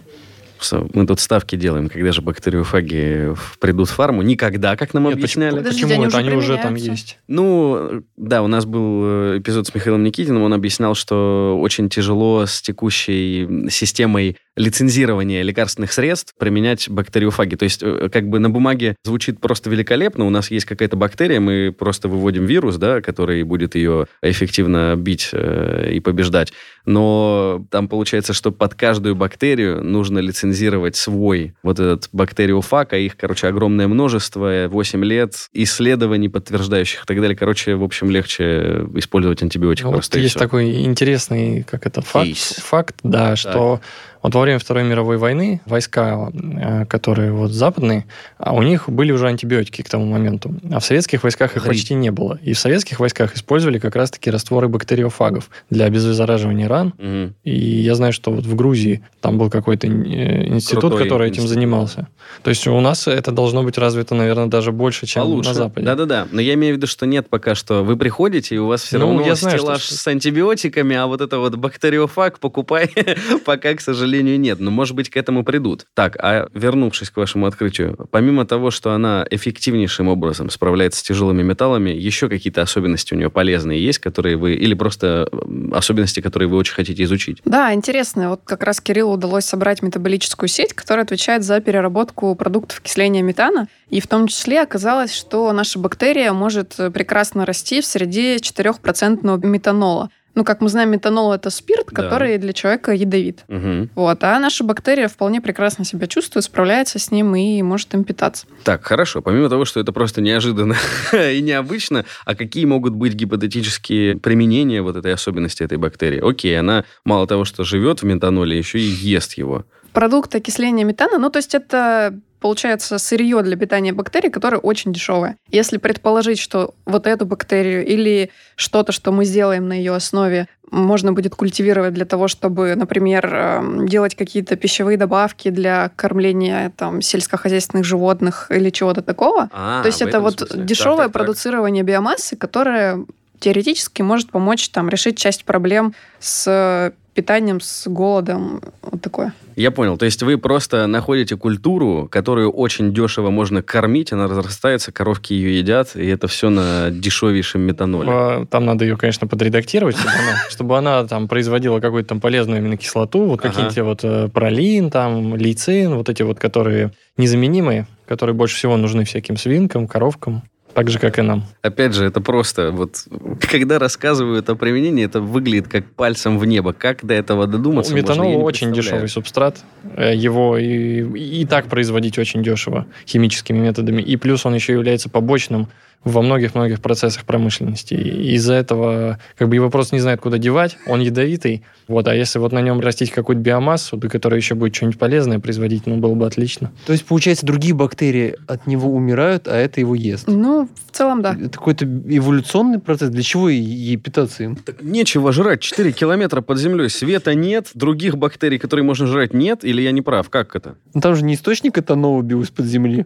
Мы 0.72 1.06
тут 1.06 1.20
ставки 1.20 1.56
делаем, 1.56 1.90
когда 1.90 2.12
же 2.12 2.22
бактериофаги 2.22 3.34
придут 3.60 3.90
в 3.90 3.94
фарму. 3.94 4.22
Никогда, 4.22 4.76
как 4.76 4.94
нам 4.94 5.06
Нет, 5.06 5.14
объясняли. 5.14 5.64
Почему 5.64 5.94
они 5.94 6.06
это 6.06 6.18
уже 6.18 6.28
они 6.28 6.36
уже 6.36 6.58
там 6.58 6.76
есть? 6.76 7.20
Ну, 7.28 8.04
да, 8.18 8.42
у 8.44 8.48
нас 8.48 8.66
был 8.66 9.02
э, 9.04 9.38
эпизод 9.40 9.68
с 9.68 9.76
Михаилом 9.76 10.04
Никитиным, 10.04 10.44
он 10.44 10.54
объяснял, 10.54 10.96
что 10.96 11.58
очень 11.62 11.90
тяжело 11.90 12.46
с 12.46 12.62
текущей 12.62 13.70
системой 13.70 14.38
лицензирования 14.56 15.42
лекарственных 15.42 15.92
средств 15.92 16.34
применять 16.38 16.90
бактериофаги. 16.90 17.56
То 17.56 17.64
есть, 17.64 17.84
э, 17.84 18.10
как 18.12 18.30
бы 18.30 18.40
на 18.40 18.50
бумаге 18.50 18.96
звучит 19.04 19.40
просто 19.42 19.70
великолепно, 19.70 20.26
у 20.26 20.30
нас 20.30 20.50
есть 20.50 20.66
какая-то 20.66 20.96
бактерия, 20.96 21.40
мы 21.40 21.76
просто 21.78 22.08
выводим 22.08 22.46
вирус, 22.46 22.78
да, 22.78 23.02
который 23.02 23.44
будет 23.44 23.76
ее 23.76 24.08
эффективно 24.22 24.96
бить 24.96 25.30
э, 25.34 25.92
и 25.94 26.00
побеждать. 26.00 26.54
Но 26.86 27.66
там 27.70 27.88
получается, 27.88 28.34
что 28.34 28.52
под 28.52 28.76
каждую 28.76 29.16
бактерию 29.16 29.84
нужно 29.84 30.20
лицензировать 30.20 30.55
свой 30.96 31.54
вот 31.64 31.80
этот 31.80 32.10
бактериофаг, 32.12 32.94
а 32.94 32.98
их, 32.98 33.18
короче, 33.18 33.48
огромное 33.48 33.88
множество, 33.88 34.68
8 34.70 35.04
лет 35.06 35.50
исследований, 35.54 36.30
подтверждающих 36.30 37.04
и 37.04 37.06
так 37.06 37.20
далее. 37.22 37.36
Короче, 37.36 37.76
в 37.76 37.84
общем, 37.84 38.10
легче 38.10 38.86
использовать 38.96 39.42
антибиотик 39.44 39.84
Ну, 39.84 39.90
вот 39.92 39.96
просто. 39.98 40.20
и 40.20 40.22
есть 40.24 40.36
всё. 40.36 40.40
такой 40.40 40.84
интересный, 40.86 41.64
как 41.64 41.86
это, 41.86 42.02
факт, 42.02 42.26
Кейс. 42.26 42.56
факт 42.64 42.96
да, 43.04 43.36
что 43.36 43.82
вот 44.26 44.36
во 44.36 44.42
время 44.42 44.60
Второй 44.60 44.84
мировой 44.84 45.18
войны 45.18 45.62
войска, 45.66 46.30
э, 46.34 46.86
которые 46.86 47.32
вот 47.32 47.52
западные, 47.52 48.06
а 48.38 48.54
у 48.54 48.62
них 48.64 48.90
были 48.90 49.12
уже 49.12 49.28
антибиотики 49.28 49.82
к 49.82 49.90
тому 49.90 50.06
моменту. 50.06 50.54
А 50.72 50.80
в 50.80 50.86
советских 50.86 51.24
войсках 51.24 51.56
их 51.56 51.64
почти 51.66 51.94
не 51.94 52.10
было. 52.12 52.40
И 52.42 52.54
в 52.54 52.60
советских 52.60 53.00
войсках 53.00 53.36
использовали 53.36 53.80
как 53.80 53.96
раз-таки 53.96 54.32
растворы 54.32 54.68
бактериофагов 54.68 55.50
для 55.70 55.86
обеззараживания 55.86 56.68
ран. 56.68 56.94
Мгм. 56.98 57.36
И 57.44 57.56
я 57.56 57.96
знаю, 57.96 58.14
что 58.14 58.32
вот 58.32 58.46
в 58.46 58.56
Грузии 58.56 59.04
там 59.22 59.38
был 59.38 59.50
какой-то 59.50 59.88
э, 59.88 60.48
институт, 60.48 60.82
Крутой 60.82 61.04
который 61.04 61.28
этим 61.28 61.44
институт, 61.44 61.54
занимался. 61.54 62.08
То 62.42 62.50
есть 62.50 62.66
у 62.68 62.80
нас 62.80 63.08
это 63.08 63.32
должно 63.32 63.62
быть 63.64 63.78
развито, 63.78 64.16
наверное, 64.16 64.48
даже 64.48 64.72
больше, 64.72 65.06
чем 65.06 65.24
Получше. 65.24 65.50
на 65.50 65.54
Западе. 65.54 65.86
Да-да-да. 65.86 66.28
Но 66.32 66.42
я 66.42 66.56
имею 66.56 66.74
в 66.74 66.78
виду, 66.78 66.88
что 66.88 67.06
нет 67.06 67.30
пока 67.30 67.54
что. 67.54 67.84
Вы 67.84 67.96
приходите, 67.96 68.56
и 68.56 68.58
у 68.58 68.68
вас 68.68 68.82
все 68.82 68.98
Ну, 68.98 69.06
равно 69.08 69.26
я 69.26 69.36
знаю, 69.36 69.60
стеллаж 69.60 69.82
что- 69.84 69.96
с 69.96 70.08
антибиотиками, 70.08 70.96
а 70.96 71.06
вот 71.06 71.22
это 71.22 71.38
вот 71.38 71.56
бактериофаг 71.56 72.40
покупай 72.40 72.90
пока, 73.46 73.74
к 73.76 73.82
сожалению, 73.82 74.15
нет. 74.22 74.60
Но, 74.60 74.72
может 74.72 74.96
быть, 74.96 75.10
к 75.10 75.18
этому 75.18 75.44
придут. 75.44 75.86
Так, 75.94 76.18
а 76.20 76.48
вернувшись 76.54 77.10
к 77.10 77.18
вашему 77.18 77.46
открытию, 77.46 78.08
помимо 78.12 78.46
того, 78.46 78.72
что 78.72 78.92
она 78.92 79.26
эффективнейшим 79.30 80.08
образом 80.08 80.50
справляется 80.50 81.00
с 81.00 81.04
тяжелыми 81.04 81.44
металлами, 81.44 81.90
еще 81.90 82.30
какие-то 82.30 82.62
особенности 82.62 83.14
у 83.14 83.18
нее 83.18 83.30
полезные 83.30 83.84
есть, 83.84 84.00
которые 84.00 84.38
вы... 84.38 84.54
Или 84.54 84.74
просто 84.74 85.30
особенности, 85.72 86.22
которые 86.22 86.50
вы 86.50 86.58
очень 86.58 86.74
хотите 86.74 87.04
изучить? 87.04 87.42
Да, 87.46 87.74
интересно. 87.74 88.30
Вот 88.30 88.42
как 88.46 88.64
раз 88.64 88.82
Кириллу 88.82 89.14
удалось 89.14 89.46
собрать 89.46 89.82
метаболическую 89.82 90.50
сеть, 90.50 90.74
которая 90.74 91.06
отвечает 91.06 91.44
за 91.44 91.60
переработку 91.60 92.36
продуктов 92.36 92.82
кисления 92.82 93.22
метана. 93.22 93.68
И 93.90 94.00
в 94.00 94.08
том 94.08 94.28
числе 94.28 94.62
оказалось, 94.62 95.14
что 95.14 95.52
наша 95.54 95.80
бактерия 95.80 96.34
может 96.34 96.76
прекрасно 96.94 97.46
расти 97.46 97.82
в 97.82 97.86
среде 97.86 98.38
4% 98.38 99.46
метанола. 99.46 100.10
Ну, 100.36 100.44
как 100.44 100.62
мы 100.62 100.70
знаем, 100.70 100.92
метанол 100.92 101.32
это 101.34 101.50
спирт, 101.50 101.88
Да. 101.92 102.04
который 102.04 102.38
для 102.38 102.54
человека 102.54 102.92
ядовит. 102.92 103.44
Мгм. 103.48 103.90
Вот, 103.96 104.24
а 104.24 104.38
наша 104.40 104.64
бактерия 104.64 105.08
вполне 105.08 105.40
прекрасно 105.42 105.86
себя 105.86 106.08
чувствует, 106.08 106.44
справляется 106.46 107.00
с 107.00 107.10
ним 107.10 107.36
и 107.36 107.62
может 107.62 107.94
им 107.94 108.04
питаться. 108.04 108.46
Так, 108.64 108.84
хорошо. 108.86 109.22
Помимо 109.22 109.48
того, 109.50 109.64
что 109.66 109.80
это 109.80 109.92
просто 109.94 110.22
неожиданно 110.22 110.76
и 111.14 111.42
необычно, 111.42 112.06
а 112.26 112.36
какие 112.36 112.66
могут 112.66 112.94
быть 112.94 113.14
гипотетические 113.14 114.18
применения 114.18 114.82
вот 114.82 114.96
этой 114.98 115.14
особенности 115.14 115.64
этой 115.64 115.78
бактерии? 115.78 116.20
Окей, 116.28 116.60
она 116.60 116.84
мало 117.06 117.28
того, 117.28 117.46
что 117.46 117.64
живет 117.64 118.02
в 118.02 118.06
метаноле, 118.06 118.58
еще 118.58 118.80
и 118.80 118.84
ест 118.84 119.34
его. 119.34 119.66
Продукт 119.94 120.36
окисления 120.36 120.84
метана, 120.84 121.18
ну, 121.18 121.30
то 121.30 121.38
есть 121.40 121.56
это 121.56 122.20
получается 122.46 123.00
сырье 123.00 123.42
для 123.42 123.58
питания 123.58 123.92
бактерий, 123.92 124.30
которое 124.30 124.60
очень 124.60 124.94
дешевое. 124.94 125.36
Если 125.50 125.78
предположить, 125.78 126.38
что 126.38 126.76
вот 126.86 127.08
эту 127.08 127.26
бактерию 127.26 127.84
или 127.84 128.30
что-то, 128.56 128.92
что 128.92 129.12
мы 129.12 129.26
сделаем 129.26 129.68
на 129.68 129.74
ее 129.74 129.96
основе, 129.96 130.48
можно 130.70 131.12
будет 131.12 131.34
культивировать 131.34 131.96
для 131.96 132.06
того, 132.06 132.28
чтобы, 132.28 132.76
например, 132.76 133.34
эм, 133.34 133.88
делать 133.88 134.14
какие-то 134.14 134.58
пищевые 134.58 134.96
добавки 134.96 135.50
для 135.50 135.90
кормления 135.96 136.72
там, 136.78 137.02
сельскохозяйственных 137.02 137.84
животных 137.84 138.52
или 138.52 138.70
чего-то 138.70 139.02
такого. 139.02 139.50
А, 139.52 139.82
То 139.82 139.88
есть 139.88 140.04
это 140.04 140.20
вот 140.20 140.38
смысле. 140.38 140.58
Так, 140.58 140.66
дешевое 140.66 140.98
так, 140.98 141.06
так. 141.08 141.14
продуцирование 141.14 141.82
биомассы, 141.82 142.36
которое 142.36 143.08
теоретически 143.40 144.04
может 144.04 144.30
помочь 144.30 144.70
там 144.70 144.88
решить 144.88 145.18
часть 145.18 145.46
проблем 145.46 145.96
с 146.20 146.94
питанием, 147.16 147.62
с 147.62 147.88
голодом, 147.88 148.62
вот 148.82 149.02
такое. 149.02 149.34
Я 149.56 149.72
понял. 149.72 149.98
То 149.98 150.06
есть 150.06 150.22
вы 150.22 150.38
просто 150.38 150.86
находите 150.86 151.38
культуру, 151.38 152.08
которую 152.12 152.52
очень 152.52 152.94
дешево 152.94 153.30
можно 153.30 153.64
кормить, 153.64 154.12
она 154.12 154.28
разрастается, 154.28 154.92
коровки 154.92 155.34
ее 155.34 155.58
едят, 155.58 155.96
и 155.96 156.06
это 156.06 156.28
все 156.28 156.50
на 156.50 156.92
дешевейшем 156.92 157.62
метаноле. 157.62 158.10
А, 158.12 158.46
Там 158.46 158.66
надо 158.66 158.84
ее, 158.86 158.98
конечно, 158.98 159.28
подредактировать, 159.28 159.96
чтобы 159.98 160.12
она, 160.14 160.36
чтобы 160.50 160.78
она 160.78 161.04
там 161.06 161.28
производила 161.28 161.80
какую-то 161.80 162.10
там 162.10 162.20
полезную 162.20 162.58
аминокислоту, 162.58 163.26
вот 163.26 163.40
Ага. 163.46 163.54
какие-то 163.54 163.84
вот 163.86 164.02
э, 164.04 164.28
пролин, 164.28 164.92
там, 164.92 165.36
лейцин, 165.36 165.96
вот 165.96 166.10
эти 166.10 166.22
вот, 166.24 166.38
которые 166.38 166.92
незаменимые, 167.18 167.88
которые 168.08 168.36
больше 168.36 168.58
всего 168.58 168.76
нужны 168.76 169.06
всяким 169.06 169.38
свинкам, 169.38 169.88
коровкам, 169.88 170.44
так 170.76 170.90
же, 170.90 171.00
как 171.00 171.18
и 171.20 171.22
нам. 171.22 171.46
Опять 171.62 171.94
же, 171.94 172.04
это 172.06 172.20
просто 172.20 172.72
вот 172.72 173.06
когда 173.40 173.80
рассказывают 173.80 174.50
о 174.50 174.56
применении, 174.56 175.06
это 175.06 175.22
выглядит 175.22 175.70
как 175.70 175.86
пальцем 175.86 176.38
в 176.38 176.46
небо. 176.46 176.74
Как 176.74 177.06
до 177.06 177.14
этого 177.14 177.48
додуматься? 177.48 177.92
Ну, 177.92 177.98
метанол 177.98 178.44
очень 178.44 178.74
дешевый 178.74 179.08
субстрат. 179.08 179.64
Э, 179.96 180.14
Его 180.14 180.58
и, 180.58 181.42
и 181.42 181.46
так 181.46 181.68
производить 181.68 182.20
очень 182.20 182.44
дешево 182.44 182.88
химическими 183.08 183.58
методами. 183.58 184.02
И 184.02 184.18
плюс 184.18 184.46
он 184.46 184.54
еще 184.54 184.74
является 184.74 185.10
побочным 185.10 185.70
во 186.04 186.22
многих-многих 186.22 186.82
процессах 186.82 187.26
промышленности. 187.26 187.96
Из-за 187.96 188.54
этого 188.54 189.20
как 189.38 189.50
бы 189.50 189.56
его 189.56 189.70
просто 189.70 189.96
не 189.96 190.02
знают, 190.02 190.22
куда 190.22 190.38
девать. 190.38 190.78
Он 190.86 191.00
ядовитый. 191.02 191.64
Вот, 191.88 192.08
а 192.08 192.16
если 192.16 192.38
вот 192.40 192.52
на 192.52 192.62
нем 192.62 192.80
растить 192.80 193.12
какую-то 193.12 193.42
биомассу, 193.42 193.98
да, 193.98 194.08
которая 194.08 194.40
еще 194.40 194.56
будет 194.56 194.76
что-нибудь 194.76 195.00
полезное 195.00 195.40
производить, 195.40 195.88
ну, 195.88 195.98
было 195.98 196.14
бы 196.14 196.26
отлично. 196.28 196.72
То 196.86 196.94
есть, 196.94 197.06
получается, 197.06 197.46
другие 197.46 197.74
бактерии 197.74 198.36
от 198.48 198.68
него 198.68 198.90
умирают, 198.94 199.48
а 199.48 199.56
это 199.56 199.80
его 199.80 199.96
ест. 199.96 200.28
Ну, 200.28 200.68
в 200.90 200.96
целом, 200.96 201.22
да. 201.22 201.36
Это 201.40 201.50
какой-то 201.58 201.86
эволюционный 201.86 202.80
процесс. 202.80 203.10
Для 203.10 203.24
чего 203.24 203.50
ей- 203.50 203.98
питаться 203.98 204.44
им? 204.44 204.56
Так 204.56 204.82
нечего 204.84 205.32
жрать. 205.32 205.62
4 205.62 205.92
километра 205.92 206.42
под 206.42 206.60
землей. 206.60 206.90
Света 206.90 207.34
нет, 207.34 207.70
других 207.74 208.18
бактерий, 208.18 208.60
которые 208.60 208.84
можно 208.84 209.08
жрать, 209.08 209.34
нет. 209.34 209.64
Или 209.64 209.82
я 209.82 209.92
не 209.92 210.02
прав? 210.02 210.30
Как 210.30 210.56
это? 210.56 210.76
Ну, 210.94 211.02
там 211.02 211.16
же 211.16 211.24
не 211.24 211.34
источник 211.36 211.78
этанола 211.78 212.22
бил 212.22 212.42
из-под 212.42 212.66
земли. 212.66 213.06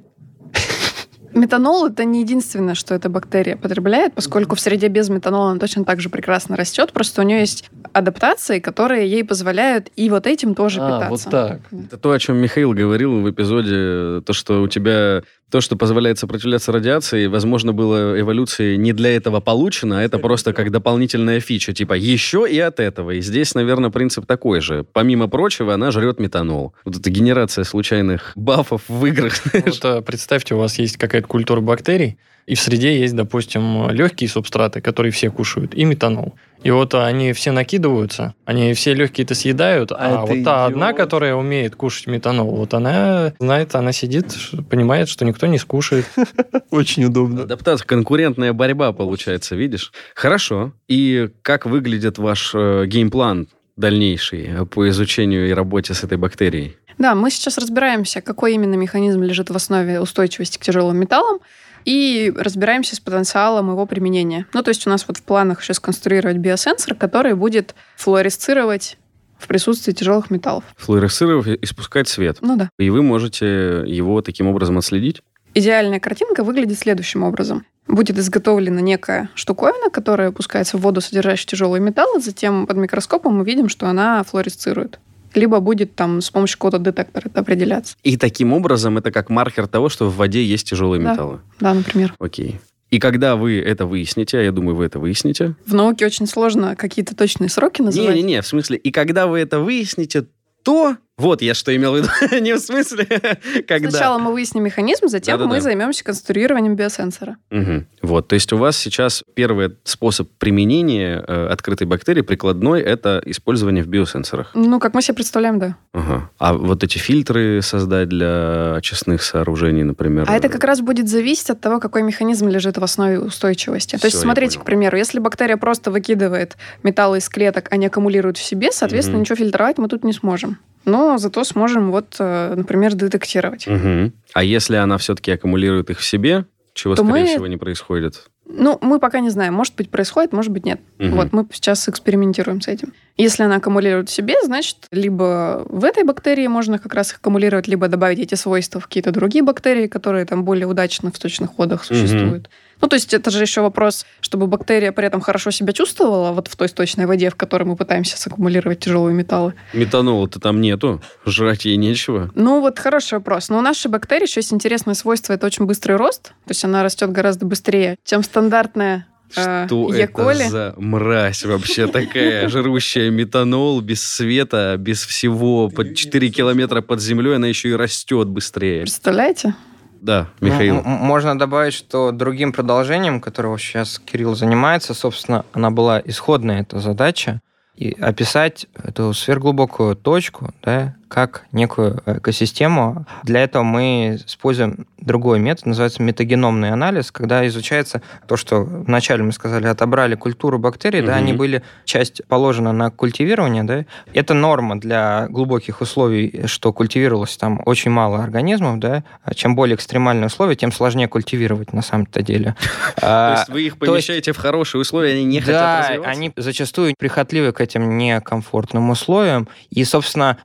Метанол 1.34 1.88
это 1.88 2.06
не 2.06 2.22
единственное, 2.22 2.76
что 2.76 2.96
эта 2.96 3.10
бактерия 3.10 3.56
потребляет, 3.56 4.14
поскольку 4.14 4.56
в 4.56 4.60
среде 4.60 4.88
без 4.88 5.10
метанола 5.10 5.52
она 5.52 5.60
точно 5.60 5.86
так 5.86 6.00
же 6.02 6.10
прекрасно 6.10 6.56
растет, 6.56 6.92
просто 6.94 7.22
у 7.22 7.24
нее 7.26 7.40
есть 7.40 7.70
адаптации, 7.94 8.60
которые 8.60 9.10
ей 9.10 9.24
позволяют 9.24 9.90
и 9.96 10.10
вот 10.10 10.28
этим 10.28 10.56
тоже 10.56 10.80
А, 10.82 11.00
питаться. 11.02 11.10
вот 11.30 11.32
так. 11.32 11.60
Это 11.72 11.98
то, 11.98 12.12
о 12.12 12.20
чем 12.20 12.38
Михаил 12.38 12.74
говорил 12.74 13.22
в 13.22 13.30
эпизоде, 13.30 14.22
то, 14.22 14.34
что 14.34 14.62
у 14.62 14.68
тебя 14.68 15.24
то, 15.50 15.62
что 15.62 15.76
позволяет 15.76 16.20
сопротивляться 16.20 16.72
радиации, 16.72 17.28
возможно, 17.28 17.74
было 17.74 18.20
эволюцией 18.20 18.78
не 18.78 18.94
для 18.94 19.16
этого 19.16 19.40
получено, 19.40 20.00
а 20.00 20.04
это 20.04 20.20
просто 20.20 20.54
как 20.54 20.72
дополнительная 20.72 21.40
фича, 21.40 21.74
типа 21.74 21.94
еще 21.94 22.48
и 22.50 22.60
от 22.60 22.80
этого. 22.80 23.12
И 23.12 23.22
здесь, 23.22 23.56
наверное, 23.56 23.90
принцип 23.90 24.26
такой 24.26 24.62
же. 24.62 24.86
Помимо 24.94 25.28
прочего, 25.28 25.74
она 25.74 25.92
жрет 25.92 26.20
метанол. 26.20 26.74
Вот 26.86 26.98
эта 26.98 27.10
генерация 27.10 27.64
случайных 27.64 28.34
бафов 28.36 28.84
в 28.88 29.06
играх. 29.06 29.34
Вот, 29.70 29.80
э, 29.84 30.02
представьте, 30.02 30.56
у 30.56 30.58
вас 30.58 30.80
есть 30.80 30.98
какая-то 30.98 31.28
культура 31.28 31.60
бактерий, 31.62 32.18
и 32.50 32.56
в 32.56 32.60
среде 32.60 33.00
есть, 33.00 33.16
допустим, 33.16 33.92
легкие 33.92 34.28
субстраты, 34.28 34.82
которые 34.82 35.12
все 35.12 35.30
кушают, 35.30 35.76
и 35.76 35.86
метанол. 35.86 36.34
И 36.64 36.72
вот 36.72 36.94
они 36.96 37.32
все 37.34 37.52
накидываются, 37.52 38.34
они 38.44 38.74
все 38.74 38.94
легкие-то 38.94 39.34
съедают, 39.36 39.92
А 39.92 39.98
а, 40.00 40.26
вот 40.26 40.44
та 40.44 40.66
одна, 40.66 40.88
идиот. 40.88 40.98
которая 40.98 41.36
умеет 41.36 41.76
кушать 41.76 42.08
метанол, 42.08 42.50
вот 42.56 42.74
она 42.74 43.34
знает, 43.40 43.76
она 43.76 43.92
сидит, 43.92 44.36
понимает, 44.70 45.10
что 45.10 45.26
никто 45.26 45.39
не 45.48 45.58
скушает. 45.58 46.06
Очень 46.72 47.06
удобно. 47.06 47.44
Адаптация, 47.44 47.86
конкурентная 47.86 48.54
борьба 48.54 48.92
получается, 48.94 49.56
видишь? 49.56 49.92
Хорошо. 50.16 50.74
И 50.88 51.30
как 51.42 51.66
выглядит 51.66 52.18
ваш 52.18 52.52
э, 52.54 52.86
геймплан 52.88 53.48
дальнейший 53.76 54.66
по 54.68 54.90
изучению 54.90 55.50
и 55.50 55.54
работе 55.54 55.94
с 55.94 56.04
этой 56.04 56.18
бактерией? 56.18 56.76
Да, 56.98 57.16
мы 57.16 57.32
сейчас 57.32 57.58
разбираемся, 57.58 58.22
какой 58.22 58.56
именно 58.56 58.76
механизм 58.76 59.22
лежит 59.22 59.50
в 59.50 59.56
основе 59.56 60.02
устойчивости 60.02 60.58
к 60.58 60.62
тяжелым 60.62 60.98
металлам, 60.98 61.40
и 61.86 62.32
разбираемся 62.36 62.96
с 62.96 63.00
потенциалом 63.00 63.72
его 63.72 63.86
применения. 63.86 64.46
Ну, 64.54 64.62
то 64.64 64.70
есть 64.70 64.86
у 64.86 64.90
нас 64.90 65.06
вот 65.08 65.18
в 65.18 65.24
планах 65.24 65.62
еще 65.62 65.74
сконструировать 65.74 66.38
биосенсор, 66.38 66.94
который 66.96 67.36
будет 67.36 67.74
флуоресцировать 67.96 68.98
в 69.40 69.48
присутствии 69.48 69.92
тяжелых 69.94 70.30
металлов. 70.30 70.64
Флуоресцировав 70.78 71.48
и 71.48 71.58
испускать 71.62 72.08
свет. 72.08 72.38
Ну 72.42 72.58
да. 72.58 72.70
И 72.78 72.90
вы 72.90 73.02
можете 73.02 73.84
его 73.88 74.22
таким 74.22 74.48
образом 74.48 74.78
отследить? 74.78 75.22
Идеальная 75.56 76.00
картинка 76.00 76.44
выглядит 76.44 76.78
следующим 76.78 77.24
образом. 77.24 77.66
Будет 77.88 78.20
изготовлена 78.20 78.82
некая 78.82 79.30
штуковина, 79.34 79.90
которая 79.90 80.30
опускается 80.30 80.78
в 80.78 80.82
воду, 80.82 81.02
содержащую 81.02 81.48
тяжелые 81.50 81.82
металлы, 81.82 82.20
затем 82.22 82.68
под 82.68 82.78
микроскопом 82.78 83.36
мы 83.38 83.46
видим, 83.46 83.68
что 83.68 83.88
она 83.88 84.22
флуоресцирует. 84.24 85.00
Либо 85.34 85.60
будет 85.60 85.96
там 85.96 86.22
с 86.22 86.30
помощью 86.32 86.58
какого-то 86.58 86.80
детектора 86.80 87.28
это 87.28 87.40
определяться. 87.42 87.96
И 88.04 88.18
таким 88.18 88.52
образом 88.54 88.98
это 88.98 89.12
как 89.12 89.30
маркер 89.30 89.68
того, 89.68 89.90
что 89.90 90.08
в 90.10 90.16
воде 90.18 90.44
есть 90.44 90.68
тяжелые 90.70 91.02
Да. 91.04 91.12
металлы. 91.14 91.40
Да, 91.60 91.74
например. 91.74 92.14
Окей. 92.20 92.60
И 92.92 93.00
когда 93.00 93.36
вы 93.36 93.60
это 93.60 93.86
выясните, 93.86 94.40
а 94.40 94.42
я 94.42 94.52
думаю, 94.52 94.76
вы 94.76 94.86
это 94.86 95.00
выясните. 95.00 95.56
В 95.66 95.74
науке 95.74 96.06
очень 96.06 96.26
сложно 96.26 96.76
какие-то 96.76 97.16
точные 97.16 97.50
сроки 97.50 97.82
называть. 97.82 98.16
Не-не-не, 98.16 98.42
в 98.42 98.48
смысле, 98.48 98.78
и 98.78 98.92
когда 98.92 99.28
вы 99.28 99.40
это 99.40 99.60
выясните, 99.60 100.26
то... 100.64 100.98
Вот 101.20 101.42
я 101.42 101.54
что 101.54 101.76
имел 101.76 101.94
в 101.94 101.98
виду. 101.98 102.08
Не 102.42 102.54
в 102.56 102.60
смысле, 102.60 103.06
когда... 103.68 103.90
Сначала 103.90 104.18
мы 104.18 104.32
выясним 104.32 104.64
механизм, 104.64 105.08
затем 105.10 105.34
Да-да-да. 105.38 105.56
мы 105.56 105.62
займемся 105.62 106.04
конструированием 106.04 106.76
биосенсора. 106.76 107.38
Мгм. 107.52 107.88
Вот, 108.02 108.30
то 108.30 108.36
есть 108.36 108.52
у 108.54 108.58
вас 108.58 108.78
сейчас 108.78 109.24
первый 109.34 109.76
способ 109.84 110.30
применения 110.38 111.24
э, 111.28 111.48
открытой 111.48 111.88
бактерии 111.88 112.22
прикладной 112.22 112.82
это 112.82 113.22
использование 113.26 113.84
в 113.84 113.88
биосенсорах. 113.88 114.52
Ну, 114.54 114.80
как 114.80 114.94
мы 114.94 115.02
себе 115.02 115.16
представляем, 115.16 115.60
да. 115.60 115.76
Ага. 115.94 116.30
А 116.40 116.54
вот 116.54 116.84
эти 116.84 116.98
фильтры 116.98 117.62
создать 117.62 118.08
для 118.08 118.76
очистных 118.76 119.22
сооружений, 119.22 119.84
например. 119.84 120.26
А 120.30 120.36
это 120.36 120.48
как 120.48 120.64
раз 120.64 120.80
будет 120.80 121.10
зависеть 121.10 121.50
от 121.50 121.60
того, 121.60 121.80
какой 121.80 122.02
механизм 122.02 122.48
лежит 122.48 122.78
в 122.78 122.84
основе 122.84 123.20
устойчивости. 123.20 123.98
То 123.98 124.08
есть, 124.08 124.18
смотрите, 124.18 124.58
к 124.58 124.64
примеру, 124.64 124.96
если 124.98 125.20
бактерия 125.20 125.58
просто 125.58 125.92
выкидывает 125.92 126.56
металлы 126.84 127.18
из 127.18 127.28
клеток, 127.28 127.68
а 127.72 127.76
не 127.76 127.88
аккумулирует 127.88 128.38
в 128.38 128.42
себе, 128.44 128.72
соответственно, 128.72 129.18
Мгм. 129.18 129.24
ничего 129.24 129.36
фильтровать 129.36 129.78
мы 129.78 129.90
тут 129.90 130.06
не 130.06 130.14
сможем. 130.14 130.58
Но 130.90 131.18
зато 131.18 131.44
сможем, 131.44 131.92
вот, 131.92 132.16
э, 132.20 132.54
например, 132.56 132.96
детектировать. 132.96 133.68
Мгм. 133.68 134.14
А 134.34 134.44
если 134.44 134.76
она 134.78 134.98
все-таки 134.98 135.32
аккумулирует 135.32 135.90
их 135.90 136.00
в 136.00 136.06
себе, 136.06 136.46
чего, 136.74 136.96
То 136.96 137.04
скорее 137.04 137.22
мы- 137.24 137.28
всего, 137.28 137.48
не 137.48 137.58
происходит? 137.58 138.30
Ну, 138.52 138.80
мы 138.82 139.00
пока 139.00 139.20
не 139.20 139.30
знаем. 139.30 139.54
Может 139.54 139.76
быть, 139.76 139.92
происходит, 139.92 140.34
может 140.34 140.52
быть, 140.52 140.66
нет. 140.66 140.80
Мгм. 140.98 141.12
Вот, 141.16 141.34
мы 141.34 141.46
сейчас 141.52 141.88
экспериментируем 141.88 142.62
с 142.62 142.68
этим. 142.68 142.94
Если 143.16 143.44
она 143.44 143.58
аккумулирует 143.58 144.10
в 144.10 144.12
себе, 144.12 144.34
значит, 144.44 144.78
либо 144.92 145.66
в 145.70 145.84
этой 145.86 146.04
бактерии 146.04 146.48
можно 146.48 146.80
как 146.80 146.96
раз 146.96 147.14
аккумулировать, 147.14 147.68
либо 147.68 147.88
добавить 147.88 148.20
эти 148.20 148.34
свойства 148.36 148.82
в 148.82 148.88
какие-то 148.88 149.12
другие 149.12 149.44
бактерии, 149.44 149.86
которые 149.88 150.26
там 150.26 150.44
более 150.46 150.66
удачно 150.66 151.12
в 151.12 151.16
сточных 151.18 151.58
водах 151.60 151.84
существуют. 151.84 152.50
Ну, 152.82 152.88
то 152.88 152.96
есть 152.96 153.14
это 153.14 153.30
же 153.32 153.42
еще 153.42 153.62
вопрос, 153.62 154.06
чтобы 154.22 154.48
бактерия 154.48 154.92
при 154.92 155.06
этом 155.06 155.22
хорошо 155.22 155.52
себя 155.52 155.74
чувствовала 155.74 156.32
вот 156.32 156.48
в 156.48 156.56
той 156.56 156.70
сточной 156.70 157.06
воде, 157.06 157.30
в 157.30 157.36
которой 157.36 157.64
мы 157.64 157.76
пытаемся 157.76 158.18
саккумулировать 158.18 158.80
тяжелые 158.80 159.14
металлы. 159.14 159.54
Метанола-то 159.74 160.40
там 160.40 160.62
нету, 160.62 161.02
жрать 161.26 161.66
ей 161.66 161.78
нечего. 161.78 162.32
Ну, 162.36 162.62
вот 162.62 162.80
хороший 162.80 163.16
вопрос. 163.16 163.50
Но 163.50 163.58
у 163.58 163.62
нашей 163.62 163.90
бактерии 163.90 164.24
еще 164.24 164.40
есть 164.40 164.54
интересное 164.54 164.94
свойство, 164.94 165.34
это 165.34 165.46
очень 165.46 165.66
быстрый 165.66 165.98
рост, 165.98 166.24
то 166.24 166.50
есть 166.50 166.64
она 166.64 166.84
растет 166.84 167.12
гораздо 167.12 167.46
быстрее, 167.46 167.98
чем 168.04 168.24
стандартная 168.24 169.08
э, 169.36 169.66
Что 169.68 169.94
Е. 169.94 170.04
это 170.04 170.50
за 170.50 170.74
мразь 170.78 171.44
вообще 171.46 171.88
такая, 171.88 172.48
жрущая 172.50 173.10
метанол 173.10 173.82
без 173.82 174.02
света, 174.04 174.76
без 174.78 175.06
всего, 175.06 175.70
под 175.70 175.96
4 175.96 176.30
километра 176.30 176.82
под 176.82 177.02
землей, 177.02 177.36
она 177.36 177.48
еще 177.48 177.70
и 177.70 177.74
растет 177.74 178.28
быстрее. 178.28 178.82
Представляете? 178.82 179.54
Да, 180.02 180.28
Ну, 180.40 180.48
Михаил. 180.48 180.78
м- 180.78 180.84
можно 180.86 181.38
добавить, 181.38 181.74
что 181.74 182.12
другим 182.12 182.52
продолжением, 182.54 183.20
которого 183.22 183.58
сейчас 183.60 184.00
Кирилл 184.00 184.36
занимается, 184.36 184.94
собственно, 184.94 185.46
она 185.54 185.72
была 185.72 186.02
исходная 186.04 186.62
эта 186.62 186.80
задача, 186.80 187.42
и 187.76 187.92
описать 188.00 188.68
эту 188.84 189.14
сверхглубокую 189.14 189.96
точку, 189.96 190.54
да, 190.64 190.96
как 191.10 191.44
некую 191.52 192.02
экосистему. 192.06 193.06
Для 193.24 193.44
этого 193.44 193.64
мы 193.64 194.20
используем 194.26 194.86
другой 195.00 195.40
метод, 195.40 195.66
называется 195.66 196.04
метагеномный 196.04 196.70
анализ, 196.72 197.12
когда 197.12 197.46
изучается 197.48 198.02
то, 198.28 198.38
что 198.38 198.62
вначале 198.64 199.24
мы 199.24 199.32
сказали, 199.32 199.66
отобрали 199.68 200.16
культуру 200.16 200.60
бактерий, 200.60 201.02
да, 201.02 201.14
Мгм. 201.16 201.18
они 201.24 201.34
были, 201.34 201.64
часть 201.86 202.22
положена 202.28 202.74
на 202.74 202.92
культивирование, 202.92 203.64
да, 203.64 203.86
это 204.14 204.34
норма 204.34 204.80
для 204.80 205.28
глубоких 205.30 205.82
условий, 205.82 206.44
что 206.46 206.72
культивировалось 206.74 207.38
там 207.38 207.62
очень 207.66 207.92
мало 207.92 208.22
организмов, 208.24 208.80
да, 208.80 209.04
а 209.24 209.34
чем 209.34 209.56
более 209.56 209.76
экстремальные 209.76 210.28
условия, 210.28 210.56
тем 210.56 210.72
сложнее 210.72 211.08
культивировать 211.08 211.74
на 211.74 211.82
самом-то 211.82 212.22
деле. 212.22 212.56
То 212.98 213.02
А, 213.02 213.36
есть 213.40 213.50
вы 213.50 213.62
их 213.64 213.74
есть- 213.74 213.80
помещаете 213.80 214.32
в 214.34 214.38
хорошие 214.38 214.82
условия, 214.82 215.14
они 215.14 215.24
не 215.24 215.40
хотят 215.40 215.54
да, 215.56 215.80
развиваться? 215.82 216.12
они 216.12 216.32
зачастую 216.36 216.94
прихотливы 217.00 217.52
к 217.52 217.62
этим 217.62 217.98
некомфортным 217.98 218.90
условиям. 218.90 219.48
И, 219.70 219.84
собственно, 219.86 220.38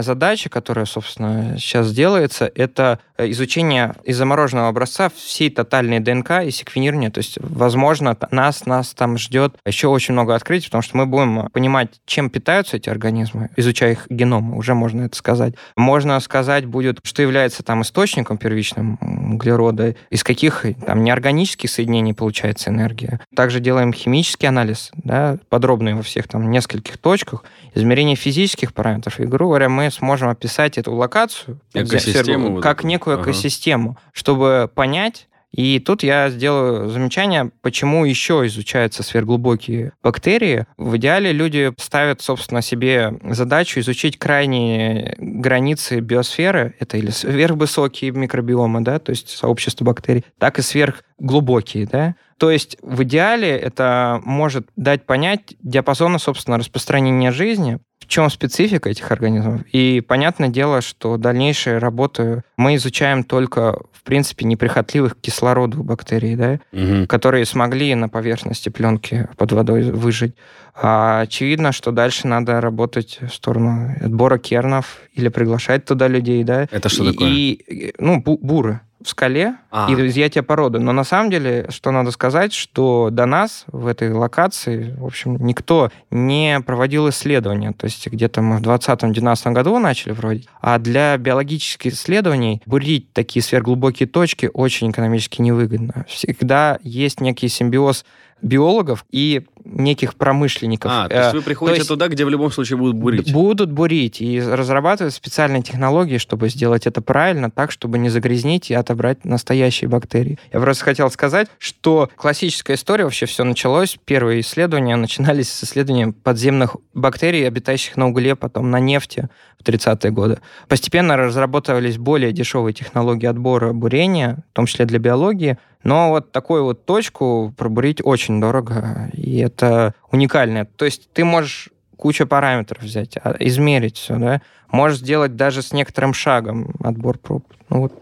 параллельная 0.00 0.02
задача, 0.02 0.48
которая, 0.48 0.86
собственно, 0.86 1.56
сейчас 1.58 1.92
делается, 1.92 2.50
это 2.54 2.98
изучение 3.18 3.94
из 4.04 4.16
замороженного 4.16 4.68
образца 4.68 5.10
всей 5.14 5.50
тотальной 5.50 6.00
ДНК 6.00 6.42
и 6.44 6.50
секвенирование. 6.50 7.10
То 7.10 7.18
есть, 7.18 7.38
возможно, 7.40 8.16
нас, 8.30 8.66
нас 8.66 8.94
там 8.94 9.18
ждет 9.18 9.56
еще 9.66 9.88
очень 9.88 10.14
много 10.14 10.34
открытий, 10.34 10.66
потому 10.66 10.82
что 10.82 10.96
мы 10.96 11.06
будем 11.06 11.48
понимать, 11.50 12.00
чем 12.06 12.30
питаются 12.30 12.76
эти 12.76 12.88
организмы, 12.88 13.50
изучая 13.56 13.92
их 13.92 14.06
геномы, 14.08 14.56
уже 14.56 14.74
можно 14.74 15.02
это 15.02 15.16
сказать. 15.16 15.54
Можно 15.76 16.18
сказать 16.20 16.64
будет, 16.64 17.00
что 17.02 17.22
является 17.22 17.62
там 17.62 17.82
источником 17.82 18.38
первичным 18.38 18.98
углерода, 19.34 19.94
из 20.10 20.22
каких 20.24 20.64
там 20.86 21.04
неорганических 21.04 21.70
соединений 21.70 22.14
получается 22.14 22.70
энергия. 22.70 23.20
Также 23.34 23.60
делаем 23.60 23.92
химический 23.92 24.48
анализ, 24.48 24.90
да, 24.94 25.38
подробный 25.48 25.94
во 25.94 26.02
всех 26.02 26.28
там 26.28 26.50
нескольких 26.50 26.98
точках, 26.98 27.44
измерение 27.74 28.16
физических 28.16 28.72
параметров. 28.72 29.20
И, 29.20 29.24
грубо 29.24 29.50
говоря, 29.50 29.68
мы 29.68 29.89
сможем 29.90 30.28
описать 30.28 30.78
эту 30.78 30.94
локацию 30.94 31.60
Экосистему 31.74 32.52
вот 32.54 32.62
как 32.62 32.80
эту. 32.80 32.88
некую 32.88 33.14
Ага. 33.14 33.30
экосистему, 33.30 33.96
чтобы 34.12 34.70
понять, 34.74 35.26
и 35.52 35.80
тут 35.80 36.04
я 36.04 36.30
сделаю 36.30 36.88
замечание, 36.90 37.50
почему 37.60 38.04
еще 38.04 38.46
изучаются 38.46 39.02
сверхглубокие 39.02 39.92
бактерии. 40.02 40.66
В 40.76 40.96
идеале 40.96 41.32
люди 41.32 41.72
ставят, 41.78 42.20
собственно, 42.22 42.62
себе 42.62 43.18
задачу 43.24 43.80
изучить 43.80 44.16
крайние 44.16 45.16
границы 45.18 45.98
биосферы, 46.00 46.74
это 46.78 46.98
или 46.98 47.10
сверхвысокие 47.10 48.12
микробиомы, 48.12 48.82
да, 48.82 49.00
то 49.00 49.10
есть 49.10 49.28
сообщество 49.28 49.84
бактерий, 49.84 50.24
так 50.38 50.58
и 50.58 50.62
сверхглубокие, 50.62 51.86
да. 51.86 52.14
То 52.40 52.50
есть 52.50 52.78
в 52.80 53.02
идеале 53.02 53.50
это 53.50 54.22
может 54.24 54.66
дать 54.74 55.04
понять 55.04 55.56
диапазона, 55.62 56.18
собственно, 56.18 56.56
распространения 56.56 57.32
жизни, 57.32 57.78
в 57.98 58.06
чем 58.06 58.30
специфика 58.30 58.88
этих 58.88 59.12
организмов. 59.12 59.60
И 59.72 60.00
понятное 60.00 60.48
дело, 60.48 60.80
что 60.80 61.18
дальнейшие 61.18 61.76
работы 61.76 62.42
мы 62.56 62.76
изучаем 62.76 63.24
только, 63.24 63.78
в 63.92 64.02
принципе, 64.04 64.46
неприхотливых 64.46 65.18
к 65.18 65.20
кислороду 65.20 65.82
бактерий, 65.82 66.34
да, 66.34 66.60
Мгм. 66.72 67.06
которые 67.08 67.44
смогли 67.44 67.94
на 67.94 68.08
поверхности 68.08 68.70
пленки 68.70 69.28
под 69.36 69.52
водой 69.52 69.92
выжить. 69.92 70.34
А 70.74 71.20
очевидно, 71.20 71.72
что 71.72 71.92
дальше 71.92 72.26
надо 72.26 72.58
работать 72.62 73.18
в 73.20 73.28
сторону 73.34 73.94
отбора 74.00 74.38
кернов 74.38 74.96
или 75.12 75.28
приглашать 75.28 75.84
туда 75.84 76.08
людей, 76.08 76.42
да. 76.42 76.66
Это 76.70 76.88
что 76.88 77.04
И- 77.04 77.12
такое? 77.12 77.28
И, 77.28 77.94
ну, 77.98 78.18
бу- 78.18 78.38
буры. 78.40 78.80
В 79.02 79.08
скале 79.08 79.56
А. 79.70 79.90
и 79.90 79.94
изъятие 79.94 80.42
породы. 80.42 80.78
Но 80.78 80.92
на 80.92 81.04
самом 81.04 81.30
деле, 81.30 81.66
что 81.70 81.90
надо 81.90 82.10
сказать, 82.10 82.52
что 82.52 83.08
до 83.10 83.26
нас 83.26 83.64
в 83.68 83.86
этой 83.86 84.12
локации, 84.12 84.94
в 84.98 85.04
общем, 85.04 85.36
никто 85.38 85.90
не 86.10 86.60
проводил 86.60 87.08
исследования. 87.08 87.72
То 87.72 87.86
есть 87.86 88.06
где-то 88.06 88.42
мы 88.42 88.58
в 88.58 88.62
2020-2019 88.62 89.52
году 89.52 89.78
начали 89.78 90.12
проводить. 90.12 90.48
А 90.60 90.78
для 90.78 91.16
биологических 91.16 91.92
исследований 91.92 92.62
бурить 92.66 93.12
такие 93.12 93.42
сверхглубокие 93.42 94.06
точки 94.06 94.50
очень 94.52 94.90
экономически 94.90 95.40
невыгодно. 95.40 96.04
Всегда 96.08 96.78
есть 96.82 97.20
некий 97.20 97.48
симбиоз 97.48 98.04
биологов 98.42 99.04
и 99.10 99.42
неких 99.64 100.14
промышленников. 100.14 100.90
А, 100.92 101.08
то 101.08 101.14
есть 101.16 101.34
Э, 101.34 101.36
вы 101.36 101.42
приходите 101.42 101.78
есть- 101.80 101.88
туда, 101.88 102.08
где 102.08 102.24
в 102.24 102.30
любом 102.30 102.50
случае 102.50 102.78
будут 102.78 102.96
бурить. 102.96 103.32
Будут 103.32 103.70
бурить 103.70 104.20
и 104.20 104.40
разрабатывать 104.40 105.12
специальные 105.14 105.62
технологии, 105.62 106.16
чтобы 106.18 106.48
сделать 106.48 106.86
это 106.86 107.02
правильно, 107.02 107.50
так, 107.50 107.70
чтобы 107.70 107.98
не 107.98 108.08
загрязнить 108.08 108.70
и 108.70 108.74
отобрать 108.74 109.24
настоящие 109.24 109.88
бактерии. 109.88 110.38
Я 110.52 110.60
просто 110.60 110.84
хотел 110.84 111.10
сказать, 111.10 111.48
что 111.58 112.08
классическая 112.16 112.74
история 112.74 113.04
вообще 113.04 113.26
все 113.26 113.44
началось. 113.44 113.98
Первые 114.04 114.40
исследования 114.40 114.96
начинались 114.96 115.52
с 115.52 115.64
исследования 115.64 116.12
подземных 116.12 116.76
бактерий, 116.94 117.46
обитающих 117.46 117.96
на 117.96 118.08
угле, 118.08 118.36
потом 118.36 118.70
на 118.70 118.80
нефти 118.80 119.28
в 119.58 119.62
30-е 119.62 120.10
годы. 120.10 120.38
Постепенно 120.68 121.16
разрабатывались 121.18 121.98
более 121.98 122.32
дешевые 122.32 122.72
технологии 122.72 123.26
отбора 123.26 123.72
бурения, 123.74 124.38
в 124.52 124.54
том 124.54 124.64
числе 124.66 124.86
для 124.86 124.98
биологии, 124.98 125.58
но 125.82 126.10
вот 126.10 126.32
такую 126.32 126.64
вот 126.64 126.84
точку 126.84 127.54
пробурить 127.56 128.00
очень 128.04 128.40
дорого, 128.40 129.10
и 129.12 129.38
это 129.38 129.94
уникально. 130.10 130.66
То 130.66 130.84
есть 130.84 131.10
ты 131.12 131.24
можешь 131.24 131.70
кучу 131.96 132.26
параметров 132.26 132.82
взять, 132.82 133.16
а, 133.22 133.36
измерить 133.38 133.96
все, 133.96 134.16
да. 134.16 134.42
Можешь 134.70 134.98
сделать 134.98 135.36
даже 135.36 135.62
с 135.62 135.72
некоторым 135.72 136.14
шагом 136.14 136.74
отбор 136.82 137.18
проб. 137.18 137.44
Ну 137.68 137.80
вот, 137.80 137.92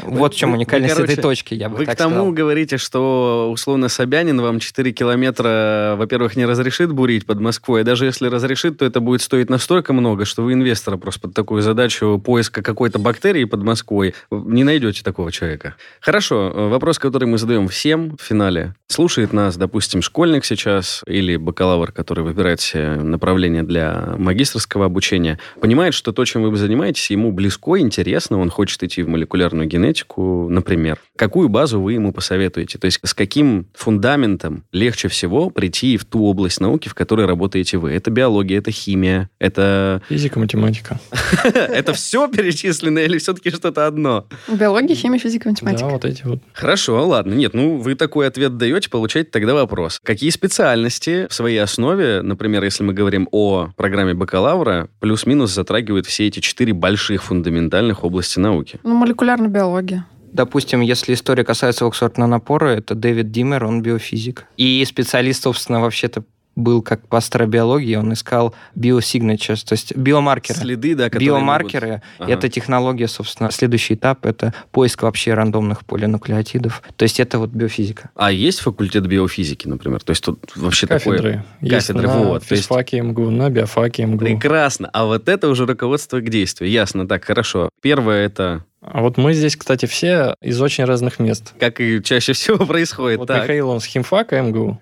вот 0.00 0.34
в 0.34 0.36
чем 0.36 0.52
уникальность 0.52 0.94
вы, 0.94 1.02
короче, 1.02 1.12
этой 1.14 1.22
точки, 1.22 1.54
я 1.54 1.68
бы 1.68 1.76
Вы 1.76 1.86
так 1.86 1.94
к 1.94 1.98
тому 1.98 2.14
сказал. 2.16 2.32
говорите, 2.32 2.76
что 2.76 3.50
условно 3.52 3.88
Собянин 3.88 4.40
вам 4.40 4.58
4 4.58 4.92
километра, 4.92 5.94
во-первых, 5.96 6.36
не 6.36 6.44
разрешит 6.44 6.92
бурить 6.92 7.26
под 7.26 7.40
Москвой, 7.40 7.82
а 7.82 7.84
даже 7.84 8.04
если 8.06 8.28
разрешит, 8.28 8.78
то 8.78 8.84
это 8.84 9.00
будет 9.00 9.22
стоить 9.22 9.48
настолько 9.48 9.92
много, 9.92 10.24
что 10.24 10.42
вы 10.42 10.52
инвестора 10.52 10.96
просто 10.96 11.20
под 11.20 11.34
такую 11.34 11.62
задачу 11.62 12.20
поиска 12.24 12.62
какой-то 12.62 12.98
бактерии 12.98 13.44
под 13.44 13.62
Москвой 13.62 14.14
не 14.30 14.64
найдете 14.64 15.02
такого 15.02 15.32
человека. 15.32 15.76
Хорошо, 16.00 16.52
э, 16.54 16.68
вопрос, 16.68 16.98
который 16.98 17.26
мы 17.26 17.38
задаем 17.38 17.68
всем 17.68 18.16
в 18.16 18.22
финале. 18.22 18.74
Слушает 18.86 19.32
нас, 19.32 19.56
допустим, 19.56 20.02
школьник 20.02 20.44
сейчас 20.44 21.02
или 21.06 21.36
бакалавр, 21.36 21.92
который 21.92 22.22
выбирает 22.24 22.60
себе 22.60 22.96
направление 22.96 23.62
для 23.62 24.14
магистрского 24.18 24.86
обучения, 24.86 25.38
понимает, 25.60 25.94
что 25.94 26.12
то, 26.12 26.24
чем 26.24 26.42
вы 26.42 26.56
занимаетесь, 26.56 27.10
ему 27.10 27.32
близко, 27.32 27.78
интересно, 27.78 28.38
он 28.38 28.50
хочет 28.50 28.82
идти 28.82 29.02
в 29.02 29.08
молекулярную 29.08 29.53
генетику, 29.62 30.48
например. 30.50 30.98
Какую 31.16 31.48
базу 31.48 31.80
вы 31.80 31.94
ему 31.94 32.12
посоветуете? 32.12 32.78
То 32.78 32.86
есть 32.86 32.98
с 33.02 33.14
каким 33.14 33.66
фундаментом 33.74 34.64
легче 34.72 35.08
всего 35.08 35.50
прийти 35.50 35.96
в 35.96 36.04
ту 36.04 36.24
область 36.24 36.60
науки, 36.60 36.88
в 36.88 36.94
которой 36.94 37.26
работаете 37.26 37.78
вы? 37.78 37.92
Это 37.92 38.10
биология, 38.10 38.58
это 38.58 38.70
химия, 38.70 39.30
это... 39.38 40.02
Физика, 40.08 40.38
математика. 40.38 40.98
Это 41.54 41.92
все 41.92 42.28
перечислено 42.28 42.98
или 42.98 43.18
все-таки 43.18 43.50
что-то 43.50 43.86
одно? 43.86 44.26
Биология, 44.48 44.94
химия, 44.94 45.18
физика, 45.18 45.48
математика. 45.48 45.86
Да, 45.86 45.92
вот 45.92 46.04
эти 46.04 46.22
вот. 46.24 46.40
Хорошо, 46.52 47.06
ладно. 47.06 47.34
Нет, 47.34 47.54
ну 47.54 47.76
вы 47.76 47.94
такой 47.94 48.26
ответ 48.26 48.56
даете, 48.56 48.90
получаете 48.90 49.30
тогда 49.30 49.54
вопрос. 49.54 50.00
Какие 50.02 50.30
специальности 50.30 51.26
в 51.28 51.34
своей 51.34 51.58
основе, 51.58 52.22
например, 52.22 52.64
если 52.64 52.82
мы 52.82 52.92
говорим 52.92 53.28
о 53.30 53.68
программе 53.76 54.14
бакалавра, 54.14 54.88
плюс-минус 55.00 55.52
затрагивают 55.52 56.06
все 56.06 56.26
эти 56.26 56.40
четыре 56.40 56.72
больших 56.72 57.24
фундаментальных 57.24 58.04
области 58.04 58.38
науки? 58.38 58.80
Ну, 58.82 58.94
молекулярная 58.94 59.43
биология. 59.48 60.06
Допустим, 60.32 60.80
если 60.80 61.14
история 61.14 61.44
касается 61.44 61.86
Оксфорд 61.86 62.18
напора, 62.18 62.70
это 62.70 62.96
Дэвид 62.96 63.30
Диммер, 63.30 63.64
он 63.64 63.82
биофизик. 63.82 64.46
И 64.56 64.84
специалист, 64.84 65.44
собственно, 65.44 65.80
вообще-то 65.80 66.24
был 66.56 66.82
как 66.82 67.06
по 67.08 67.18
астробиологии, 67.18 67.96
он 67.96 68.12
искал 68.12 68.54
biosignatures, 68.78 69.64
то 69.66 69.72
есть 69.72 69.96
биомаркеры. 69.96 70.58
Следы, 70.60 70.94
да, 70.94 71.04
которые 71.10 71.28
Биомаркеры 71.28 71.86
могут- 71.88 72.02
Ага. 72.18 72.32
это 72.32 72.48
технология, 72.48 73.08
собственно, 73.08 73.50
следующий 73.50 73.94
этап 73.94 74.24
это 74.26 74.54
поиск 74.70 75.02
вообще 75.02 75.34
рандомных 75.34 75.84
полинуклеотидов. 75.84 76.82
То 76.96 77.02
есть 77.02 77.18
это 77.20 77.38
вот 77.38 77.50
биофизика. 77.50 78.10
А 78.14 78.30
есть 78.30 78.60
факультет 78.60 79.06
биофизики, 79.06 79.66
например? 79.66 80.00
То 80.02 80.10
есть 80.10 80.24
тут 80.24 80.38
вообще 80.56 80.86
такое... 80.86 81.16
Кафедры. 81.18 81.44
Есть 81.60 81.86
Кафедры, 81.88 82.08
на 82.08 82.18
вот, 82.24 82.42
есть- 82.42 82.62
физфаке 82.62 83.00
МГУ, 83.02 83.30
на 83.30 83.50
биофаке 83.50 84.06
МГУ. 84.06 84.18
Прекрасно. 84.24 84.88
А 84.92 85.04
вот 85.04 85.28
это 85.28 85.48
уже 85.48 85.66
руководство 85.66 86.20
к 86.20 86.28
действию. 86.28 86.70
Ясно, 86.70 87.06
так, 87.08 87.24
хорошо. 87.24 87.68
Первое 87.82 88.24
это, 88.26 88.64
А 88.80 89.00
вот 89.00 89.16
мы 89.16 89.32
здесь, 89.34 89.56
кстати, 89.56 89.86
все 89.86 90.34
из 90.42 90.60
очень 90.60 90.84
разных 90.84 91.18
мест. 91.18 91.52
как 91.58 91.80
и 91.80 92.02
чаще 92.02 92.32
всего 92.32 92.58
происходит. 92.66 93.18
Вот 93.18 93.28
так. 93.28 93.42
Михаил, 93.42 93.70
он 93.70 93.80
с 93.80 93.84
химфака 93.86 94.40
МГУ, 94.42 94.78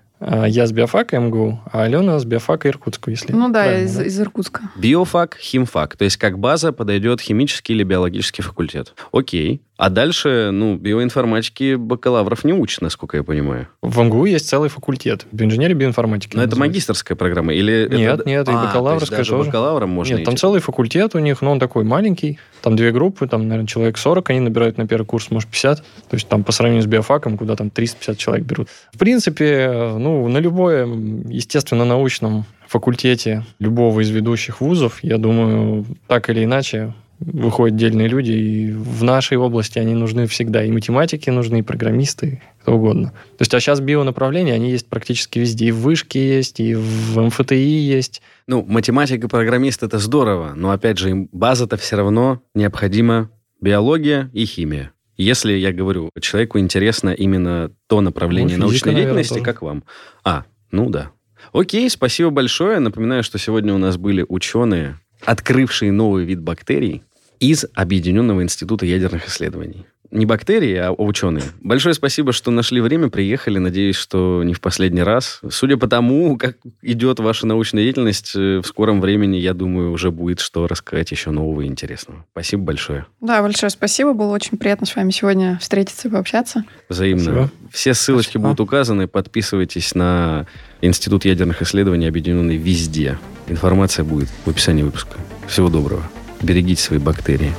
я 0.47 0.67
с 0.67 0.71
биофака 0.71 1.19
МГУ, 1.19 1.61
а 1.71 1.83
Алена 1.83 2.19
с 2.19 2.25
биофака 2.25 2.69
Иркутска, 2.69 3.11
если 3.11 3.33
Ну 3.33 3.49
да, 3.49 3.81
из, 3.81 3.99
из 3.99 4.19
Иркутска. 4.19 4.61
Биофак, 4.75 5.37
химфак. 5.39 5.97
То 5.97 6.05
есть 6.05 6.17
как 6.17 6.39
база 6.39 6.71
подойдет 6.71 7.21
химический 7.21 7.75
или 7.75 7.83
биологический 7.83 8.41
факультет. 8.41 8.93
Окей. 9.11 9.61
А 9.75 9.89
дальше, 9.89 10.51
ну, 10.53 10.75
биоинформатики 10.75 11.75
бакалавров 11.75 12.43
не 12.43 12.53
учат, 12.53 12.81
насколько 12.81 13.17
я 13.17 13.23
понимаю. 13.23 13.67
В 13.81 13.99
МГУ 14.01 14.25
есть 14.25 14.47
целый 14.47 14.69
факультет. 14.69 15.25
Биоинженерии 15.31 15.73
биоинформатики. 15.73 16.35
Но 16.35 16.43
это 16.43 16.51
называется. 16.51 16.71
магистрская 16.73 17.15
программа? 17.17 17.53
Или 17.53 17.87
Нет, 17.91 18.19
это... 18.19 18.29
нет, 18.29 18.39
и 18.39 18.41
А, 18.41 18.45
то 18.45 18.51
есть 18.51 18.63
бакалаврская 18.65 19.17
даже 19.17 19.31
тоже. 19.31 19.49
бакалавром 19.49 19.89
можно 19.89 20.15
Нет, 20.15 20.25
там 20.25 20.35
идти. 20.35 20.41
целый 20.41 20.61
факультет 20.61 21.15
у 21.15 21.19
них, 21.19 21.41
но 21.41 21.51
он 21.51 21.59
такой 21.59 21.83
маленький. 21.83 22.37
Там 22.61 22.75
две 22.75 22.91
группы, 22.91 23.27
там, 23.27 23.47
наверное, 23.47 23.67
человек 23.67 23.97
40, 23.97 24.29
они 24.29 24.41
набирают 24.41 24.77
на 24.77 24.87
первый 24.87 25.05
курс, 25.05 25.31
может, 25.31 25.49
50. 25.49 25.77
То 25.79 25.83
есть 26.13 26.27
там 26.27 26.43
по 26.43 26.51
сравнению 26.51 26.83
с 26.83 26.87
биофаком, 26.87 27.37
куда 27.37 27.55
там 27.55 27.71
350 27.71 28.17
человек 28.17 28.45
берут. 28.45 28.67
В 28.93 28.97
принципе, 28.99 29.93
ну, 29.97 30.27
на 30.27 30.37
любое, 30.37 30.85
естественно, 30.85 31.83
научном 31.83 32.45
факультете 32.67 33.43
любого 33.59 33.99
из 34.01 34.09
ведущих 34.09 34.61
вузов, 34.61 34.99
я 35.03 35.17
думаю, 35.17 35.85
так 36.07 36.29
или 36.29 36.43
иначе, 36.43 36.93
выходят 37.25 37.75
дельные 37.77 38.07
люди, 38.07 38.31
и 38.31 38.71
в 38.71 39.03
нашей 39.03 39.37
области 39.37 39.79
они 39.79 39.93
нужны 39.93 40.27
всегда. 40.27 40.63
И 40.63 40.71
математики 40.71 41.29
нужны, 41.29 41.59
и 41.59 41.61
программисты, 41.61 42.41
кто 42.61 42.75
угодно. 42.75 43.09
То 43.09 43.41
есть, 43.41 43.53
а 43.53 43.59
сейчас 43.59 43.79
бионаправления, 43.79 44.53
они 44.53 44.71
есть 44.71 44.87
практически 44.87 45.39
везде. 45.39 45.67
И 45.67 45.71
в 45.71 45.77
Вышке 45.77 46.35
есть, 46.37 46.59
и 46.59 46.75
в 46.75 47.19
МФТИ 47.19 47.53
есть. 47.55 48.21
Ну, 48.47 48.63
математик 48.67 49.23
и 49.23 49.27
программист 49.27 49.83
это 49.83 49.99
здорово, 49.99 50.53
но 50.55 50.71
опять 50.71 50.97
же, 50.97 51.09
им 51.11 51.29
база-то 51.31 51.77
все 51.77 51.95
равно 51.97 52.41
необходима 52.53 53.29
биология 53.61 54.29
и 54.33 54.45
химия. 54.45 54.91
Если 55.15 55.53
я 55.53 55.71
говорю, 55.71 56.09
человеку 56.19 56.59
интересно 56.59 57.11
именно 57.11 57.71
то 57.87 58.01
направление 58.01 58.57
Ну, 58.57 58.67
физика, 58.69 58.87
научной 58.87 58.93
наверное, 58.93 59.05
деятельности, 59.23 59.33
тоже. 59.33 59.45
как 59.45 59.61
вам. 59.61 59.83
А, 60.23 60.43
ну 60.71 60.89
да. 60.89 61.11
Окей, 61.53 61.89
спасибо 61.89 62.31
большое. 62.31 62.79
Напоминаю, 62.79 63.21
что 63.23 63.37
сегодня 63.37 63.73
у 63.73 63.77
нас 63.77 63.97
были 63.97 64.25
ученые, 64.27 64.99
открывшие 65.23 65.91
новый 65.91 66.25
вид 66.25 66.41
бактерий 66.41 67.03
из 67.43 67.65
Объединенного 67.73 68.41
института 68.41 68.85
ядерных 68.85 69.27
исследований. 69.27 69.85
Не 70.11 70.25
бактерии, 70.25 70.75
а 70.75 70.91
ученые. 70.91 71.43
Большое 71.59 71.95
спасибо, 71.95 72.31
что 72.31 72.51
нашли 72.51 72.79
время, 72.79 73.09
приехали. 73.09 73.57
Надеюсь, 73.57 73.95
что 73.95 74.43
не 74.43 74.53
в 74.53 74.61
последний 74.61 75.01
раз. 75.01 75.41
Судя 75.49 75.75
по 75.75 75.87
тому, 75.87 76.37
как 76.37 76.55
идет 76.83 77.19
ваша 77.19 77.47
научная 77.47 77.83
деятельность, 77.83 78.33
э, 78.35 78.59
в 78.59 78.65
скором 78.65 79.01
времени, 79.01 79.37
я 79.37 79.53
думаю, 79.53 79.91
уже 79.91 80.11
будет 80.11 80.39
что 80.39 80.67
рассказать 80.67 81.09
еще 81.11 81.31
нового 81.31 81.61
и 81.61 81.65
интересного. 81.65 82.25
Спасибо 82.31 82.63
большое. 82.63 83.07
Да, 83.19 83.41
большое 83.41 83.71
спасибо. 83.71 84.13
Было 84.13 84.31
очень 84.33 84.57
приятно 84.57 84.85
с 84.85 84.95
вами 84.95 85.09
сегодня 85.09 85.57
встретиться 85.59 86.07
и 86.07 86.11
пообщаться. 86.11 86.63
Взаимно. 86.87 87.23
Спасибо. 87.23 87.51
Все 87.71 87.93
ссылочки 87.95 88.29
Спасибо. 88.33 88.43
будут 88.43 88.59
указаны. 88.61 89.07
Подписывайтесь 89.07 89.95
на 89.95 90.45
Институт 90.81 91.25
ядерных 91.25 91.61
исследований, 91.63 92.05
объединенный 92.05 92.57
везде. 92.57 93.17
Информация 93.47 94.05
будет 94.05 94.29
в 94.45 94.49
описании 94.49 94.83
выпуска. 94.83 95.17
Всего 95.47 95.69
доброго 95.69 96.03
берегите 96.43 96.81
свои 96.81 96.99
бактерии. 96.99 97.53